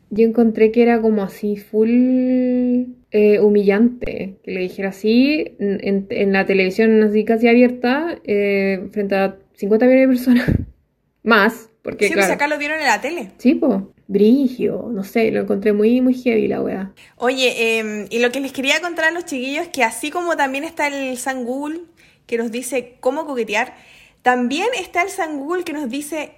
Yo 0.08 0.24
encontré 0.24 0.70
que 0.70 0.82
era 0.82 1.00
como 1.00 1.24
así, 1.24 1.56
full 1.56 2.84
eh, 3.16 3.40
humillante 3.40 4.36
que 4.44 4.50
le 4.50 4.60
dijera 4.60 4.90
así 4.90 5.56
en, 5.58 6.32
la 6.32 6.44
televisión 6.44 7.02
así 7.02 7.24
casi 7.24 7.48
abierta 7.48 8.18
eh, 8.24 8.88
frente 8.92 9.14
a 9.14 9.38
50 9.54 9.86
millones 9.86 10.08
de 10.08 10.14
personas. 10.14 10.50
Más, 11.22 11.70
porque 11.80 12.08
sí, 12.08 12.14
pues 12.14 12.28
acá 12.28 12.46
lo 12.46 12.58
vieron 12.58 12.78
en 12.78 12.84
la 12.84 13.00
tele. 13.00 13.30
Sí, 13.38 13.54
pues. 13.54 13.80
Brigio, 14.06 14.90
no 14.92 15.02
sé, 15.02 15.30
lo 15.30 15.40
encontré 15.40 15.72
muy, 15.72 16.02
muy 16.02 16.12
heavy 16.12 16.46
la 16.46 16.60
wea. 16.60 16.92
Oye, 17.16 17.78
em, 17.78 18.06
y 18.10 18.18
lo 18.18 18.30
que 18.30 18.40
les 18.40 18.52
quería 18.52 18.82
contar 18.82 19.06
a 19.06 19.10
los 19.10 19.24
chiquillos 19.24 19.62
es 19.64 19.68
que 19.70 19.82
así 19.82 20.10
como 20.10 20.36
también 20.36 20.64
está 20.64 20.86
el 20.88 21.16
San 21.16 21.44
Google 21.46 21.80
que 22.26 22.36
nos 22.36 22.52
dice 22.52 22.98
cómo 23.00 23.24
coquetear, 23.24 23.74
también 24.20 24.68
está 24.78 25.00
el 25.00 25.08
San 25.08 25.38
Google 25.38 25.64
que 25.64 25.72
nos 25.72 25.88
dice 25.88 26.32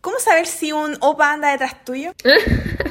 cómo 0.00 0.20
saber 0.20 0.46
si 0.46 0.70
un 0.70 0.96
opa 1.00 1.32
anda 1.32 1.50
detrás 1.50 1.84
tuyo. 1.84 2.12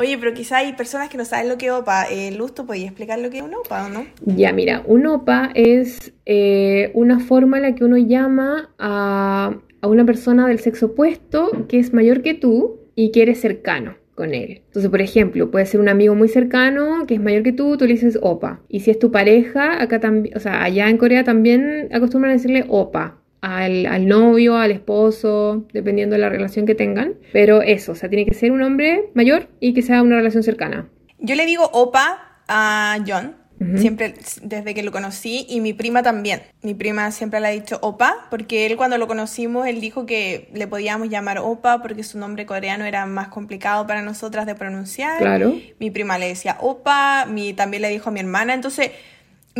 Oye, 0.00 0.16
pero 0.16 0.32
quizá 0.32 0.56
hay 0.56 0.72
personas 0.72 1.10
que 1.10 1.18
no 1.18 1.26
saben 1.26 1.50
lo 1.50 1.58
que 1.58 1.66
es 1.66 1.72
OPA. 1.72 2.04
Eh, 2.10 2.32
Luz, 2.32 2.54
¿tú 2.54 2.64
podías 2.64 2.86
explicar 2.86 3.18
lo 3.18 3.28
que 3.28 3.36
es 3.36 3.42
un 3.42 3.54
OPA 3.54 3.84
o 3.84 3.88
no? 3.90 4.06
Ya, 4.24 4.50
mira, 4.50 4.82
un 4.86 5.06
OPA 5.06 5.50
es 5.54 6.14
eh, 6.24 6.90
una 6.94 7.20
forma 7.20 7.58
en 7.58 7.64
la 7.64 7.74
que 7.74 7.84
uno 7.84 7.98
llama 7.98 8.70
a, 8.78 9.58
una 9.82 10.06
persona 10.06 10.48
del 10.48 10.58
sexo 10.58 10.86
opuesto 10.86 11.66
que 11.68 11.78
es 11.78 11.92
mayor 11.92 12.22
que 12.22 12.32
tú 12.32 12.80
y 12.94 13.12
que 13.12 13.20
eres 13.20 13.42
cercano 13.42 13.96
con 14.14 14.32
él. 14.32 14.62
Entonces, 14.68 14.90
por 14.90 15.02
ejemplo, 15.02 15.50
puede 15.50 15.66
ser 15.66 15.80
un 15.80 15.90
amigo 15.90 16.14
muy 16.14 16.28
cercano 16.28 17.06
que 17.06 17.16
es 17.16 17.20
mayor 17.20 17.42
que 17.42 17.52
tú, 17.52 17.76
tú 17.76 17.84
le 17.84 17.92
dices 17.92 18.18
opa. 18.22 18.62
Y 18.70 18.80
si 18.80 18.90
es 18.90 18.98
tu 18.98 19.10
pareja, 19.10 19.82
acá 19.82 20.00
también, 20.00 20.34
o 20.34 20.40
sea, 20.40 20.64
allá 20.64 20.88
en 20.88 20.96
Corea 20.96 21.24
también 21.24 21.90
acostumbran 21.92 22.30
a 22.30 22.36
decirle 22.36 22.64
opa 22.70 23.19
al, 23.40 24.06
novio, 24.06 24.56
al 24.56 24.70
esposo, 24.70 25.66
dependiendo 25.72 26.14
de 26.14 26.20
la 26.20 26.28
relación 26.28 26.66
que 26.66 26.74
tengan. 26.74 27.14
Pero 27.32 27.62
eso, 27.62 27.92
o 27.92 27.94
sea, 27.94 28.08
tiene 28.08 28.26
que 28.26 28.34
ser 28.34 28.52
un 28.52 28.62
hombre 28.62 29.10
mayor 29.14 29.48
y 29.60 29.74
que 29.74 29.82
sea 29.82 30.02
una 30.02 30.16
relación 30.16 30.42
cercana. 30.42 30.88
Yo 31.18 31.34
le 31.34 31.46
digo 31.46 31.68
opa 31.72 32.42
a 32.48 32.98
John, 33.06 33.36
siempre 33.76 34.14
desde 34.42 34.72
que 34.72 34.82
lo 34.82 34.90
conocí, 34.90 35.46
y 35.48 35.60
mi 35.60 35.74
prima 35.74 36.02
también. 36.02 36.40
Mi 36.62 36.74
prima 36.74 37.10
siempre 37.10 37.40
le 37.40 37.48
ha 37.48 37.50
dicho 37.50 37.78
opa, 37.82 38.26
porque 38.30 38.66
él 38.66 38.76
cuando 38.76 38.96
lo 38.96 39.06
conocimos, 39.06 39.66
él 39.66 39.80
dijo 39.80 40.06
que 40.06 40.48
le 40.54 40.66
podíamos 40.66 41.10
llamar 41.10 41.38
opa 41.38 41.82
porque 41.82 42.02
su 42.02 42.18
nombre 42.18 42.46
coreano 42.46 42.86
era 42.86 43.04
más 43.04 43.28
complicado 43.28 43.86
para 43.86 44.00
nosotras 44.02 44.46
de 44.46 44.54
pronunciar. 44.54 45.18
Claro. 45.18 45.54
Mi 45.78 45.90
prima 45.90 46.18
le 46.18 46.28
decía 46.28 46.56
opa, 46.60 47.26
mi, 47.26 47.52
también 47.52 47.82
le 47.82 47.90
dijo 47.90 48.08
a 48.08 48.12
mi 48.12 48.20
hermana, 48.20 48.54
entonces 48.54 48.92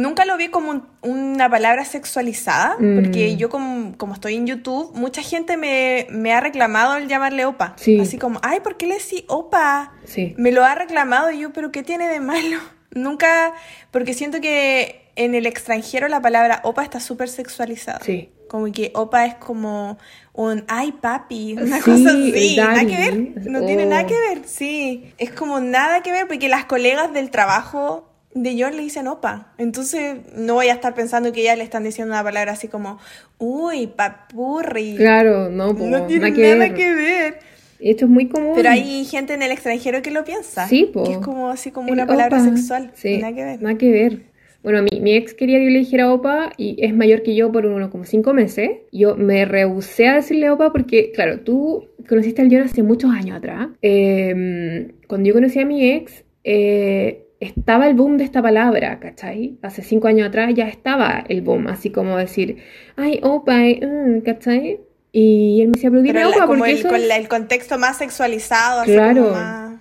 nunca 0.00 0.24
lo 0.24 0.36
vi 0.36 0.48
como 0.48 0.82
una 1.02 1.50
palabra 1.50 1.84
sexualizada, 1.84 2.76
porque 2.76 3.32
mm. 3.34 3.36
yo 3.36 3.48
como, 3.50 4.14
estoy 4.14 4.34
en 4.34 4.46
YouTube, 4.46 4.92
mucha 4.94 5.22
gente 5.22 5.56
me, 5.56 6.32
ha 6.32 6.40
reclamado 6.40 6.96
el 6.96 7.08
llamarle 7.08 7.44
opa. 7.44 7.76
Así 8.00 8.18
como, 8.18 8.40
ay, 8.42 8.60
¿por 8.60 8.76
qué 8.76 8.86
le 8.86 8.94
decís 8.94 9.24
opa? 9.28 9.92
Sí. 10.04 10.34
Me 10.38 10.52
lo 10.52 10.64
ha 10.64 10.74
reclamado 10.74 11.30
y 11.30 11.40
yo, 11.40 11.52
pero 11.52 11.70
¿qué 11.70 11.82
tiene 11.82 12.08
de 12.08 12.20
malo? 12.20 12.58
Nunca, 12.92 13.52
porque 13.90 14.14
siento 14.14 14.40
que 14.40 15.12
en 15.14 15.34
el 15.34 15.46
extranjero 15.46 16.08
la 16.08 16.20
palabra 16.20 16.60
opa 16.64 16.82
está 16.82 16.98
súper 16.98 17.28
sexualizada. 17.28 18.00
Sí. 18.02 18.30
Como 18.48 18.72
que 18.72 18.90
opa 18.94 19.26
es 19.26 19.34
como 19.36 19.96
un 20.32 20.64
ay 20.66 20.90
papi, 20.92 21.52
una 21.52 21.80
cosa 21.80 22.10
así, 22.10 22.56
nada 22.56 22.84
que 22.84 22.96
ver, 22.96 23.46
no 23.48 23.64
tiene 23.64 23.86
nada 23.86 24.02
oh. 24.02 24.06
que 24.06 24.14
ver, 24.14 24.42
sí, 24.44 25.12
es 25.18 25.30
como 25.30 25.60
nada 25.60 26.02
que 26.02 26.10
ver 26.10 26.26
porque 26.26 26.48
las 26.48 26.64
colegas 26.64 27.12
del 27.12 27.30
trabajo 27.30 28.09
de 28.34 28.56
John 28.58 28.76
le 28.76 28.82
dicen 28.82 29.08
opa. 29.08 29.52
Entonces 29.58 30.18
no 30.36 30.54
voy 30.54 30.68
a 30.68 30.74
estar 30.74 30.94
pensando 30.94 31.32
que 31.32 31.42
ya 31.42 31.56
le 31.56 31.64
están 31.64 31.84
diciendo 31.84 32.14
una 32.14 32.22
palabra 32.22 32.52
así 32.52 32.68
como, 32.68 32.98
uy, 33.38 33.88
papurri. 33.88 34.96
Claro, 34.96 35.50
no, 35.50 35.72
no 35.72 36.06
tiene 36.06 36.30
nada, 36.30 36.74
que, 36.74 36.94
ver. 36.94 37.38
Esto 37.80 38.04
es 38.04 38.10
muy 38.10 38.28
común. 38.28 38.52
Pero 38.54 38.70
hay 38.70 39.04
gente 39.04 39.34
en 39.34 39.42
el 39.42 39.50
extranjero 39.50 40.02
que 40.02 40.10
lo 40.10 40.24
piensa. 40.24 40.68
Sí, 40.68 40.90
pues. 40.92 41.08
Que 41.08 41.14
es 41.14 41.20
como 41.20 41.50
así 41.50 41.70
como 41.70 41.90
una 41.90 42.06
palabra 42.06 42.40
sexual. 42.40 42.92
Sí, 42.94 43.18
nada 43.18 43.34
que 43.34 43.44
ver. 43.44 43.62
Nada 43.62 43.78
que 43.78 43.90
ver. 43.90 44.30
Bueno, 44.62 44.82
mi, 44.82 45.00
mi 45.00 45.14
ex 45.14 45.32
quería 45.32 45.58
que 45.58 45.64
yo 45.64 45.70
le 45.70 45.78
dijera 45.78 46.12
opa 46.12 46.52
y 46.58 46.76
es 46.84 46.94
mayor 46.94 47.22
que 47.22 47.34
yo 47.34 47.50
por 47.50 47.64
uno 47.64 47.90
como 47.90 48.04
cinco 48.04 48.34
meses. 48.34 48.70
Yo 48.92 49.16
me 49.16 49.46
rehusé 49.46 50.08
a 50.08 50.16
decirle 50.16 50.50
opa 50.50 50.70
porque, 50.70 51.12
claro, 51.12 51.40
tú 51.40 51.88
conociste 52.06 52.42
al 52.42 52.48
John 52.50 52.62
hace 52.62 52.82
muchos 52.82 53.10
años 53.10 53.38
atrás. 53.38 53.68
Em, 53.80 54.88
cuando 55.06 55.28
yo 55.28 55.34
conocí 55.34 55.58
a 55.60 55.64
mi 55.64 55.90
ex, 55.90 56.24
eh, 56.44 57.24
estaba 57.40 57.88
el 57.88 57.94
boom 57.94 58.18
de 58.18 58.24
esta 58.24 58.42
palabra, 58.42 59.00
¿cachai? 59.00 59.58
Hace 59.62 59.82
cinco 59.82 60.08
años 60.08 60.28
atrás 60.28 60.52
ya 60.54 60.68
estaba 60.68 61.24
el 61.28 61.40
boom, 61.40 61.66
así 61.68 61.90
como 61.90 62.16
decir, 62.18 62.58
ay, 62.96 63.18
opa, 63.22 63.56
mm", 63.56 64.20
¿cachai? 64.20 64.80
Y 65.10 65.62
él 65.62 65.68
me 65.68 65.72
decía, 65.72 65.90
pero 65.90 66.02
dime 66.02 66.24
opa, 66.26 66.46
porque 66.46 66.70
el, 66.70 66.82
con 66.86 67.00
el 67.00 67.28
contexto 67.28 67.78
más 67.78 67.98
sexualizado, 67.98 68.82
así 68.82 68.92
claro. 68.92 69.30
más... 69.32 69.80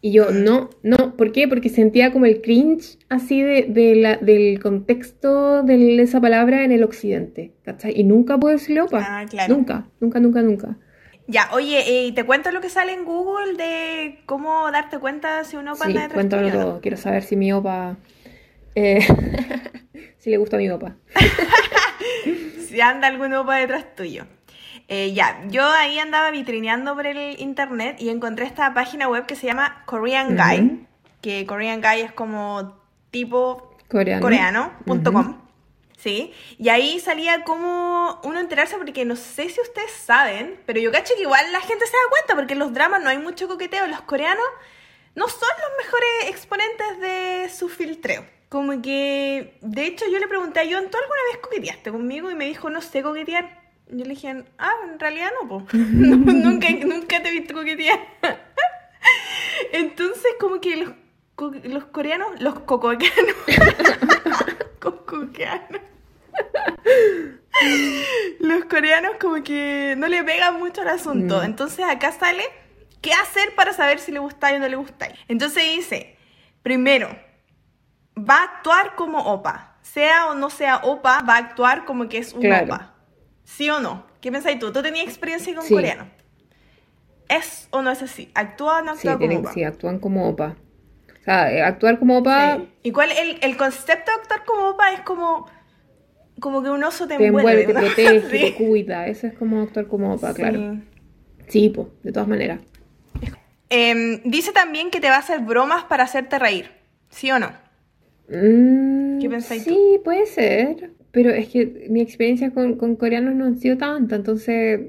Y 0.00 0.12
yo, 0.12 0.30
no, 0.30 0.70
no, 0.84 1.16
¿por 1.16 1.32
qué? 1.32 1.48
Porque 1.48 1.70
sentía 1.70 2.12
como 2.12 2.26
el 2.26 2.40
cringe 2.40 2.98
así 3.08 3.42
de, 3.42 3.96
la, 3.96 4.16
del 4.16 4.60
contexto 4.60 5.64
de 5.64 6.00
esa 6.00 6.20
palabra 6.20 6.64
en 6.64 6.70
el 6.70 6.84
occidente, 6.84 7.52
¿cachai? 7.64 7.98
Y 7.98 8.04
nunca 8.04 8.38
puedo 8.38 8.56
decirle 8.56 8.82
opa. 8.82 9.04
Ah, 9.04 9.26
claro. 9.28 9.56
Nunca, 9.56 9.88
nunca, 10.00 10.20
nunca, 10.20 10.42
nunca. 10.42 10.78
Ya, 11.30 11.50
oye, 11.52 11.84
¿y 11.86 12.12
te 12.12 12.24
cuento 12.24 12.50
lo 12.52 12.62
que 12.62 12.70
sale 12.70 12.94
en 12.94 13.04
Google 13.04 13.52
de 13.54 14.22
cómo 14.24 14.70
darte 14.70 14.98
cuenta 14.98 15.44
si 15.44 15.56
un 15.56 15.68
opa 15.68 15.84
sí, 15.84 15.94
cuéntalo 16.14 16.50
todo. 16.50 16.80
Quiero 16.80 16.96
saber 16.96 17.22
si 17.22 17.36
mi 17.36 17.52
opa... 17.52 17.96
Eh, 18.74 19.06
si 20.18 20.30
le 20.30 20.38
gusta 20.38 20.56
a 20.56 20.58
mi 20.58 20.70
opa. 20.70 20.96
si 22.66 22.80
anda 22.80 23.08
algún 23.08 23.34
opa 23.34 23.56
detrás 23.56 23.94
tuyo. 23.94 24.24
Eh, 24.88 25.12
ya, 25.12 25.44
yo 25.50 25.68
ahí 25.70 25.98
andaba 25.98 26.30
vitrineando 26.30 26.94
por 26.94 27.06
el 27.06 27.38
internet 27.38 27.96
y 28.00 28.08
encontré 28.08 28.46
esta 28.46 28.72
página 28.72 29.06
web 29.06 29.26
que 29.26 29.36
se 29.36 29.46
llama 29.46 29.82
Korean 29.84 30.34
Guy, 30.34 30.86
que 31.20 31.44
Korean 31.44 31.82
Guy 31.82 32.00
es 32.00 32.12
como 32.12 32.80
tipo 33.10 33.76
coreano.com. 33.90 35.47
¿sí? 35.98 36.32
Y 36.58 36.68
ahí 36.68 37.00
salía 37.00 37.44
como 37.44 38.20
uno 38.24 38.40
enterarse, 38.40 38.76
porque 38.76 39.04
no 39.04 39.16
sé 39.16 39.48
si 39.48 39.60
ustedes 39.60 39.90
saben, 39.90 40.60
pero 40.64 40.80
yo 40.80 40.90
cacho 40.90 41.14
que 41.16 41.22
igual 41.22 41.52
la 41.52 41.60
gente 41.60 41.86
se 41.86 41.92
da 41.92 42.10
cuenta, 42.10 42.34
porque 42.34 42.52
en 42.54 42.60
los 42.60 42.72
dramas 42.72 43.02
no 43.02 43.10
hay 43.10 43.18
mucho 43.18 43.48
coqueteo, 43.48 43.86
los 43.86 44.00
coreanos 44.02 44.46
no 45.14 45.28
son 45.28 45.48
los 45.60 45.84
mejores 45.84 46.30
exponentes 46.30 47.00
de 47.00 47.50
su 47.50 47.68
filtreo. 47.68 48.24
Como 48.48 48.80
que, 48.80 49.58
de 49.60 49.84
hecho, 49.84 50.06
yo 50.10 50.18
le 50.18 50.28
pregunté 50.28 50.60
a 50.60 50.64
John, 50.64 50.88
¿tú 50.90 50.96
alguna 50.96 51.20
vez 51.30 51.38
coqueteaste 51.42 51.90
conmigo? 51.90 52.30
Y 52.30 52.34
me 52.34 52.46
dijo, 52.46 52.70
no 52.70 52.80
sé 52.80 53.02
coquetear. 53.02 53.60
Yo 53.88 54.04
le 54.04 54.10
dije, 54.10 54.44
ah, 54.58 54.72
en 54.90 54.98
realidad 54.98 55.30
no, 55.42 55.48
po. 55.48 55.66
nunca, 55.72 56.68
nunca 56.70 57.22
te 57.22 57.28
he 57.28 57.32
visto 57.32 57.52
coquetear. 57.52 57.98
Entonces, 59.72 60.32
como 60.40 60.60
que 60.60 60.76
los, 60.76 60.92
los 61.64 61.84
coreanos, 61.86 62.40
los 62.40 62.60
cocoqueanos, 62.60 63.36
cocoqueanos, 64.94 65.80
los 68.40 68.64
coreanos 68.66 69.12
como 69.20 69.42
que 69.42 69.94
no 69.96 70.08
le 70.08 70.22
pegan 70.24 70.58
mucho 70.58 70.82
al 70.82 70.88
asunto. 70.88 71.40
Mm. 71.40 71.44
Entonces 71.44 71.84
acá 71.84 72.12
sale 72.12 72.44
qué 73.00 73.12
hacer 73.12 73.54
para 73.54 73.72
saber 73.72 73.98
si 73.98 74.12
le 74.12 74.18
gusta 74.18 74.52
o 74.54 74.58
no 74.58 74.68
le 74.68 74.76
gusta. 74.76 75.08
Entonces 75.28 75.64
dice, 75.76 76.16
primero, 76.62 77.08
va 78.18 78.36
a 78.36 78.44
actuar 78.44 78.94
como 78.94 79.18
opa. 79.18 79.76
Sea 79.82 80.26
o 80.26 80.34
no 80.34 80.50
sea 80.50 80.78
opa, 80.78 81.22
va 81.22 81.34
a 81.34 81.38
actuar 81.38 81.84
como 81.84 82.08
que 82.08 82.18
es 82.18 82.32
un 82.32 82.52
opa. 82.52 82.94
¿Sí 83.44 83.70
o 83.70 83.80
no? 83.80 84.06
¿Qué 84.20 84.30
pensáis 84.30 84.58
tú? 84.58 84.72
¿Tú 84.72 84.82
tenías 84.82 85.06
experiencia 85.06 85.54
con 85.54 85.66
coreano? 85.66 86.06
¿Es 87.28 87.68
o 87.70 87.82
no 87.82 87.90
es 87.90 88.02
así? 88.02 88.30
¿Actúan 88.34 88.82
o 88.82 88.84
no 88.86 88.92
actúan 88.92 89.18
como 89.18 89.38
opa? 89.38 89.52
Sí, 89.52 89.64
actúan 89.64 89.98
como 89.98 90.28
opa. 90.28 90.56
Sea, 91.28 91.52
eh, 91.52 91.62
actuar 91.62 91.98
como 91.98 92.18
opa... 92.18 92.58
¿Y 92.82 92.90
cuál 92.90 93.10
el, 93.10 93.38
el 93.42 93.56
concepto 93.58 94.10
de 94.10 94.16
actuar 94.16 94.44
como 94.46 94.70
opa 94.70 94.92
es 94.92 95.00
como 95.00 95.46
como 96.40 96.62
que 96.62 96.70
un 96.70 96.82
oso 96.84 97.06
te, 97.06 97.18
te 97.18 97.26
envuelve, 97.26 97.64
te 97.64 97.74
protege, 97.74 98.20
te 98.20 98.54
cuida. 98.54 99.08
Eso 99.08 99.26
es 99.26 99.34
como 99.34 99.60
actuar 99.60 99.88
como 99.88 100.14
opa, 100.14 100.32
claro. 100.32 100.80
Sí, 101.48 101.68
pues, 101.68 101.88
de 102.02 102.12
todas 102.12 102.28
maneras. 102.28 102.60
Em, 103.68 104.22
dice 104.24 104.52
también 104.52 104.90
que 104.90 105.00
te 105.00 105.08
va 105.08 105.16
a 105.16 105.18
hacer 105.18 105.40
bromas 105.40 105.84
para 105.84 106.04
hacerte 106.04 106.38
reír. 106.38 106.70
¿Sí 107.10 107.30
o 107.30 107.38
no? 107.38 107.50
Mm, 108.28 109.20
¿Qué 109.20 109.28
pensáis 109.28 109.64
Sí, 109.64 110.00
puede 110.02 110.24
ser. 110.24 110.92
Pero 111.10 111.30
es 111.30 111.48
que 111.48 111.88
mi 111.90 112.00
experiencia 112.00 112.52
con, 112.52 112.76
con, 112.76 112.96
coreanos 112.96 113.34
no 113.34 113.46
ha 113.46 113.54
sido 113.54 113.76
tanta, 113.76 114.16
entonces 114.16 114.80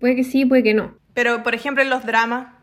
puede 0.00 0.16
que 0.16 0.24
sí, 0.24 0.44
puede 0.46 0.62
que 0.62 0.74
no. 0.74 0.96
Pero, 1.14 1.42
por 1.42 1.54
ejemplo, 1.54 1.82
en 1.82 1.90
los 1.90 2.04
dramas, 2.04 2.53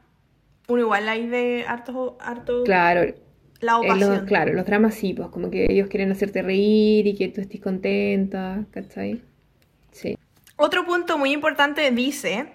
uno 0.68 0.82
igual 0.82 1.10
hay 1.10 1.28
de 1.28 1.66
harto... 1.68 2.18
harto... 2.20 2.64
Claro, 2.64 3.14
la 3.60 3.78
ovación. 3.78 4.26
claro, 4.26 4.54
los 4.54 4.66
dramas 4.66 4.96
sí, 4.96 5.14
pues 5.14 5.30
como 5.30 5.52
que 5.52 5.68
ellos 5.70 5.88
quieren 5.88 6.12
hacerte 6.12 6.42
reír 6.42 7.06
y 7.08 7.16
que 7.16 7.28
tú 7.28 7.42
estés 7.42 7.62
contenta, 7.62 8.66
¿cachai? 8.72 9.22
Sí. 9.92 10.18
Otro 10.56 10.86
punto 10.86 11.18
muy 11.18 11.32
importante 11.32 11.90
dice 11.92 12.54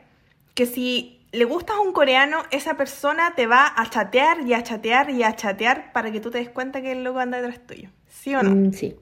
que 0.55 0.67
si 0.67 1.17
le 1.33 1.45
gustas 1.45 1.77
a 1.77 1.81
un 1.81 1.93
coreano, 1.93 2.43
esa 2.51 2.77
persona 2.77 3.35
te 3.37 3.47
va 3.47 3.73
a 3.77 3.89
chatear 3.91 4.41
y 4.47 4.55
a 4.55 4.63
chatear 4.63 5.11
y 5.11 5.23
a 5.23 5.37
chatear 5.37 5.93
para 5.93 6.11
que 6.11 6.21
tú 6.21 6.31
te 6.31 6.39
des 6.39 6.49
cuenta 6.49 6.83
que 6.83 6.93
el 6.93 7.05
loco 7.05 7.21
anda 7.21 7.41
detrás 7.41 7.67
tuyo. 7.67 7.91
¿Sí 8.09 8.35
o 8.35 8.43
no? 8.43 8.51
Mm, 8.51 8.73
sí. 8.73 8.97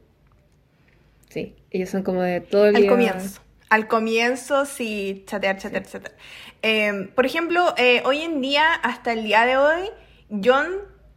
Sí, 1.31 1.55
ellos 1.71 1.89
son 1.89 2.03
como 2.03 2.23
de 2.23 2.41
todo 2.41 2.67
el 2.67 2.77
Al 2.77 2.87
comienzo. 2.87 3.41
Al 3.75 3.89
comienzo, 3.89 4.67
sí, 4.67 5.25
chatear, 5.27 5.59
chatear, 5.59 5.85
chatear. 5.85 6.15
Em, 6.63 7.09
por 7.09 7.27
ejemplo, 7.27 7.75
eh, 7.77 8.03
hoy 8.05 8.23
en 8.23 8.41
día, 8.41 8.73
hasta 8.73 9.13
el 9.13 9.25
día 9.25 9.45
de 9.47 9.57
hoy, 9.57 9.91
John 10.31 10.69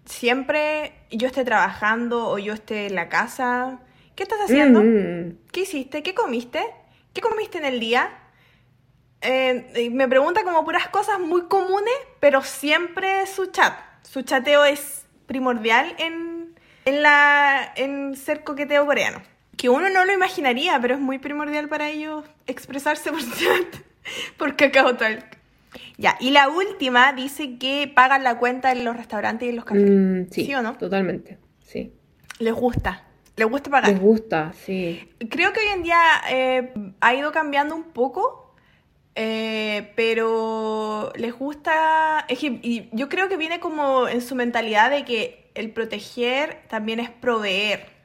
siempre 0.06 0.94
yo 1.12 1.28
esté 1.28 1.46
trabajando 1.46 2.28
o 2.28 2.40
yo 2.40 2.54
esté 2.54 2.88
en 2.88 2.96
la 2.96 3.10
casa. 3.10 3.78
¿Qué 4.16 4.24
estás 4.24 4.40
haciendo? 4.40 4.82
Mm. 4.82 5.38
¿Qué 5.52 5.60
hiciste? 5.60 6.02
¿Qué 6.02 6.16
comiste? 6.16 6.66
¿Qué 7.14 7.22
comiste 7.22 7.60
en 7.60 7.66
el 7.66 7.80
día? 7.80 8.10
Eh, 9.22 9.92
me 9.92 10.08
pregunta 10.08 10.44
como 10.44 10.66
puras 10.66 10.88
cosas 10.88 11.20
muy 11.20 11.44
comunes, 11.44 11.94
pero 12.20 12.42
siempre 12.42 13.28
su 13.28 13.52
chat. 13.52 13.78
Su 14.02 14.24
chateo 14.24 14.66
es 14.66 15.06
primordial 15.28 15.94
en, 16.00 16.56
en, 16.86 17.04
la, 17.04 17.72
en 17.76 18.16
ser 18.16 18.44
coqueteo 18.44 18.84
coreano. 18.88 19.22
Que 19.58 19.70
uno 19.70 19.90
no 19.90 20.06
lo 20.06 20.14
imaginaría, 20.14 20.80
pero 20.80 20.96
es 20.96 21.02
muy 21.02 21.18
primordial 21.20 21.68
para 21.68 21.90
ellos 21.90 22.24
expresarse 22.46 23.12
por 23.12 24.56
por 24.56 24.56
Talk. 24.56 25.38
Ya, 25.98 26.16
y 26.20 26.30
la 26.32 26.50
última 26.50 27.12
dice 27.14 27.58
que 27.58 27.92
pagan 27.94 28.24
la 28.24 28.38
cuenta 28.38 28.72
en 28.72 28.86
los 28.86 28.96
restaurantes 28.96 29.48
y 29.48 29.50
en 29.50 29.56
los 29.56 29.66
cafés. 29.66 29.90
Mm, 29.90 30.30
sí, 30.32 30.54
o 30.54 30.62
no? 30.62 30.78
Totalmente, 30.78 31.40
sí. 31.66 31.92
Les 32.40 32.54
gusta. 32.54 33.04
Les 33.36 33.48
gusta 33.48 33.70
pagar. 33.70 33.92
Les 33.92 34.00
gusta, 34.00 34.54
sí. 34.66 35.10
Creo 35.30 35.54
que 35.54 35.60
hoy 35.60 35.68
en 35.74 35.84
día 35.84 36.00
eh, 36.30 36.74
ha 37.02 37.14
ido 37.16 37.32
cambiando 37.32 37.76
un 37.76 37.84
poco, 37.84 38.56
eh, 39.16 39.92
pero 39.96 41.12
les 41.16 41.34
gusta. 41.34 42.26
Es 42.30 42.40
que, 42.40 42.60
y 42.62 42.90
yo 42.94 43.10
creo 43.10 43.30
que 43.30 43.38
viene 43.38 43.60
como 43.60 44.08
en 44.08 44.22
su 44.22 44.36
mentalidad 44.36 44.90
de 44.90 45.06
que 45.06 45.52
el 45.56 45.72
proteger 45.72 46.62
también 46.68 47.00
es 47.00 47.10
proveer. 47.10 47.97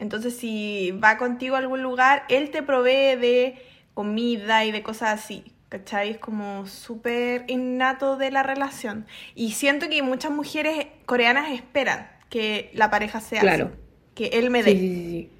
Entonces, 0.00 0.36
si 0.36 0.90
va 0.92 1.16
contigo 1.18 1.54
a 1.54 1.58
algún 1.58 1.82
lugar, 1.82 2.24
él 2.28 2.50
te 2.50 2.62
provee 2.62 3.16
de 3.16 3.54
comida 3.94 4.64
y 4.64 4.72
de 4.72 4.82
cosas 4.82 5.20
así. 5.20 5.44
¿cachai? 5.70 6.10
Es 6.10 6.18
como 6.18 6.66
súper 6.66 7.44
innato 7.48 8.16
de 8.16 8.30
la 8.30 8.42
relación. 8.42 9.06
Y 9.34 9.52
siento 9.52 9.88
que 9.88 10.02
muchas 10.02 10.32
mujeres 10.32 10.88
coreanas 11.06 11.52
esperan 11.52 12.08
que 12.28 12.70
la 12.74 12.90
pareja 12.90 13.20
sea 13.20 13.40
claro. 13.40 13.70
que 14.14 14.26
él 14.34 14.50
me 14.50 14.62
dé. 14.62 14.72
Sí, 14.72 14.78
sí, 14.78 14.94
sí, 14.94 15.30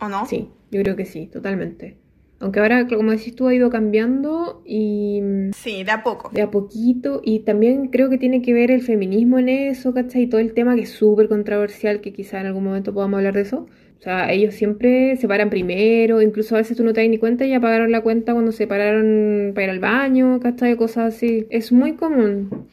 ¿O 0.00 0.08
no? 0.08 0.24
Sí, 0.26 0.48
yo 0.70 0.82
creo 0.82 0.96
que 0.96 1.04
sí, 1.04 1.26
totalmente. 1.26 1.98
Aunque 2.38 2.60
ahora, 2.60 2.86
como 2.86 3.12
decís 3.12 3.34
tú, 3.34 3.48
ha 3.48 3.54
ido 3.54 3.70
cambiando 3.70 4.62
y... 4.66 5.20
Sí, 5.56 5.84
de 5.84 5.90
a 5.90 6.02
poco. 6.02 6.28
De 6.30 6.42
a 6.42 6.50
poquito. 6.50 7.22
Y 7.24 7.40
también 7.40 7.88
creo 7.88 8.10
que 8.10 8.18
tiene 8.18 8.42
que 8.42 8.52
ver 8.52 8.70
el 8.70 8.82
feminismo 8.82 9.38
en 9.38 9.48
eso, 9.48 9.94
¿cachai? 9.94 10.22
Y 10.22 10.26
todo 10.26 10.40
el 10.40 10.52
tema 10.52 10.74
que 10.74 10.82
es 10.82 10.90
súper 10.90 11.28
controversial, 11.28 12.02
que 12.02 12.12
quizá 12.12 12.40
en 12.40 12.46
algún 12.46 12.64
momento 12.64 12.92
podamos 12.92 13.18
hablar 13.18 13.34
de 13.34 13.40
eso. 13.40 13.66
O 13.98 14.02
sea, 14.02 14.30
ellos 14.32 14.54
siempre 14.54 15.16
se 15.16 15.26
paran 15.26 15.50
primero, 15.50 16.20
incluso 16.22 16.54
a 16.54 16.58
veces 16.58 16.76
tú 16.76 16.84
no 16.84 16.92
te 16.92 17.00
das 17.00 17.10
ni 17.10 17.18
cuenta 17.18 17.44
y 17.44 17.50
ya 17.50 17.60
pagaron 17.60 17.90
la 17.90 18.02
cuenta 18.02 18.32
cuando 18.32 18.52
se 18.52 18.66
pararon 18.66 19.52
para 19.54 19.64
ir 19.64 19.70
al 19.70 19.80
baño, 19.80 20.38
¿cachai? 20.40 20.76
Cosas 20.76 21.14
así. 21.14 21.46
Es 21.50 21.72
muy 21.72 21.94
común. 21.94 22.68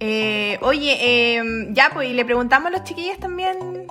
Eh, 0.00 0.56
oye, 0.62 1.36
em, 1.36 1.74
ya, 1.74 1.90
pues, 1.92 2.08
y 2.08 2.14
le 2.14 2.24
preguntamos 2.24 2.68
a 2.68 2.70
los 2.70 2.84
chiquillos 2.84 3.18
también 3.18 3.86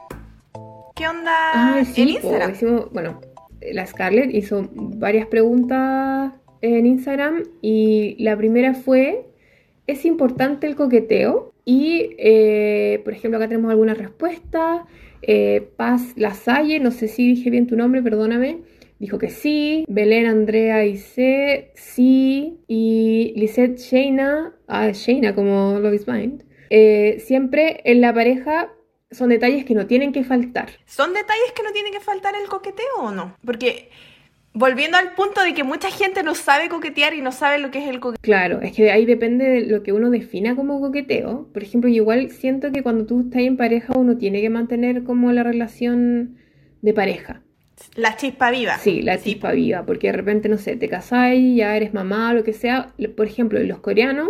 qué 0.96 1.08
onda 1.08 1.32
ah, 1.54 1.84
sí, 1.86 2.02
en 2.02 2.10
Instagram. 2.10 2.54
bueno, 2.92 3.22
la 3.62 3.86
Scarlett 3.86 4.34
hizo 4.34 4.68
varias 4.74 5.28
preguntas 5.28 6.34
en 6.62 6.86
Instagram 6.86 7.44
y 7.62 8.16
la 8.20 8.36
primera 8.36 8.74
fue, 8.74 9.26
¿es 9.88 10.04
importante 10.06 10.68
el 10.68 10.76
coqueteo? 10.76 11.54
Y, 11.64 12.16
eh, 12.18 13.02
por 13.04 13.14
ejemplo, 13.14 13.38
acá 13.38 13.48
tenemos 13.48 13.70
algunas 13.72 13.98
respuestas. 13.98 14.82
Eh, 15.22 15.70
Paz 15.76 16.14
Lasalle, 16.16 16.80
no 16.80 16.92
sé 16.92 17.08
si 17.08 17.28
dije 17.28 17.50
bien 17.50 17.68
tu 17.68 17.76
nombre, 17.76 18.02
perdóname, 18.02 18.62
dijo 19.00 19.18
que 19.18 19.30
sí. 19.30 19.86
Belén 19.88 20.28
Andrea 20.28 20.86
Ice, 20.86 21.72
sí. 21.76 22.60
Y 22.68 23.34
Lisette 23.36 23.78
Sheina, 23.78 24.54
ah, 24.68 24.90
Sheina 24.92 25.36
como 25.36 25.80
Love 25.80 25.96
is. 25.96 26.06
Eh, 26.70 27.18
siempre 27.20 27.82
en 27.86 28.02
la 28.02 28.14
pareja 28.14 28.72
son 29.12 29.30
detalles 29.30 29.66
que 29.66 29.74
no 29.74 29.88
tienen 29.88 30.12
que 30.12 30.24
faltar. 30.24 30.70
¿Son 30.86 31.14
detalles 31.14 31.52
que 31.56 31.64
no 31.64 31.72
tienen 31.72 31.92
que 31.92 32.00
faltar 32.00 32.36
el 32.36 32.48
coqueteo 32.48 32.98
o 33.00 33.12
no? 33.12 33.36
Porque 33.44 33.90
volviendo 34.60 34.98
al 34.98 35.14
punto 35.16 35.42
de 35.42 35.54
que 35.54 35.64
mucha 35.64 35.90
gente 35.90 36.22
no 36.22 36.36
sabe 36.36 36.68
coquetear 36.68 37.14
y 37.14 37.22
no 37.22 37.32
sabe 37.32 37.60
lo 37.60 37.72
que 37.72 37.80
es 37.80 37.88
el 37.88 38.02
coqueteo. 38.02 38.22
Claro, 38.22 38.62
es 38.62 38.74
que 38.74 38.92
ahí 38.92 39.06
depende 39.06 39.46
de 39.46 39.62
lo 39.62 39.84
que 39.84 39.94
uno 39.94 40.10
defina 40.10 40.54
como 40.54 40.82
coqueteo. 40.82 41.48
Por 41.54 41.64
ejemplo, 41.64 41.90
igual 41.90 42.30
siento 42.30 42.70
que 42.74 42.84
cuando 42.84 43.06
tú 43.06 43.22
estás 43.22 43.42
en 43.42 43.56
pareja 43.56 43.98
uno 43.98 44.18
tiene 44.18 44.42
que 44.42 44.50
mantener 44.50 45.06
como 45.06 45.32
la 45.32 45.44
relación 45.44 46.36
de 46.82 46.94
pareja. 46.94 47.42
La 47.96 48.18
chispa 48.18 48.52
viva. 48.52 48.78
Sí, 48.78 49.02
la 49.02 49.18
chispa 49.18 49.54
viva, 49.54 49.86
porque 49.86 50.08
de 50.08 50.14
repente, 50.14 50.50
no 50.50 50.58
sé, 50.58 50.76
te 50.76 50.90
casáis, 50.90 51.56
ya 51.56 51.78
eres 51.78 51.94
mamá, 51.94 52.34
lo 52.34 52.44
que 52.44 52.52
sea. 52.52 52.94
Por 53.16 53.28
ejemplo, 53.28 53.60
en 53.60 53.70
los 53.70 53.80
coreanos, 53.80 54.28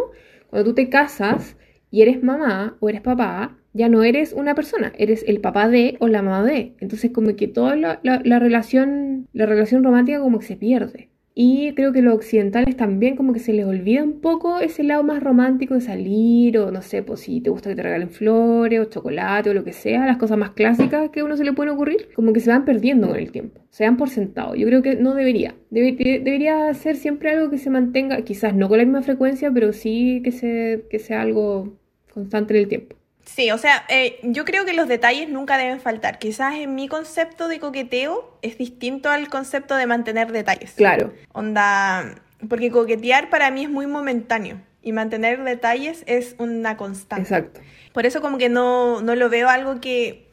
cuando 0.52 0.70
tú 0.70 0.76
te 0.76 0.90
casas 0.90 1.58
y 1.90 2.04
eres 2.04 2.22
mamá 2.22 2.78
o 2.80 2.90
eres 2.90 3.02
papá, 3.02 3.58
ya 3.74 3.90
no 3.90 4.04
eres 4.04 4.34
una 4.34 4.56
persona, 4.56 4.94
eres 4.98 5.24
el 5.28 5.42
papá 5.42 5.68
de 5.68 5.98
o 6.00 6.08
la 6.08 6.22
mamá 6.22 6.44
de. 6.44 6.74
Entonces 6.80 7.12
como 7.12 7.36
que 7.36 7.48
toda 7.48 7.76
la, 7.76 8.00
relación, 8.40 9.28
la 9.34 9.46
relación 9.46 9.84
romántica 9.84 10.20
como 10.20 10.40
que 10.40 10.46
se 10.46 10.56
pierde. 10.56 11.10
Y 11.42 11.74
creo 11.74 11.94
que 11.94 12.02
los 12.02 12.16
occidentales 12.16 12.76
también 12.76 13.16
como 13.16 13.32
que 13.32 13.40
se 13.40 13.54
les 13.54 13.66
olvida 13.66 14.04
un 14.04 14.20
poco 14.20 14.60
ese 14.60 14.84
lado 14.84 15.04
más 15.04 15.24
romántico 15.24 15.74
de 15.74 15.80
salir 15.80 16.58
o 16.58 16.70
no 16.70 16.82
sé, 16.82 17.02
pues 17.02 17.22
si 17.22 17.40
te 17.40 17.50
gusta 17.50 17.70
que 17.70 17.78
te 17.78 17.84
regalen 17.84 18.10
flores 18.10 18.82
o 18.82 18.86
chocolate 18.86 19.50
o 19.50 19.54
lo 19.54 19.64
que 19.64 19.72
sea, 19.72 20.06
las 20.06 20.18
cosas 20.18 20.38
más 20.38 20.50
clásicas 20.50 21.12
que 21.12 21.22
a 21.22 21.24
uno 21.24 21.38
se 21.38 21.46
le 21.46 21.54
pueden 21.54 21.74
ocurrir, 21.74 22.10
como 22.14 22.34
que 22.34 22.42
se 22.42 22.50
van 22.50 22.66
perdiendo 22.66 23.08
con 23.08 23.16
el 23.16 23.32
tiempo, 23.32 23.62
se 23.70 23.86
dan 23.86 23.96
por 23.96 24.10
sentado. 24.10 24.56
Yo 24.56 24.68
creo 24.68 24.82
que 24.82 24.96
no 24.96 25.16
debería. 25.16 25.56
debería 25.70 26.74
ser 26.74 26.98
siempre 26.98 27.30
algo 27.30 27.50
que 27.50 27.58
se 27.58 27.70
mantenga, 27.70 28.22
quizás 28.24 28.54
no 28.54 28.68
con 28.68 28.80
la 28.80 28.84
misma 28.84 29.04
frecuencia, 29.04 29.50
pero 29.50 29.72
sí 29.72 30.20
que, 30.26 30.34
se, 30.34 30.88
que 30.90 31.00
sea 31.00 31.22
algo 31.22 31.78
constante 32.14 32.54
en 32.54 32.60
el 32.60 32.68
tiempo. 32.68 32.99
Sí, 33.36 33.52
o 33.52 33.58
sea, 33.58 33.86
eh, 33.90 34.20
yo 34.24 34.44
creo 34.44 34.66
que 34.66 34.74
los 34.74 34.88
detalles 34.88 35.30
nunca 35.30 35.58
deben 35.58 35.80
faltar. 35.80 36.20
Quizás 36.20 36.56
en 36.56 36.76
mi 36.76 36.88
concepto 36.88 37.48
de 37.48 37.60
coqueteo 37.60 38.38
es 38.42 38.58
distinto 38.58 39.10
al 39.10 39.30
concepto 39.30 39.76
de 39.76 39.86
mantener 39.86 40.32
detalles. 40.32 40.74
Claro. 40.74 41.14
Onda, 41.32 42.16
porque 42.50 42.72
coquetear 42.72 43.30
para 43.30 43.52
mí 43.52 43.64
es 43.64 43.70
muy 43.70 43.88
momentáneo 43.88 44.60
y 44.82 44.94
mantener 44.94 45.44
detalles 45.44 46.04
es 46.08 46.36
una 46.40 46.76
constante. 46.76 47.22
Exacto. 47.22 47.62
Por 47.94 48.06
eso 48.06 48.20
como 48.20 48.38
que 48.38 48.50
no, 48.50 49.02
no 49.02 49.16
lo 49.16 49.30
veo 49.30 49.48
algo 49.48 49.80
que 49.80 50.28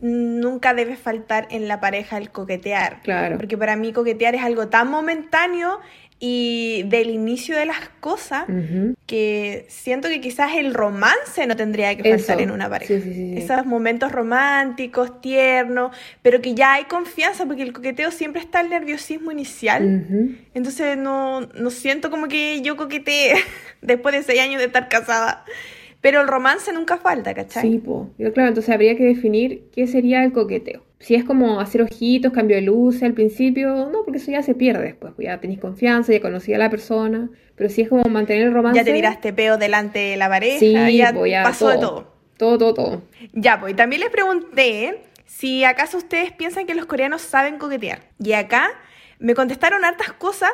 nunca 0.00 0.72
debe 0.72 0.96
faltar 0.96 1.48
en 1.50 1.68
la 1.68 1.80
pareja 1.80 2.16
el 2.16 2.30
coquetear. 2.30 3.02
Claro. 3.02 3.38
Porque 3.38 3.58
para 3.58 3.76
mí 3.76 3.92
coquetear 3.92 4.34
es 4.34 4.42
algo 4.42 4.68
tan 4.68 4.88
momentáneo 4.88 5.80
y 6.22 6.82
del 6.84 7.08
inicio 7.08 7.56
de 7.56 7.64
las 7.64 7.88
cosas 8.00 8.44
que 9.06 9.64
siento 9.68 10.08
que 10.08 10.20
quizás 10.20 10.52
el 10.54 10.74
romance 10.74 11.46
no 11.46 11.56
tendría 11.56 11.96
que 11.96 12.10
faltar 12.10 12.42
en 12.42 12.50
una 12.50 12.68
pareja. 12.68 12.92
Esos 12.92 13.64
momentos 13.64 14.12
románticos, 14.12 15.22
tiernos, 15.22 15.96
pero 16.20 16.42
que 16.42 16.54
ya 16.54 16.74
hay 16.74 16.84
confianza 16.84 17.46
porque 17.46 17.62
el 17.62 17.72
coqueteo 17.72 18.10
siempre 18.10 18.42
está 18.42 18.60
el 18.60 18.68
nerviosismo 18.68 19.32
inicial. 19.32 20.06
Entonces 20.52 20.98
no, 20.98 21.40
no 21.40 21.70
siento 21.70 22.10
como 22.10 22.28
que 22.28 22.60
yo 22.60 22.76
coquetee 22.76 23.34
después 23.80 24.14
de 24.14 24.22
seis 24.22 24.40
años 24.40 24.58
de 24.58 24.66
estar 24.66 24.90
casada. 24.90 25.46
Pero 26.00 26.22
el 26.22 26.28
romance 26.28 26.72
nunca 26.72 26.96
falta, 26.96 27.34
¿cachai? 27.34 27.62
Sí, 27.62 27.78
pues. 27.78 28.32
Claro, 28.32 28.48
entonces 28.48 28.72
habría 28.72 28.96
que 28.96 29.04
definir 29.04 29.64
qué 29.72 29.86
sería 29.86 30.24
el 30.24 30.32
coqueteo. 30.32 30.82
Si 30.98 31.14
es 31.14 31.24
como 31.24 31.60
hacer 31.60 31.82
ojitos, 31.82 32.32
cambio 32.32 32.56
de 32.56 32.62
luz 32.62 33.02
al 33.02 33.14
principio, 33.14 33.88
no, 33.90 34.04
porque 34.04 34.18
eso 34.18 34.30
ya 34.30 34.42
se 34.42 34.54
pierde 34.54 34.84
después. 34.84 35.12
Pues 35.14 35.26
ya 35.26 35.38
tenéis 35.40 35.60
confianza, 35.60 36.12
ya 36.12 36.20
conocí 36.20 36.54
a 36.54 36.58
la 36.58 36.70
persona. 36.70 37.30
Pero 37.54 37.68
si 37.68 37.82
es 37.82 37.88
como 37.88 38.04
mantener 38.04 38.44
el 38.44 38.54
romance. 38.54 38.78
Ya 38.78 38.84
te 38.84 38.92
tiraste 38.92 39.32
peo 39.32 39.58
delante 39.58 39.98
de 39.98 40.16
la 40.16 40.28
pareja, 40.28 40.58
sí, 40.58 40.96
ya, 40.96 41.12
pues 41.12 41.34
pasó 41.42 41.68
de 41.68 41.78
todo. 41.78 42.12
Todo, 42.36 42.56
todo, 42.56 42.74
todo. 42.74 43.02
Ya, 43.32 43.60
pues. 43.60 43.74
Y 43.74 43.76
también 43.76 44.00
les 44.00 44.10
pregunté 44.10 45.02
si 45.26 45.64
acaso 45.64 45.98
ustedes 45.98 46.32
piensan 46.32 46.66
que 46.66 46.74
los 46.74 46.86
coreanos 46.86 47.20
saben 47.20 47.58
coquetear. 47.58 48.00
Y 48.18 48.32
acá 48.32 48.70
me 49.18 49.34
contestaron 49.34 49.84
hartas 49.84 50.12
cosas 50.14 50.50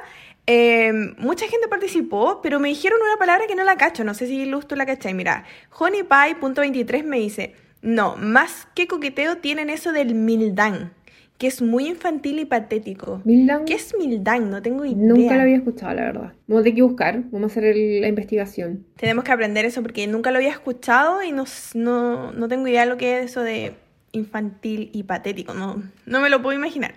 Em, 0.47 1.15
mucha 1.19 1.49
gente 1.49 1.67
participó, 1.67 2.41
pero 2.41 2.61
me 2.61 2.69
dijeron 2.69 3.01
una 3.03 3.19
palabra 3.19 3.47
que 3.49 3.57
no 3.57 3.65
la 3.65 3.77
cacho. 3.77 4.05
No 4.05 4.15
sé 4.15 4.29
si 4.29 4.47
Luz 4.47 4.67
tú 4.67 4.77
la 4.77 4.87
cachai. 4.87 5.13
Mira, 5.13 5.45
honeypie.23 5.77 7.03
me 7.03 7.19
dice: 7.19 7.55
No, 7.83 8.17
más 8.17 8.69
que 8.75 8.87
coqueteo 8.87 9.39
tienen 9.39 9.71
eso 9.71 9.91
del 9.91 10.15
mildán, 10.15 10.93
que 11.37 11.49
es 11.49 11.63
muy 11.63 11.89
infantil 11.89 12.39
y 12.39 12.45
patético. 12.45 13.23
¿Mildán? 13.25 13.65
¿Qué 13.65 13.75
es 13.75 13.93
mildán? 13.99 14.49
No 14.51 14.63
tengo 14.63 14.85
idea. 14.85 14.97
Nunca 14.97 15.35
lo 15.35 15.43
había 15.43 15.57
escuchado, 15.57 15.95
la 15.95 16.03
verdad. 16.03 16.33
Vamos 16.47 16.61
a 16.61 16.63
tener 16.63 16.77
que 16.77 16.83
buscar, 16.83 17.23
vamos 17.33 17.51
a 17.57 17.59
hacer 17.59 17.77
la 17.77 18.09
investigación. 18.09 18.87
Tenemos 18.97 19.25
que 19.25 19.33
aprender 19.33 19.65
eso 19.65 19.83
porque 19.83 20.07
nunca 20.07 20.31
lo 20.31 20.37
había 20.37 20.51
escuchado 20.51 21.25
y 21.25 21.33
no, 21.33 21.45
no, 21.75 22.31
no 22.31 22.49
tengo 22.49 22.69
idea 22.69 22.85
de 22.85 22.91
lo 22.91 22.97
que 22.97 23.19
es 23.19 23.33
eso 23.33 23.43
de 23.43 23.73
infantil 24.13 24.91
y 24.93 25.03
patético. 25.03 25.55
No, 25.55 25.83
no 26.07 26.21
me 26.21 26.31
lo 26.31 26.41
puedo 26.41 26.57
imaginar. 26.57 26.95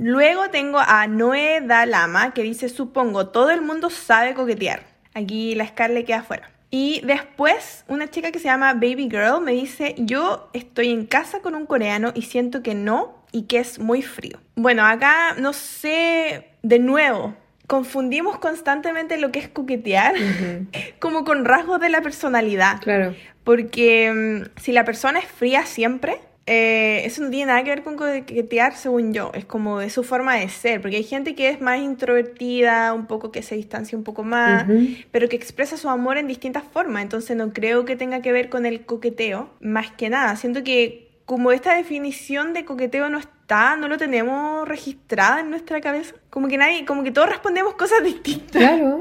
Luego 0.00 0.48
tengo 0.48 0.78
a 0.78 1.06
Noé 1.06 1.60
Dalama 1.60 2.32
que 2.32 2.42
dice, 2.42 2.70
supongo, 2.70 3.28
todo 3.28 3.50
el 3.50 3.60
mundo 3.60 3.90
sabe 3.90 4.32
coquetear. 4.32 4.82
Aquí 5.12 5.54
la 5.54 5.66
Scarlett 5.66 6.06
queda 6.06 6.20
afuera. 6.20 6.50
Y 6.70 7.02
después 7.04 7.84
una 7.86 8.08
chica 8.08 8.32
que 8.32 8.38
se 8.38 8.46
llama 8.46 8.72
Baby 8.72 9.10
Girl 9.10 9.42
me 9.42 9.52
dice, 9.52 9.94
yo 9.98 10.48
estoy 10.54 10.90
en 10.90 11.04
casa 11.04 11.40
con 11.40 11.54
un 11.54 11.66
coreano 11.66 12.12
y 12.14 12.22
siento 12.22 12.62
que 12.62 12.74
no 12.74 13.24
y 13.30 13.42
que 13.42 13.58
es 13.58 13.78
muy 13.78 14.00
frío. 14.00 14.38
Bueno, 14.54 14.86
acá 14.86 15.34
no 15.38 15.52
sé, 15.52 16.46
de 16.62 16.78
nuevo, 16.78 17.34
confundimos 17.66 18.38
constantemente 18.38 19.18
lo 19.18 19.30
que 19.30 19.40
es 19.40 19.48
coquetear 19.48 20.14
como 20.98 21.24
con 21.24 21.44
rasgos 21.44 21.78
de 21.78 21.90
la 21.90 22.00
personalidad. 22.00 22.80
Claro. 22.80 23.14
Porque 23.44 24.44
mm, 24.46 24.60
si 24.60 24.72
la 24.72 24.86
persona 24.86 25.18
es 25.18 25.26
fría 25.26 25.66
siempre, 25.66 26.20
eh, 26.46 27.02
eso 27.04 27.22
no 27.22 27.30
tiene 27.30 27.46
nada 27.46 27.62
que 27.62 27.70
ver 27.70 27.82
con 27.82 27.96
coquetear, 27.96 28.74
según 28.74 29.12
yo. 29.12 29.30
Es 29.34 29.44
como 29.44 29.78
de 29.78 29.90
su 29.90 30.02
forma 30.02 30.36
de 30.36 30.48
ser. 30.48 30.80
Porque 30.80 30.96
hay 30.96 31.04
gente 31.04 31.34
que 31.34 31.48
es 31.48 31.60
más 31.60 31.78
introvertida, 31.78 32.92
un 32.92 33.06
poco 33.06 33.30
que 33.30 33.42
se 33.42 33.54
distancia 33.54 33.96
un 33.96 34.04
poco 34.04 34.22
más, 34.22 34.66
pero 35.10 35.28
que 35.28 35.36
expresa 35.36 35.76
su 35.76 35.88
amor 35.88 36.18
en 36.18 36.26
distintas 36.26 36.64
formas. 36.64 37.02
Entonces 37.02 37.36
no 37.36 37.52
creo 37.52 37.84
que 37.84 37.96
tenga 37.96 38.22
que 38.22 38.32
ver 38.32 38.48
con 38.48 38.66
el 38.66 38.84
coqueteo, 38.84 39.50
más 39.60 39.90
que 39.92 40.08
nada. 40.08 40.34
Siento 40.36 40.64
que 40.64 41.10
como 41.24 41.52
esta 41.52 41.76
definición 41.76 42.52
de 42.54 42.64
coqueteo 42.64 43.08
no 43.08 43.18
está, 43.18 43.76
no 43.76 43.86
lo 43.86 43.96
tenemos 43.96 44.66
registrada 44.66 45.40
en 45.40 45.50
nuestra 45.50 45.80
cabeza. 45.80 46.16
Como 46.30 46.48
que 46.48 46.56
nadie, 46.56 46.84
como 46.84 47.04
que 47.04 47.12
todos 47.12 47.28
respondemos 47.28 47.74
cosas 47.74 48.02
distintas. 48.02 48.60
Claro. 48.60 48.98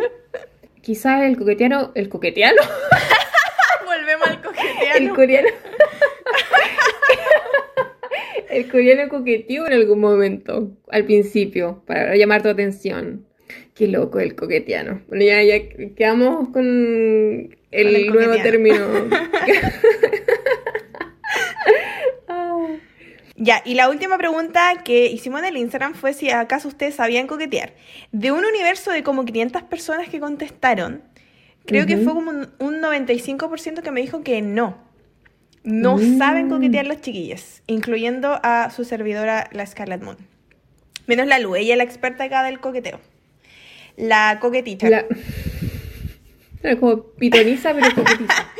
Quizás 0.81 1.23
el 1.23 1.37
coqueteano, 1.37 1.91
el 1.95 2.09
coqueteano. 2.09 2.61
Volvemos 3.85 4.27
al 4.27 4.41
coqueteano. 4.41 4.95
El 4.97 5.09
coreano. 5.15 5.49
el 8.49 8.69
coreano 8.69 9.09
coqueteó 9.09 9.67
en 9.67 9.73
algún 9.73 9.99
momento, 9.99 10.71
al 10.89 11.05
principio, 11.05 11.83
para 11.85 12.15
llamar 12.15 12.41
tu 12.41 12.49
atención. 12.49 13.25
Qué 13.75 13.87
loco 13.87 14.19
el 14.19 14.35
coqueteano. 14.35 15.01
Bueno, 15.07 15.23
ya, 15.23 15.41
ya 15.43 15.69
quedamos 15.95 16.49
con 16.49 17.55
el, 17.71 18.07
nuevo 18.11 18.35
término. 18.41 18.85
Ya, 23.41 23.61
y 23.63 23.75
la 23.75 23.89
última 23.89 24.17
pregunta 24.17 24.81
que 24.83 25.05
hicimos 25.05 25.39
en 25.39 25.45
el 25.45 25.55
Instagram 25.55 25.93
fue 25.93 26.11
si 26.11 26.29
acaso 26.29 26.67
ustedes 26.67 26.95
sabían 26.95 27.25
coquetear. 27.25 27.71
De 28.11 28.33
un 28.33 28.43
universo 28.43 28.91
de 28.91 29.01
como 29.01 29.23
500 29.23 29.63
personas 29.63 30.09
que 30.09 30.19
contestaron, 30.19 31.03
creo 31.65 31.85
que 31.85 31.95
fue 31.95 32.13
como 32.13 32.31
un, 32.31 32.49
un 32.59 32.81
95% 32.81 33.81
que 33.81 33.91
me 33.91 34.01
dijo 34.01 34.23
que 34.23 34.41
no. 34.41 34.88
No 35.69 35.97
mm. 35.97 36.17
saben 36.17 36.49
coquetear 36.49 36.87
los 36.87 36.99
chiquillos, 37.01 37.61
incluyendo 37.67 38.39
a 38.41 38.71
su 38.71 38.83
servidora, 38.83 39.49
la 39.51 39.65
Scarlet 39.65 40.01
Moon. 40.01 40.17
Menos 41.05 41.27
la 41.27 41.37
Lu, 41.37 41.55
ella 41.55 41.73
es 41.73 41.77
la 41.77 41.83
experta 41.83 42.23
acá 42.23 42.43
del 42.43 42.59
coqueteo. 42.59 42.99
La 43.95 44.39
coquetita. 44.41 44.89
La... 44.89 45.05
Como 46.79 47.03
pitoniza, 47.11 47.73
pero 47.73 47.95
coquetita. 47.95 48.51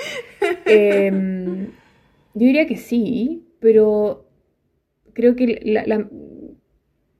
Em, 0.66 1.66
yo 1.66 2.46
diría 2.46 2.66
que 2.66 2.78
sí, 2.78 3.48
pero 3.60 4.26
creo 5.14 5.36
que 5.36 5.60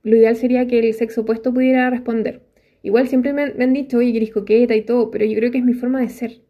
lo 0.04 0.16
ideal 0.16 0.36
sería 0.38 0.68
que 0.68 0.80
el 0.80 0.94
sexo 0.94 1.22
opuesto 1.22 1.54
pudiera 1.54 1.90
responder. 1.90 2.44
Igual 2.82 3.08
siempre 3.10 3.34
me, 3.34 3.44
han 3.44 3.74
dicho, 3.74 3.98
oye, 3.98 4.12
que 4.12 4.18
eres 4.18 4.32
coqueta 4.32 4.76
y 4.76 4.84
todo, 4.84 5.12
pero 5.12 5.26
yo 5.26 5.36
creo 5.36 5.52
que 5.52 5.58
es 5.58 5.66
mi 5.66 5.74
forma 5.74 6.00
de 6.00 6.10
ser. 6.10 6.42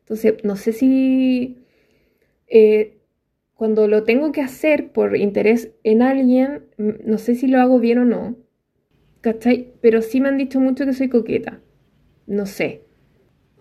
Entonces, 0.00 0.34
no 0.44 0.56
sé 0.56 0.72
si 0.72 1.60
eh, 2.50 2.98
cuando 3.54 3.88
lo 3.88 4.04
tengo 4.04 4.32
que 4.32 4.42
hacer 4.42 4.92
por 4.92 5.16
interés 5.16 5.70
en 5.84 6.02
alguien, 6.02 6.66
no 6.76 7.18
sé 7.18 7.34
si 7.34 7.46
lo 7.46 7.60
hago 7.60 7.78
bien 7.78 7.98
o 7.98 8.04
no, 8.04 8.36
¿cachai? 9.20 9.72
Pero 9.80 10.02
sí 10.02 10.20
me 10.20 10.28
han 10.28 10.38
dicho 10.38 10.60
mucho 10.60 10.84
que 10.84 10.92
soy 10.92 11.08
coqueta. 11.08 11.60
No 12.26 12.46
sé. 12.46 12.82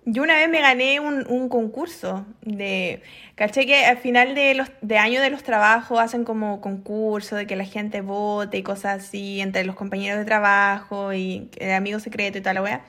Yo 0.06 0.24
una 0.24 0.36
vez 0.36 0.50
me 0.50 0.62
gané 0.62 1.00
un, 1.00 1.50
concurso 1.50 2.26
de, 2.42 3.02
caché 3.36 3.66
que 3.66 3.86
al 3.86 3.98
final 3.98 4.34
de 4.34 4.56
los 4.56 4.72
de 4.82 4.98
año 4.98 5.22
de 5.22 5.30
los 5.30 5.44
trabajos 5.44 6.00
hacen 6.00 6.24
como 6.24 6.62
concurso 6.62 7.36
de 7.36 7.46
que 7.46 7.56
la 7.56 7.66
gente 7.66 8.02
vote 8.02 8.58
y 8.58 8.64
cosas 8.64 9.04
así 9.04 9.42
entre 9.42 9.66
los 9.66 9.76
compañeros 9.76 10.18
de 10.18 10.26
trabajo 10.26 11.14
y 11.14 11.50
el 11.58 11.72
amigo 11.74 12.00
secreto 12.00 12.38
y 12.38 12.42
tal 12.42 12.56
la 12.56 12.64
wea. 12.64 12.86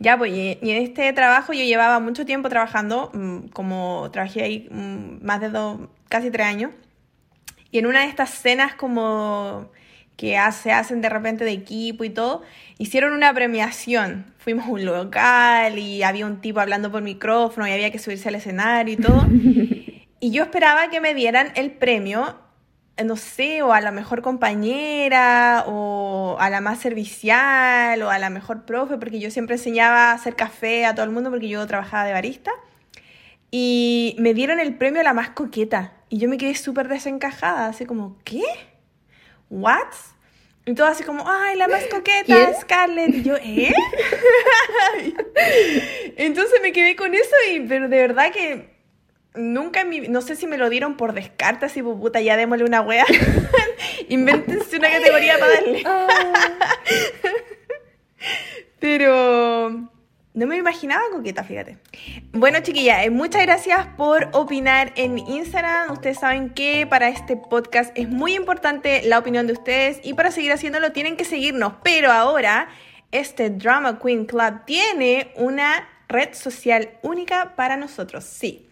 Ya, 0.00 0.18
pues, 0.18 0.32
y, 0.32 0.58
en 0.60 0.82
este 0.82 1.12
trabajo 1.12 1.52
yo 1.52 1.62
llevaba 1.62 2.00
mucho 2.00 2.26
tiempo 2.26 2.48
trabajando, 2.48 3.10
mm, 3.14 3.48
como 3.48 4.08
trabajé 4.12 4.42
ahí 4.42 4.68
mm, 4.70 5.24
más 5.24 5.40
de 5.40 5.50
dos, 5.50 5.80
casi 6.08 6.30
tres 6.30 6.46
años. 6.46 6.72
Y 7.70 7.78
en 7.78 7.86
una 7.86 8.00
de 8.00 8.06
estas 8.06 8.30
cenas 8.30 8.74
como 8.74 9.70
que 10.16 10.38
se 10.52 10.72
hacen 10.72 11.00
de 11.00 11.08
repente 11.08 11.44
de 11.44 11.52
equipo 11.52 12.04
y 12.04 12.10
todo, 12.10 12.42
hicieron 12.78 13.12
una 13.12 13.32
premiación. 13.34 14.32
Fuimos 14.38 14.66
a 14.66 14.70
un 14.70 14.84
local 14.84 15.78
y 15.78 16.02
había 16.02 16.26
un 16.26 16.40
tipo 16.40 16.60
hablando 16.60 16.92
por 16.92 17.02
micrófono 17.02 17.66
y 17.66 17.72
había 17.72 17.90
que 17.90 17.98
subirse 17.98 18.28
al 18.28 18.36
escenario 18.36 18.94
y 18.94 18.96
todo. 18.96 19.26
y 20.20 20.30
yo 20.30 20.44
esperaba 20.44 20.88
que 20.88 21.00
me 21.00 21.14
dieran 21.14 21.52
el 21.56 21.72
premio 21.72 22.38
no 23.02 23.16
sé, 23.16 23.62
o 23.62 23.72
a 23.72 23.80
la 23.80 23.90
mejor 23.90 24.22
compañera, 24.22 25.64
o 25.66 26.36
a 26.38 26.48
la 26.48 26.60
más 26.60 26.78
servicial, 26.78 28.00
o 28.02 28.10
a 28.10 28.18
la 28.18 28.30
mejor 28.30 28.64
profe, 28.64 28.98
porque 28.98 29.18
yo 29.18 29.30
siempre 29.30 29.56
enseñaba 29.56 30.10
a 30.10 30.12
hacer 30.12 30.36
café 30.36 30.86
a 30.86 30.94
todo 30.94 31.04
el 31.04 31.10
mundo 31.10 31.30
porque 31.30 31.48
yo 31.48 31.66
trabajaba 31.66 32.04
de 32.04 32.12
barista. 32.12 32.52
Y 33.50 34.16
me 34.18 34.34
dieron 34.34 34.60
el 34.60 34.76
premio 34.76 35.00
a 35.00 35.04
la 35.04 35.12
más 35.12 35.30
coqueta. 35.30 35.92
Y 36.08 36.18
yo 36.18 36.28
me 36.28 36.38
quedé 36.38 36.54
súper 36.54 36.88
desencajada, 36.88 37.66
así 37.66 37.84
como, 37.84 38.18
¿qué? 38.24 38.42
¿What? 39.50 39.92
Y 40.66 40.74
todo 40.74 40.86
así 40.86 41.04
como, 41.04 41.28
ay, 41.28 41.56
la 41.56 41.68
más 41.68 41.84
coqueta, 41.86 42.52
Scarlett. 42.60 43.14
Y 43.14 43.22
yo, 43.22 43.36
¿eh? 43.36 43.72
Entonces 46.16 46.60
me 46.62 46.72
quedé 46.72 46.96
con 46.96 47.14
eso, 47.14 47.34
y, 47.52 47.60
pero 47.60 47.88
de 47.88 47.98
verdad 47.98 48.32
que 48.32 48.73
nunca 49.34 49.84
mi, 49.84 50.00
no 50.00 50.20
sé 50.22 50.36
si 50.36 50.46
me 50.46 50.58
lo 50.58 50.70
dieron 50.70 50.96
por 50.96 51.12
descarte, 51.12 51.66
así, 51.66 51.82
pues, 51.82 51.96
puta, 51.98 52.20
ya 52.20 52.36
démosle 52.36 52.64
una 52.64 52.80
wea. 52.80 53.06
Invéntense 54.08 54.76
una 54.76 54.90
categoría 54.90 55.38
para 55.38 55.52
darle. 55.52 55.82
Ah. 55.84 56.08
pero 58.78 59.90
no 60.34 60.46
me 60.46 60.56
imaginaba 60.56 61.02
coqueta, 61.12 61.44
fíjate. 61.44 61.78
Bueno, 62.32 62.60
chiquilla, 62.60 63.04
eh, 63.04 63.10
muchas 63.10 63.42
gracias 63.42 63.86
por 63.96 64.28
opinar 64.32 64.92
en 64.96 65.18
Instagram. 65.18 65.92
Ustedes 65.92 66.18
saben 66.18 66.50
que 66.50 66.86
para 66.86 67.08
este 67.08 67.36
podcast 67.36 67.96
es 67.96 68.08
muy 68.08 68.34
importante 68.34 69.02
la 69.04 69.18
opinión 69.18 69.46
de 69.46 69.52
ustedes 69.52 70.00
y 70.02 70.14
para 70.14 70.30
seguir 70.30 70.52
haciéndolo 70.52 70.92
tienen 70.92 71.16
que 71.16 71.24
seguirnos. 71.24 71.74
Pero 71.82 72.10
ahora, 72.10 72.68
este 73.12 73.50
Drama 73.50 74.00
Queen 74.00 74.26
Club 74.26 74.64
tiene 74.66 75.32
una 75.36 75.88
red 76.08 76.34
social 76.34 76.90
única 77.02 77.54
para 77.56 77.76
nosotros, 77.76 78.24
sí. 78.24 78.63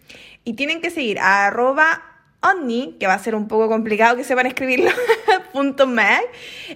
Y 0.43 0.53
tienen 0.53 0.81
que 0.81 0.89
seguir 0.89 1.19
a 1.19 1.47
arroba 1.47 2.01
Omni, 2.43 2.97
que 2.99 3.07
va 3.07 3.13
a 3.13 3.19
ser 3.19 3.35
un 3.35 3.47
poco 3.47 3.69
complicado 3.69 4.17
que 4.17 4.23
sepan 4.23 4.45
escribirlo, 4.45 4.91
punto 5.53 5.87
mag. 5.87 6.21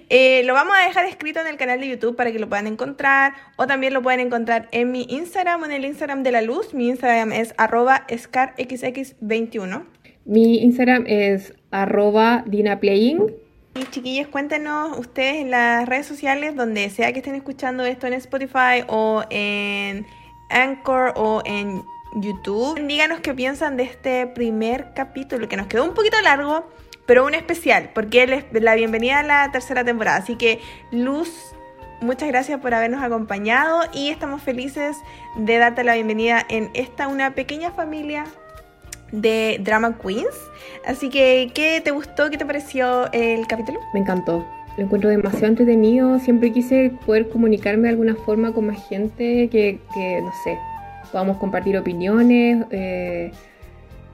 Eh, 0.08 0.42
lo 0.44 0.54
vamos 0.54 0.74
a 0.76 0.86
dejar 0.86 1.04
escrito 1.04 1.40
en 1.40 1.46
el 1.46 1.56
canal 1.58 1.80
de 1.80 1.88
YouTube 1.88 2.16
para 2.16 2.32
que 2.32 2.38
lo 2.38 2.48
puedan 2.48 2.66
encontrar 2.66 3.34
o 3.56 3.66
también 3.66 3.92
lo 3.92 4.02
pueden 4.02 4.20
encontrar 4.20 4.68
en 4.72 4.90
mi 4.90 5.06
Instagram 5.10 5.62
o 5.62 5.66
en 5.66 5.72
el 5.72 5.84
Instagram 5.84 6.22
de 6.22 6.32
la 6.32 6.40
luz. 6.40 6.72
Mi 6.72 6.88
Instagram 6.88 7.32
es 7.32 7.54
arroba 7.58 8.06
scarxx21. 8.08 9.84
Mi 10.24 10.62
Instagram 10.62 11.04
es 11.06 11.52
arroba 11.70 12.44
dinaplaying. 12.46 13.34
Y 13.74 13.84
chiquillos, 13.90 14.28
cuéntenos 14.28 14.98
ustedes 14.98 15.36
en 15.36 15.50
las 15.50 15.86
redes 15.86 16.06
sociales, 16.06 16.56
donde 16.56 16.88
sea 16.90 17.12
que 17.12 17.18
estén 17.18 17.34
escuchando 17.34 17.84
esto 17.84 18.06
en 18.06 18.14
Spotify 18.14 18.84
o 18.88 19.22
en 19.30 20.06
Anchor 20.50 21.12
o 21.16 21.42
en 21.44 21.82
YouTube. 22.14 22.80
Díganos 22.86 23.20
qué 23.20 23.34
piensan 23.34 23.76
de 23.76 23.84
este 23.84 24.26
primer 24.26 24.92
capítulo, 24.94 25.48
que 25.48 25.56
nos 25.56 25.66
quedó 25.66 25.84
un 25.84 25.94
poquito 25.94 26.20
largo, 26.22 26.68
pero 27.06 27.24
un 27.24 27.34
especial, 27.34 27.90
porque 27.94 28.22
es 28.22 28.62
la 28.62 28.74
bienvenida 28.74 29.20
a 29.20 29.22
la 29.22 29.50
tercera 29.52 29.84
temporada. 29.84 30.18
Así 30.18 30.36
que, 30.36 30.60
Luz, 30.90 31.30
muchas 32.00 32.28
gracias 32.28 32.60
por 32.60 32.74
habernos 32.74 33.02
acompañado 33.02 33.82
y 33.92 34.10
estamos 34.10 34.42
felices 34.42 34.96
de 35.36 35.58
darte 35.58 35.84
la 35.84 35.94
bienvenida 35.94 36.44
en 36.48 36.70
esta 36.74 37.08
una 37.08 37.34
pequeña 37.34 37.70
familia 37.70 38.24
de 39.12 39.58
Drama 39.62 39.98
Queens. 39.98 40.34
Así 40.86 41.08
que, 41.08 41.50
¿qué 41.54 41.80
te 41.82 41.90
gustó? 41.90 42.30
¿Qué 42.30 42.36
te 42.36 42.46
pareció 42.46 43.10
el 43.12 43.46
capítulo? 43.46 43.80
Me 43.94 44.00
encantó. 44.00 44.46
Lo 44.76 44.84
encuentro 44.84 45.10
demasiado 45.10 45.46
entretenido. 45.46 46.18
Siempre 46.20 46.52
quise 46.52 46.92
poder 47.04 47.28
comunicarme 47.28 47.84
de 47.84 47.88
alguna 47.88 48.14
forma 48.14 48.52
con 48.52 48.66
más 48.66 48.88
gente 48.88 49.48
que, 49.50 49.80
que 49.92 50.20
no 50.22 50.32
sé, 50.44 50.56
podamos 51.10 51.38
compartir 51.38 51.76
opiniones 51.76 52.64
eh, 52.70 53.32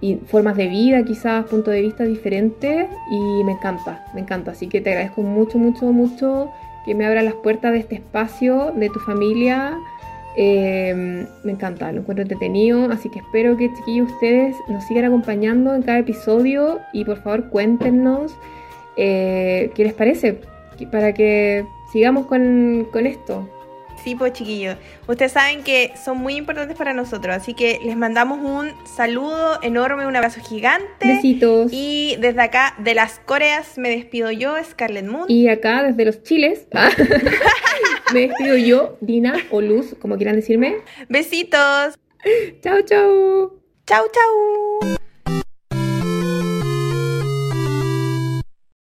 y 0.00 0.16
formas 0.26 0.56
de 0.56 0.68
vida, 0.68 1.04
quizás 1.04 1.44
puntos 1.46 1.72
de 1.72 1.80
vista 1.80 2.04
diferentes 2.04 2.88
y 3.10 3.44
me 3.44 3.52
encanta, 3.52 4.04
me 4.14 4.20
encanta. 4.20 4.52
Así 4.52 4.68
que 4.68 4.80
te 4.80 4.90
agradezco 4.90 5.22
mucho, 5.22 5.58
mucho, 5.58 5.92
mucho 5.92 6.50
que 6.84 6.94
me 6.94 7.06
abra 7.06 7.22
las 7.22 7.34
puertas 7.34 7.72
de 7.72 7.78
este 7.78 7.94
espacio, 7.96 8.72
de 8.76 8.88
tu 8.90 9.00
familia. 9.00 9.78
Eh, 10.36 11.26
me 11.44 11.52
encanta, 11.52 11.92
lo 11.92 12.00
encuentro 12.00 12.22
entretenido, 12.22 12.90
así 12.90 13.08
que 13.08 13.20
espero 13.20 13.56
que 13.56 13.72
chiquillos 13.72 14.12
ustedes 14.12 14.56
nos 14.68 14.84
sigan 14.84 15.04
acompañando 15.04 15.74
en 15.74 15.82
cada 15.82 16.00
episodio 16.00 16.80
y 16.92 17.04
por 17.04 17.22
favor 17.22 17.50
cuéntenos 17.50 18.36
eh, 18.96 19.70
qué 19.74 19.84
les 19.84 19.94
parece 19.94 20.40
para 20.90 21.14
que 21.14 21.64
sigamos 21.92 22.26
con, 22.26 22.88
con 22.92 23.06
esto. 23.06 23.48
Sí, 24.04 24.14
pues 24.14 24.34
chiquillos. 24.34 24.76
Ustedes 25.08 25.32
saben 25.32 25.62
que 25.62 25.92
son 26.02 26.18
muy 26.18 26.36
importantes 26.36 26.76
para 26.76 26.92
nosotros, 26.92 27.34
así 27.34 27.54
que 27.54 27.80
les 27.82 27.96
mandamos 27.96 28.38
un 28.38 28.70
saludo 28.86 29.58
enorme, 29.62 30.06
un 30.06 30.14
abrazo 30.14 30.42
gigante. 30.42 31.06
Besitos. 31.06 31.72
Y 31.72 32.16
desde 32.20 32.42
acá, 32.42 32.74
de 32.76 32.94
las 32.94 33.18
Coreas, 33.20 33.78
me 33.78 33.88
despido 33.88 34.30
yo, 34.30 34.56
Scarlett 34.62 35.06
Moon. 35.06 35.24
Y 35.28 35.48
acá, 35.48 35.82
desde 35.82 36.04
los 36.04 36.22
Chiles, 36.22 36.66
me 38.12 38.28
despido 38.28 38.58
yo, 38.58 38.98
Dina 39.00 39.36
o 39.50 39.62
Luz, 39.62 39.96
como 39.98 40.16
quieran 40.16 40.36
decirme. 40.36 40.76
Besitos. 41.08 41.98
Chao, 42.60 42.82
chao. 42.82 43.54
Chao, 43.86 44.04
chao. 44.12 44.98